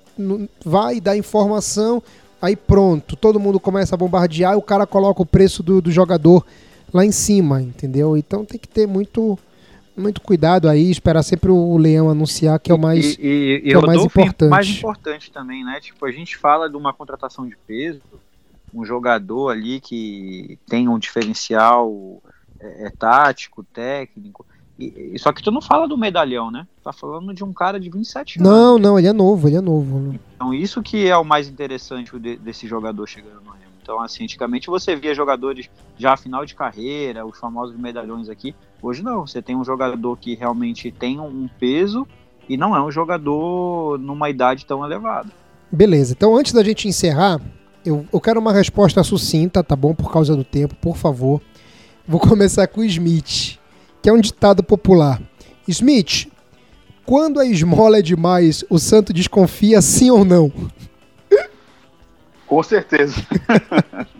vai 0.66 1.00
dar 1.00 1.16
informação, 1.16 2.02
aí 2.42 2.56
pronto, 2.56 3.16
todo 3.16 3.40
mundo 3.40 3.60
começa 3.60 3.96
a 3.96 3.98
bombardear 3.98 4.54
e 4.54 4.58
o 4.58 4.62
cara 4.62 4.88
coloca 4.88 5.22
o 5.22 5.26
preço 5.26 5.62
do, 5.62 5.82
do 5.82 5.92
jogador 5.92 6.44
lá 6.92 7.06
em 7.06 7.12
cima, 7.12 7.62
entendeu? 7.62 8.18
Então 8.18 8.44
tem 8.44 8.60
que 8.60 8.68
ter 8.68 8.88
muito 8.88 9.38
muito 10.00 10.22
cuidado 10.22 10.68
aí, 10.70 10.90
esperar 10.90 11.24
sempre 11.24 11.52
o 11.52 11.78
leão 11.78 12.10
anunciar 12.10 12.60
que 12.60 12.72
é 12.72 12.76
o 12.76 12.80
mais, 12.80 13.18
e, 13.18 13.22
e, 13.22 13.62
e, 13.66 13.74
é 13.74 13.78
o 13.78 13.86
mais 13.86 14.04
importante. 14.04 14.50
mais 14.50 14.70
importante 14.70 15.32
também, 15.32 15.64
né? 15.64 15.80
Tipo, 15.80 16.06
a 16.06 16.12
gente 16.12 16.38
fala 16.38 16.70
de 16.70 16.76
uma 16.76 16.94
contratação 16.94 17.48
de 17.48 17.56
peso, 17.68 18.02
um 18.74 18.86
jogador 18.86 19.50
ali 19.50 19.80
que 19.80 20.58
tem 20.68 20.88
um 20.88 21.00
diferencial 21.00 22.22
é, 22.60 22.88
é 22.88 22.90
tático, 22.90 23.64
técnico. 23.64 24.46
E, 24.78 25.20
só 25.20 25.34
que 25.34 25.44
tu 25.44 25.52
não 25.52 25.62
fala 25.62 25.88
do 25.88 25.98
medalhão, 25.98 26.50
né? 26.50 26.66
Tá 26.82 26.94
falando 26.94 27.34
de 27.34 27.44
um 27.44 27.52
cara 27.52 27.80
de 27.80 27.90
27 27.90 28.40
anos. 28.40 28.50
Não, 28.50 28.80
não, 28.80 28.98
ele 28.98 29.08
é 29.08 29.14
novo, 29.14 29.48
ele 29.48 29.58
é 29.58 29.62
novo. 29.62 30.18
Então 30.36 30.54
isso 30.54 30.82
que 30.82 31.06
é 31.06 31.18
o 31.18 31.26
mais 31.26 31.50
interessante 31.50 32.18
de, 32.18 32.38
desse 32.38 32.66
jogador 32.66 33.06
chegando 33.06 33.42
no 33.42 33.52
Remo. 33.52 33.69
Então, 33.90 34.00
assim, 34.02 34.26
antigamente 34.26 34.68
você 34.68 34.96
via 34.96 35.16
jogadores 35.16 35.68
já 35.98 36.16
final 36.16 36.46
de 36.46 36.54
carreira, 36.54 37.26
os 37.26 37.40
famosos 37.40 37.76
medalhões 37.76 38.30
aqui. 38.30 38.54
Hoje 38.84 39.02
não, 39.02 39.26
você 39.26 39.42
tem 39.42 39.56
um 39.56 39.64
jogador 39.64 40.16
que 40.16 40.36
realmente 40.36 40.92
tem 40.92 41.20
um 41.20 41.50
peso 41.60 42.08
e 42.48 42.56
não 42.56 42.76
é 42.76 42.84
um 42.84 42.92
jogador 42.92 43.98
numa 43.98 44.30
idade 44.30 44.64
tão 44.64 44.86
elevada. 44.86 45.32
Beleza, 45.72 46.14
então 46.16 46.38
antes 46.38 46.54
da 46.54 46.64
gente 46.64 46.88
encerrar, 46.88 47.42
eu, 47.84 48.06
eu 48.14 48.22
quero 48.22 48.40
uma 48.40 48.54
resposta 48.54 49.04
sucinta, 49.04 49.64
tá 49.64 49.76
bom? 49.76 49.96
Por 49.96 50.12
causa 50.12 50.36
do 50.36 50.44
tempo, 50.44 50.76
por 50.76 50.96
favor. 50.96 51.42
Vou 52.08 52.20
começar 52.22 52.68
com 52.68 52.82
o 52.82 52.86
Smith, 52.86 53.58
que 54.04 54.08
é 54.08 54.14
um 54.14 54.22
ditado 54.22 54.62
popular. 54.62 55.20
Smith, 55.68 56.28
quando 57.08 57.40
a 57.40 57.46
esmola 57.48 57.98
é 57.98 58.04
demais, 58.04 58.64
o 58.70 58.78
santo 58.78 59.12
desconfia 59.12 59.82
sim 59.82 60.12
ou 60.12 60.24
não? 60.24 60.52
Com 62.50 62.64
certeza. 62.64 63.16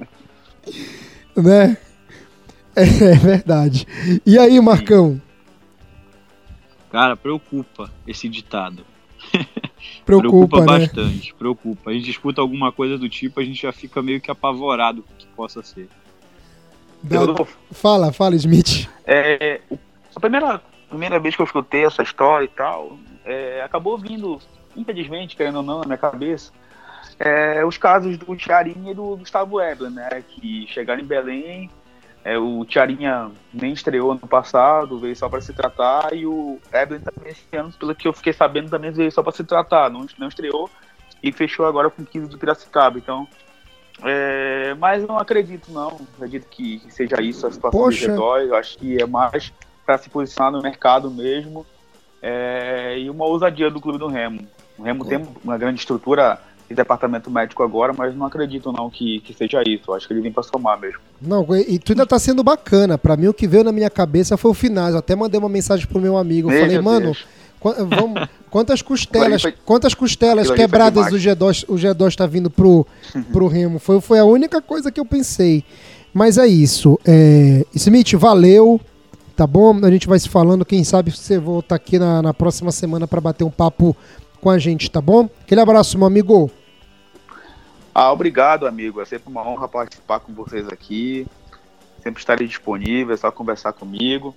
né? 1.36 1.76
É, 2.76 2.84
é, 2.84 3.16
verdade. 3.16 3.88
E 4.24 4.38
aí, 4.38 4.62
Marcão? 4.62 5.20
Cara, 6.92 7.18
preocupa 7.18 7.92
esse 8.08 8.30
ditado. 8.30 8.86
Preocupa, 10.06 10.58
preocupa 10.58 10.60
né? 10.60 10.66
bastante, 10.66 11.34
preocupa. 11.36 11.92
A 11.92 11.94
gente 11.94 12.10
escuta 12.10 12.42
alguma 12.42 12.72
coisa 12.72 12.98
do 12.98 13.08
tipo, 13.08 13.40
a 13.40 13.44
gente 13.44 13.62
já 13.62 13.72
fica 13.72 14.02
meio 14.02 14.20
que 14.20 14.32
apavorado 14.32 15.04
com 15.04 15.14
o 15.14 15.16
que 15.16 15.28
possa 15.28 15.62
ser. 15.62 15.88
Da... 17.04 17.20
Fala, 17.72 18.12
fala, 18.12 18.36
Smith. 18.36 18.90
É, 19.06 19.62
a 20.16 20.20
primeira, 20.20 20.62
primeira 20.90 21.20
vez 21.20 21.36
que 21.36 21.42
eu 21.42 21.46
escutei 21.46 21.86
essa 21.86 22.02
história 22.02 22.46
e 22.46 22.48
tal, 22.48 22.98
é, 23.24 23.62
acabou 23.62 23.98
vindo, 24.00 24.40
infelizmente, 24.76 25.36
querendo 25.36 25.58
ou 25.58 25.64
não, 25.64 25.80
na 25.80 25.86
minha 25.86 25.98
cabeça, 25.98 26.52
é, 27.20 27.66
os 27.66 27.78
casos 27.78 28.18
do 28.18 28.36
Tiarinho 28.36 28.92
e 28.92 28.94
do 28.94 29.18
Gustavo 29.18 29.60
Ebler, 29.62 29.92
né? 29.92 30.24
Que 30.28 30.66
chegaram 30.68 31.02
em 31.02 31.06
Belém, 31.06 31.70
É, 32.24 32.38
o 32.38 32.66
Tiarinha 32.66 33.32
nem 33.54 33.72
estreou 33.72 34.12
ano 34.12 34.28
passado, 34.28 35.00
veio 35.00 35.16
só 35.16 35.30
para 35.30 35.40
se 35.40 35.54
tratar, 35.54 36.14
e 36.14 36.26
o 36.26 36.60
Evelyn 36.72 37.00
também 37.02 37.32
esse 37.32 37.56
ano, 37.56 37.72
pelo 37.72 37.96
que 37.96 38.08
eu 38.08 38.14
fiquei 38.14 38.34
sabendo, 38.34 38.70
também 38.70 38.92
veio 38.92 39.12
só 39.12 39.24
para 39.24 39.32
se 39.32 39.44
tratar, 39.44 39.90
não, 39.90 40.06
não 40.18 40.28
estreou 40.28 40.70
e 41.24 41.32
fechou 41.32 41.66
agora 41.66 41.90
com 41.90 42.04
15 42.04 42.28
de 42.30 42.38
Piracicaba. 42.38 42.98
Então, 42.98 43.28
é, 44.04 44.74
mas 44.76 45.06
não 45.06 45.18
acredito, 45.18 45.72
não. 45.72 46.00
Acredito 46.16 46.48
que 46.48 46.82
seja 46.90 47.22
isso 47.22 47.46
a 47.46 47.52
situação 47.52 47.80
Poxa. 47.80 48.08
do 48.08 48.12
Gedói. 48.12 48.50
Eu 48.50 48.56
acho 48.56 48.78
que 48.78 49.02
é 49.02 49.06
mais 49.06 49.52
para 49.86 49.98
se 49.98 50.10
posicionar 50.10 50.52
no 50.52 50.62
mercado 50.62 51.10
mesmo. 51.12 51.66
É, 52.22 53.00
e 53.00 53.10
uma 53.10 53.26
ousadia 53.26 53.70
do 53.70 53.80
clube 53.80 53.98
do 53.98 54.08
Remo. 54.08 54.48
O 54.78 54.84
Remo 54.84 55.06
tem 55.06 55.26
uma 55.44 55.58
grande 55.58 55.80
estrutura 55.80 56.40
departamento 56.76 57.30
médico 57.32 57.64
agora, 57.64 57.94
mas 57.98 58.16
não 58.16 58.26
acredito 58.26 58.72
não 58.72 58.90
que, 58.90 59.20
que 59.22 59.34
seja 59.34 59.62
isso. 59.66 59.92
Acho 59.94 60.08
que 60.08 60.14
ele 60.14 60.22
vem 60.22 60.32
para 60.32 60.44
somar 60.44 60.80
mesmo. 60.80 61.00
Não, 61.22 61.46
e 61.56 61.80
tu 61.80 61.94
ainda 61.94 62.06
tá 62.06 62.20
sendo 62.20 62.44
bacana. 62.44 62.98
Para 62.98 63.18
mim 63.18 63.28
o 63.28 63.34
que 63.34 63.48
veio 63.48 63.64
na 63.64 63.72
minha 63.72 63.90
cabeça 63.90 64.38
foi 64.38 64.52
o 64.52 64.54
final. 64.54 64.90
Eu 64.90 64.98
até 64.98 65.16
mandei 65.16 65.40
uma 65.40 65.50
mensagem 65.50 65.88
pro 65.88 66.00
meu 66.00 66.18
amigo. 66.18 66.52
Eu 66.52 66.60
falei, 66.60 66.80
mano, 66.80 67.16
vamos, 67.88 68.28
quantas 68.50 68.82
costelas, 68.82 69.42
quantas 69.66 69.94
costelas 69.94 70.52
quebradas 70.52 71.08
o 71.08 71.16
G2, 71.16 71.66
o 71.68 71.76
G2 71.76 72.16
tá 72.16 72.26
vindo 72.26 72.50
pro, 72.50 72.86
pro 73.32 73.48
Remo? 73.48 73.80
Foi, 73.80 74.00
foi 74.00 74.20
a 74.20 74.26
única 74.26 74.62
coisa 74.62 74.92
que 74.92 75.00
eu 75.00 75.06
pensei. 75.06 75.64
Mas 76.14 76.38
é 76.38 76.48
isso. 76.48 77.00
É, 77.06 77.66
Smith, 77.74 78.14
valeu 78.14 78.80
tá 79.36 79.48
bom? 79.48 79.74
A 79.86 79.90
gente 79.90 80.06
vai 80.06 80.20
se 80.20 80.28
falando, 80.28 80.66
quem 80.66 80.84
sabe 80.84 81.12
você 81.12 81.40
volta 81.40 81.74
aqui 81.74 81.98
na, 81.98 82.22
na 82.22 82.34
próxima 82.34 82.74
semana 82.74 83.08
para 83.08 83.22
bater 83.22 83.46
um 83.46 83.50
papo 83.50 83.96
com 84.42 84.50
a 84.50 84.58
gente, 84.58 84.92
tá 84.92 85.00
bom? 85.00 85.30
Aquele 85.44 85.62
abraço, 85.62 85.98
meu 85.98 86.08
amigo. 86.08 86.52
Ah, 88.02 88.14
obrigado, 88.14 88.66
amigo. 88.66 89.02
É 89.02 89.06
sempre 89.06 89.28
uma 89.28 89.46
honra 89.46 89.68
participar 89.68 90.22
com 90.22 90.32
vocês 90.32 90.66
aqui. 90.70 91.28
Sempre 92.02 92.22
estarei 92.22 92.48
disponível, 92.48 93.14
é 93.14 93.18
só 93.18 93.30
conversar 93.30 93.74
comigo. 93.74 94.34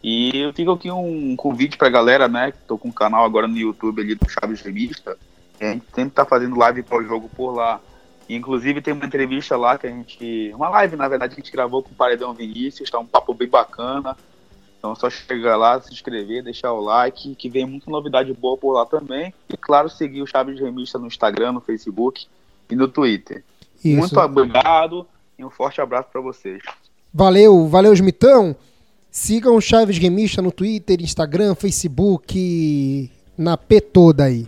E 0.00 0.30
eu 0.38 0.52
fico 0.52 0.70
aqui 0.70 0.92
um 0.92 1.34
convite 1.34 1.76
pra 1.76 1.88
galera, 1.88 2.28
né? 2.28 2.52
Que 2.52 2.58
tô 2.68 2.78
com 2.78 2.86
um 2.86 2.92
canal 2.92 3.24
agora 3.24 3.48
no 3.48 3.56
YouTube 3.56 4.00
ali 4.00 4.14
do 4.14 4.30
Chaves 4.30 4.60
Revista. 4.60 5.18
A 5.60 5.64
gente 5.64 5.86
sempre 5.92 6.12
tá 6.12 6.24
fazendo 6.24 6.56
live 6.56 6.84
pós-jogo 6.84 7.28
por 7.30 7.50
lá. 7.50 7.80
Inclusive 8.28 8.80
tem 8.80 8.94
uma 8.94 9.06
entrevista 9.06 9.56
lá 9.56 9.76
que 9.76 9.88
a 9.88 9.90
gente. 9.90 10.52
Uma 10.54 10.68
live, 10.68 10.94
na 10.94 11.08
verdade, 11.08 11.34
que 11.34 11.40
a 11.40 11.42
gente 11.42 11.52
gravou 11.52 11.82
com 11.82 11.90
o 11.90 11.96
Paredão 11.96 12.32
Vinícius, 12.32 12.90
tá 12.90 13.00
um 13.00 13.06
papo 13.06 13.34
bem 13.34 13.48
bacana. 13.48 14.16
Então 14.78 14.92
é 14.92 14.94
só 14.94 15.10
chegar 15.10 15.56
lá, 15.56 15.80
se 15.80 15.92
inscrever, 15.92 16.44
deixar 16.44 16.72
o 16.72 16.80
like, 16.80 17.34
que 17.34 17.50
vem 17.50 17.66
muita 17.66 17.90
novidade 17.90 18.32
boa 18.32 18.56
por 18.56 18.72
lá 18.72 18.86
também. 18.86 19.34
E 19.52 19.56
claro, 19.56 19.88
seguir 19.88 20.22
o 20.22 20.28
Chaves 20.28 20.60
Remista 20.60 20.96
no 20.96 21.08
Instagram, 21.08 21.50
no 21.50 21.60
Facebook 21.60 22.28
e 22.70 22.76
no 22.76 22.88
Twitter. 22.88 23.44
Isso. 23.84 23.96
Muito 23.96 24.20
obrigado 24.20 25.06
e 25.38 25.44
um 25.44 25.50
forte 25.50 25.80
abraço 25.80 26.08
para 26.12 26.20
vocês. 26.20 26.62
Valeu, 27.12 27.66
valeu, 27.66 27.94
Smitão. 27.94 28.54
Sigam 29.10 29.56
o 29.56 29.60
Chaves 29.60 29.98
Remista 29.98 30.40
no 30.40 30.52
Twitter, 30.52 31.00
Instagram, 31.00 31.54
Facebook, 31.54 33.10
na 33.36 33.56
P 33.56 33.80
toda 33.80 34.24
aí. 34.24 34.46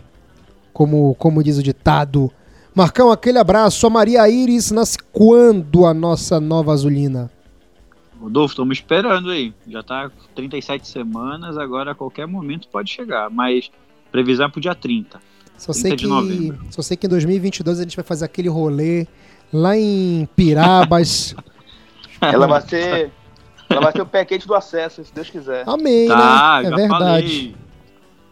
Como, 0.72 1.14
como 1.16 1.42
diz 1.42 1.58
o 1.58 1.62
ditado. 1.62 2.30
Marcão, 2.74 3.10
aquele 3.10 3.38
abraço. 3.38 3.86
A 3.86 3.90
Maria 3.90 4.28
Iris 4.28 4.70
nasce 4.70 4.98
quando 5.12 5.84
a 5.84 5.92
nossa 5.92 6.40
nova 6.40 6.72
azulina? 6.72 7.30
Rodolfo, 8.20 8.52
estamos 8.52 8.78
esperando 8.78 9.30
aí. 9.30 9.52
Já 9.66 9.82
tá 9.82 10.10
37 10.34 10.86
semanas, 10.86 11.58
agora 11.58 11.90
a 11.90 11.94
qualquer 11.94 12.26
momento 12.26 12.68
pode 12.68 12.90
chegar. 12.90 13.28
Mas 13.28 13.70
previsão 14.12 14.46
é 14.46 14.48
pro 14.48 14.60
dia 14.60 14.74
30. 14.74 15.20
Só 15.56 15.72
30 15.72 15.72
sei 15.72 15.96
que. 15.96 16.54
Só 16.70 16.82
sei 16.82 16.96
que 16.96 17.06
em 17.06 17.10
2022 17.10 17.78
a 17.78 17.82
gente 17.82 17.96
vai 17.96 18.04
fazer 18.04 18.24
aquele 18.24 18.48
rolê 18.48 19.06
lá 19.52 19.76
em 19.76 20.28
Pirabas. 20.34 21.34
ela 22.20 22.46
vai 22.46 22.60
ser. 22.62 23.10
Ela 23.68 23.80
vai 23.80 23.92
ser 23.92 24.02
o 24.02 24.06
pé 24.06 24.24
quente 24.24 24.46
do 24.46 24.54
acesso, 24.54 25.04
se 25.04 25.14
Deus 25.14 25.30
quiser. 25.30 25.64
Amém, 25.66 26.08
tá, 26.08 26.60
né? 26.62 26.68
É 26.68 26.76
verdade. 26.76 26.88
Falei. 26.88 27.56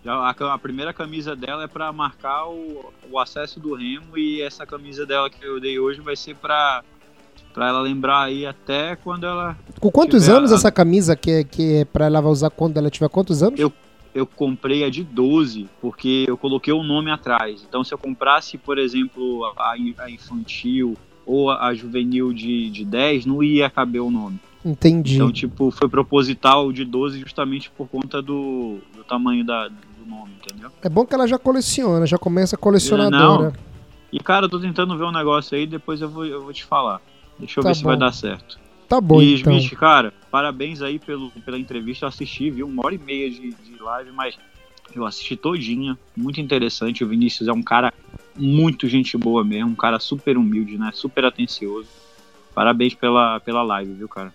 Já, 0.03 0.15
a, 0.15 0.55
a, 0.55 0.59
primeira 0.59 0.95
camisa 0.95 1.37
dela 1.37 1.65
é 1.65 1.69
para 1.69 1.93
marcar 1.93 2.49
o, 2.49 2.91
o 3.11 3.19
acesso 3.19 3.61
do 3.61 3.75
Remo 3.75 4.17
e 4.17 4.41
essa 4.41 4.65
camisa 4.65 5.05
dela 5.05 5.29
que 5.29 5.45
eu 5.45 5.61
dei 5.61 5.79
hoje 5.79 6.01
vai 6.01 6.17
ser 6.17 6.35
para 6.37 6.83
Pra 7.53 7.69
ela 7.69 7.81
lembrar 7.81 8.23
aí 8.25 8.47
até 8.47 8.95
quando 8.97 9.27
ela. 9.27 9.57
Com 9.81 9.91
quantos 9.91 10.29
anos 10.29 10.53
a... 10.53 10.55
essa 10.55 10.71
camisa 10.71 11.17
que 11.17 11.31
é, 11.31 11.45
que 11.45 11.79
é 11.79 11.85
pra 11.85 12.07
ela 12.07 12.21
vai 12.21 12.31
usar 12.31 12.51
quando 12.51 12.77
ela 12.77 12.89
tiver 12.91 13.09
quantos 13.09 13.43
anos? 13.43 13.59
Eu, 13.59 13.73
eu 14.15 14.27
comprei 14.27 14.85
a 14.85 14.91
de 14.91 15.05
12, 15.05 15.69
porque 15.81 16.25
eu 16.27 16.37
coloquei 16.37 16.73
o 16.73 16.83
nome 16.83 17.11
atrás. 17.11 17.65
Então, 17.67 17.85
se 17.85 17.95
eu 17.95 17.99
comprasse, 17.99 18.59
por 18.59 18.79
exemplo, 18.79 19.45
a, 19.57 19.73
a 19.99 20.11
infantil 20.11 20.97
ou 21.25 21.51
a 21.51 21.73
juvenil 21.75 22.33
de, 22.33 22.71
de 22.71 22.85
10, 22.85 23.27
não 23.27 23.43
ia 23.43 23.71
caber 23.71 24.01
o 24.01 24.11
nome. 24.11 24.39
Entendi. 24.65 25.15
Então, 25.15 25.33
tipo, 25.33 25.71
foi 25.71 25.89
proposital 25.89 26.73
de 26.73 26.85
12 26.85 27.21
justamente 27.21 27.71
por 27.71 27.89
conta 27.89 28.21
do, 28.21 28.79
do 28.95 29.05
tamanho 29.05 29.45
da, 29.45 29.69
do 29.69 30.07
nome, 30.07 30.33
entendeu? 30.43 30.71
É 30.83 30.89
bom 30.89 31.07
que 31.07 31.15
ela 31.15 31.27
já 31.27 31.39
coleciona, 31.39 32.07
já 32.07 32.19
começa 32.19 32.57
colecionadora. 32.57 33.51
Não. 33.51 33.71
E, 34.13 34.19
cara, 34.19 34.47
eu 34.47 34.51
tô 34.51 34.59
tentando 34.59 34.99
ver 34.99 35.05
um 35.05 35.13
negócio 35.13 35.57
aí, 35.57 35.67
depois 35.67 36.01
eu 36.01 36.09
vou, 36.09 36.27
eu 36.27 36.43
vou 36.43 36.53
te 36.53 36.65
falar. 36.65 37.01
Deixa 37.39 37.61
eu 37.61 37.63
tá 37.63 37.71
ver 37.71 37.75
bom. 37.75 37.79
se 37.79 37.85
vai 37.85 37.97
dar 37.97 38.13
certo. 38.13 38.59
Tá 38.91 39.01
bom, 39.01 39.23
e, 39.23 39.39
então. 39.41 39.57
Smith, 39.57 39.79
cara, 39.79 40.13
parabéns 40.33 40.83
aí 40.83 40.99
pelo, 40.99 41.31
pela 41.31 41.57
entrevista. 41.57 42.05
Eu 42.05 42.09
assisti, 42.09 42.51
viu? 42.51 42.67
Uma 42.67 42.85
hora 42.85 42.97
e 42.97 42.99
meia 42.99 43.31
de, 43.31 43.53
de 43.53 43.81
live, 43.81 44.11
mas 44.11 44.37
eu 44.93 45.07
assisti 45.07 45.37
todinha. 45.37 45.97
Muito 46.17 46.41
interessante. 46.41 47.05
O 47.05 47.07
Vinícius 47.07 47.47
é 47.47 47.53
um 47.53 47.63
cara 47.63 47.95
muito 48.35 48.89
gente 48.89 49.17
boa 49.17 49.45
mesmo. 49.45 49.71
Um 49.71 49.77
cara 49.77 50.01
super 50.01 50.37
humilde, 50.37 50.77
né? 50.77 50.91
Super 50.93 51.25
atencioso. 51.25 51.89
Parabéns 52.53 52.93
pela, 52.93 53.39
pela 53.39 53.63
live, 53.63 53.93
viu, 53.93 54.09
cara? 54.09 54.35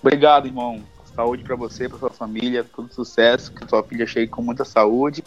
Obrigado, 0.00 0.46
irmão. 0.46 0.82
Saúde 1.14 1.44
para 1.44 1.56
você, 1.56 1.90
para 1.90 1.98
sua 1.98 2.10
família, 2.10 2.64
todo 2.64 2.90
sucesso, 2.90 3.52
que 3.52 3.68
sua 3.68 3.82
filha 3.82 4.06
chegue 4.06 4.30
com 4.30 4.40
muita 4.40 4.64
saúde. 4.64 5.22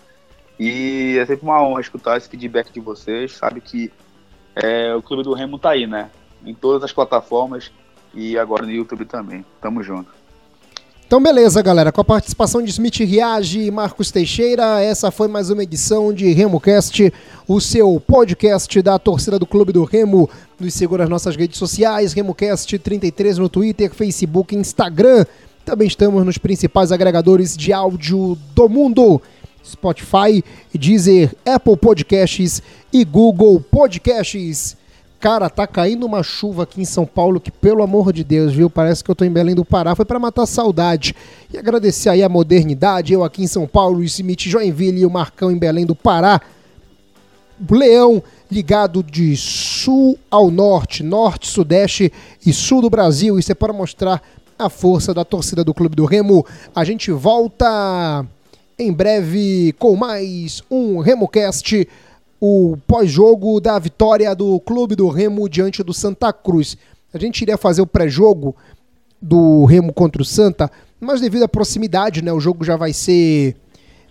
E 0.59 1.15
é 1.19 1.25
sempre 1.27 1.45
uma 1.45 1.61
honra 1.61 1.81
escutar 1.81 2.17
esse 2.17 2.27
feedback 2.27 2.73
de 2.73 2.79
vocês. 2.79 3.33
Sabe 3.33 3.61
que 3.61 3.91
é, 4.55 4.95
o 4.95 5.01
Clube 5.03 5.21
do 5.21 5.33
Remo 5.33 5.59
tá 5.59 5.69
aí, 5.69 5.85
né? 5.85 6.09
em 6.45 6.53
todas 6.53 6.83
as 6.83 6.91
plataformas 6.91 7.71
e 8.13 8.37
agora 8.37 8.65
no 8.65 8.71
YouTube 8.71 9.05
também. 9.05 9.45
Tamo 9.61 9.83
junto. 9.83 10.19
Então, 11.09 11.19
beleza, 11.19 11.59
galera. 11.63 11.91
Com 11.91 12.01
a 12.01 12.05
participação 12.05 12.61
de 12.61 12.69
Smith 12.69 12.97
Riage 12.97 13.61
e 13.61 13.71
Marcos 13.71 14.11
Teixeira, 14.11 14.79
essa 14.79 15.09
foi 15.09 15.27
mais 15.27 15.49
uma 15.49 15.63
edição 15.63 16.13
de 16.13 16.31
RemoCast, 16.31 17.11
o 17.47 17.59
seu 17.59 17.99
podcast 17.99 18.79
da 18.83 18.99
torcida 18.99 19.39
do 19.39 19.45
Clube 19.47 19.73
do 19.73 19.83
Remo. 19.83 20.29
Nos 20.59 20.75
segura 20.75 21.05
as 21.05 21.09
nossas 21.09 21.35
redes 21.35 21.57
sociais, 21.57 22.13
RemoCast33 22.13 23.37
no 23.37 23.49
Twitter, 23.49 23.91
Facebook, 23.91 24.55
Instagram. 24.55 25.25
Também 25.65 25.87
estamos 25.87 26.23
nos 26.23 26.37
principais 26.37 26.91
agregadores 26.91 27.57
de 27.57 27.73
áudio 27.73 28.37
do 28.53 28.69
mundo. 28.69 29.19
Spotify, 29.65 30.43
Deezer, 30.71 31.35
Apple 31.43 31.75
Podcasts 31.75 32.61
e 32.93 33.03
Google 33.03 33.59
Podcasts. 33.59 34.77
Cara, 35.19 35.49
tá 35.49 35.67
caindo 35.67 36.05
uma 36.05 36.23
chuva 36.23 36.63
aqui 36.63 36.81
em 36.81 36.85
São 36.85 37.05
Paulo 37.05 37.41
que, 37.41 37.51
pelo 37.51 37.83
amor 37.83 38.13
de 38.13 38.23
Deus, 38.23 38.53
viu? 38.53 38.69
Parece 38.69 39.03
que 39.03 39.11
eu 39.11 39.15
tô 39.15 39.25
em 39.25 39.29
Belém 39.29 39.53
do 39.53 39.65
Pará. 39.65 39.93
Foi 39.93 40.05
para 40.05 40.17
matar 40.17 40.45
saudade. 40.45 41.13
E 41.53 41.57
agradecer 41.57 42.07
aí 42.07 42.23
a 42.23 42.29
modernidade. 42.29 43.11
Eu 43.11 43.21
aqui 43.21 43.43
em 43.43 43.47
São 43.47 43.67
Paulo, 43.67 43.97
o 43.97 44.03
Smith 44.03 44.43
Joinville 44.43 45.01
e 45.01 45.05
o 45.05 45.09
Marcão 45.09 45.51
em 45.51 45.57
Belém 45.57 45.85
do 45.85 45.93
Pará. 45.93 46.39
Leão 47.69 48.23
ligado 48.49 49.03
de 49.03 49.35
sul 49.35 50.17
ao 50.31 50.49
norte, 50.49 51.03
norte, 51.03 51.47
sudeste 51.47 52.13
e 52.45 52.53
sul 52.53 52.81
do 52.81 52.89
Brasil. 52.89 53.37
Isso 53.37 53.51
é 53.51 53.55
para 53.55 53.73
mostrar 53.73 54.21
a 54.57 54.69
força 54.69 55.13
da 55.13 55.25
torcida 55.25 55.65
do 55.65 55.73
Clube 55.73 55.97
do 55.97 56.05
Remo. 56.05 56.45
A 56.73 56.85
gente 56.85 57.11
volta 57.11 58.25
em 58.77 58.93
breve 58.93 59.75
com 59.77 59.97
mais 59.97 60.63
um 60.71 60.99
RemoCast 60.99 61.85
o 62.39 62.77
pós-jogo 62.87 63.59
da 63.59 63.77
vitória 63.77 64.33
do 64.33 64.59
Clube 64.61 64.95
do 64.95 65.09
Remo 65.09 65.49
diante 65.49 65.83
do 65.83 65.93
Santa 65.93 66.31
Cruz. 66.31 66.77
A 67.13 67.17
gente 67.17 67.41
iria 67.41 67.57
fazer 67.57 67.81
o 67.81 67.87
pré-jogo 67.87 68.55
do 69.21 69.65
Remo 69.65 69.91
contra 69.91 70.21
o 70.21 70.25
Santa, 70.25 70.71
mas 70.99 71.19
devido 71.19 71.43
à 71.43 71.47
proximidade, 71.47 72.21
né, 72.21 72.31
o 72.31 72.39
jogo 72.39 72.63
já 72.63 72.77
vai 72.77 72.93
ser 72.93 73.55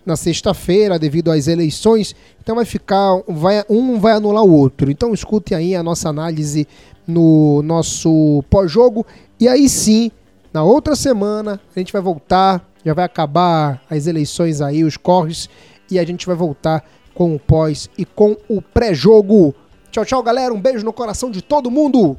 na 0.04 0.16
sexta-feira 0.16 0.98
devido 0.98 1.30
às 1.30 1.48
eleições, 1.48 2.16
então 2.40 2.56
vai 2.56 2.64
ficar 2.64 3.22
vai, 3.28 3.62
um 3.68 3.98
vai 3.98 4.12
anular 4.12 4.42
o 4.42 4.52
outro. 4.52 4.90
Então 4.90 5.12
escutem 5.12 5.56
aí 5.56 5.76
a 5.76 5.82
nossa 5.82 6.08
análise 6.08 6.66
no 7.06 7.62
nosso 7.62 8.42
pós-jogo 8.48 9.06
e 9.38 9.46
aí 9.46 9.68
sim, 9.68 10.10
na 10.52 10.62
outra 10.62 10.96
semana 10.96 11.60
a 11.74 11.78
gente 11.78 11.92
vai 11.92 12.00
voltar, 12.00 12.66
já 12.84 12.94
vai 12.94 13.04
acabar 13.04 13.82
as 13.88 14.06
eleições 14.06 14.60
aí, 14.60 14.82
os 14.82 14.96
corres 14.96 15.48
e 15.90 15.98
a 15.98 16.04
gente 16.04 16.26
vai 16.26 16.36
voltar 16.36 16.84
com 17.18 17.34
o 17.34 17.38
pós 17.40 17.90
e 17.98 18.04
com 18.04 18.36
o 18.48 18.62
pré-jogo. 18.62 19.52
Tchau, 19.90 20.04
tchau, 20.04 20.22
galera. 20.22 20.54
Um 20.54 20.60
beijo 20.60 20.84
no 20.84 20.92
coração 20.92 21.32
de 21.32 21.42
todo 21.42 21.68
mundo. 21.68 22.16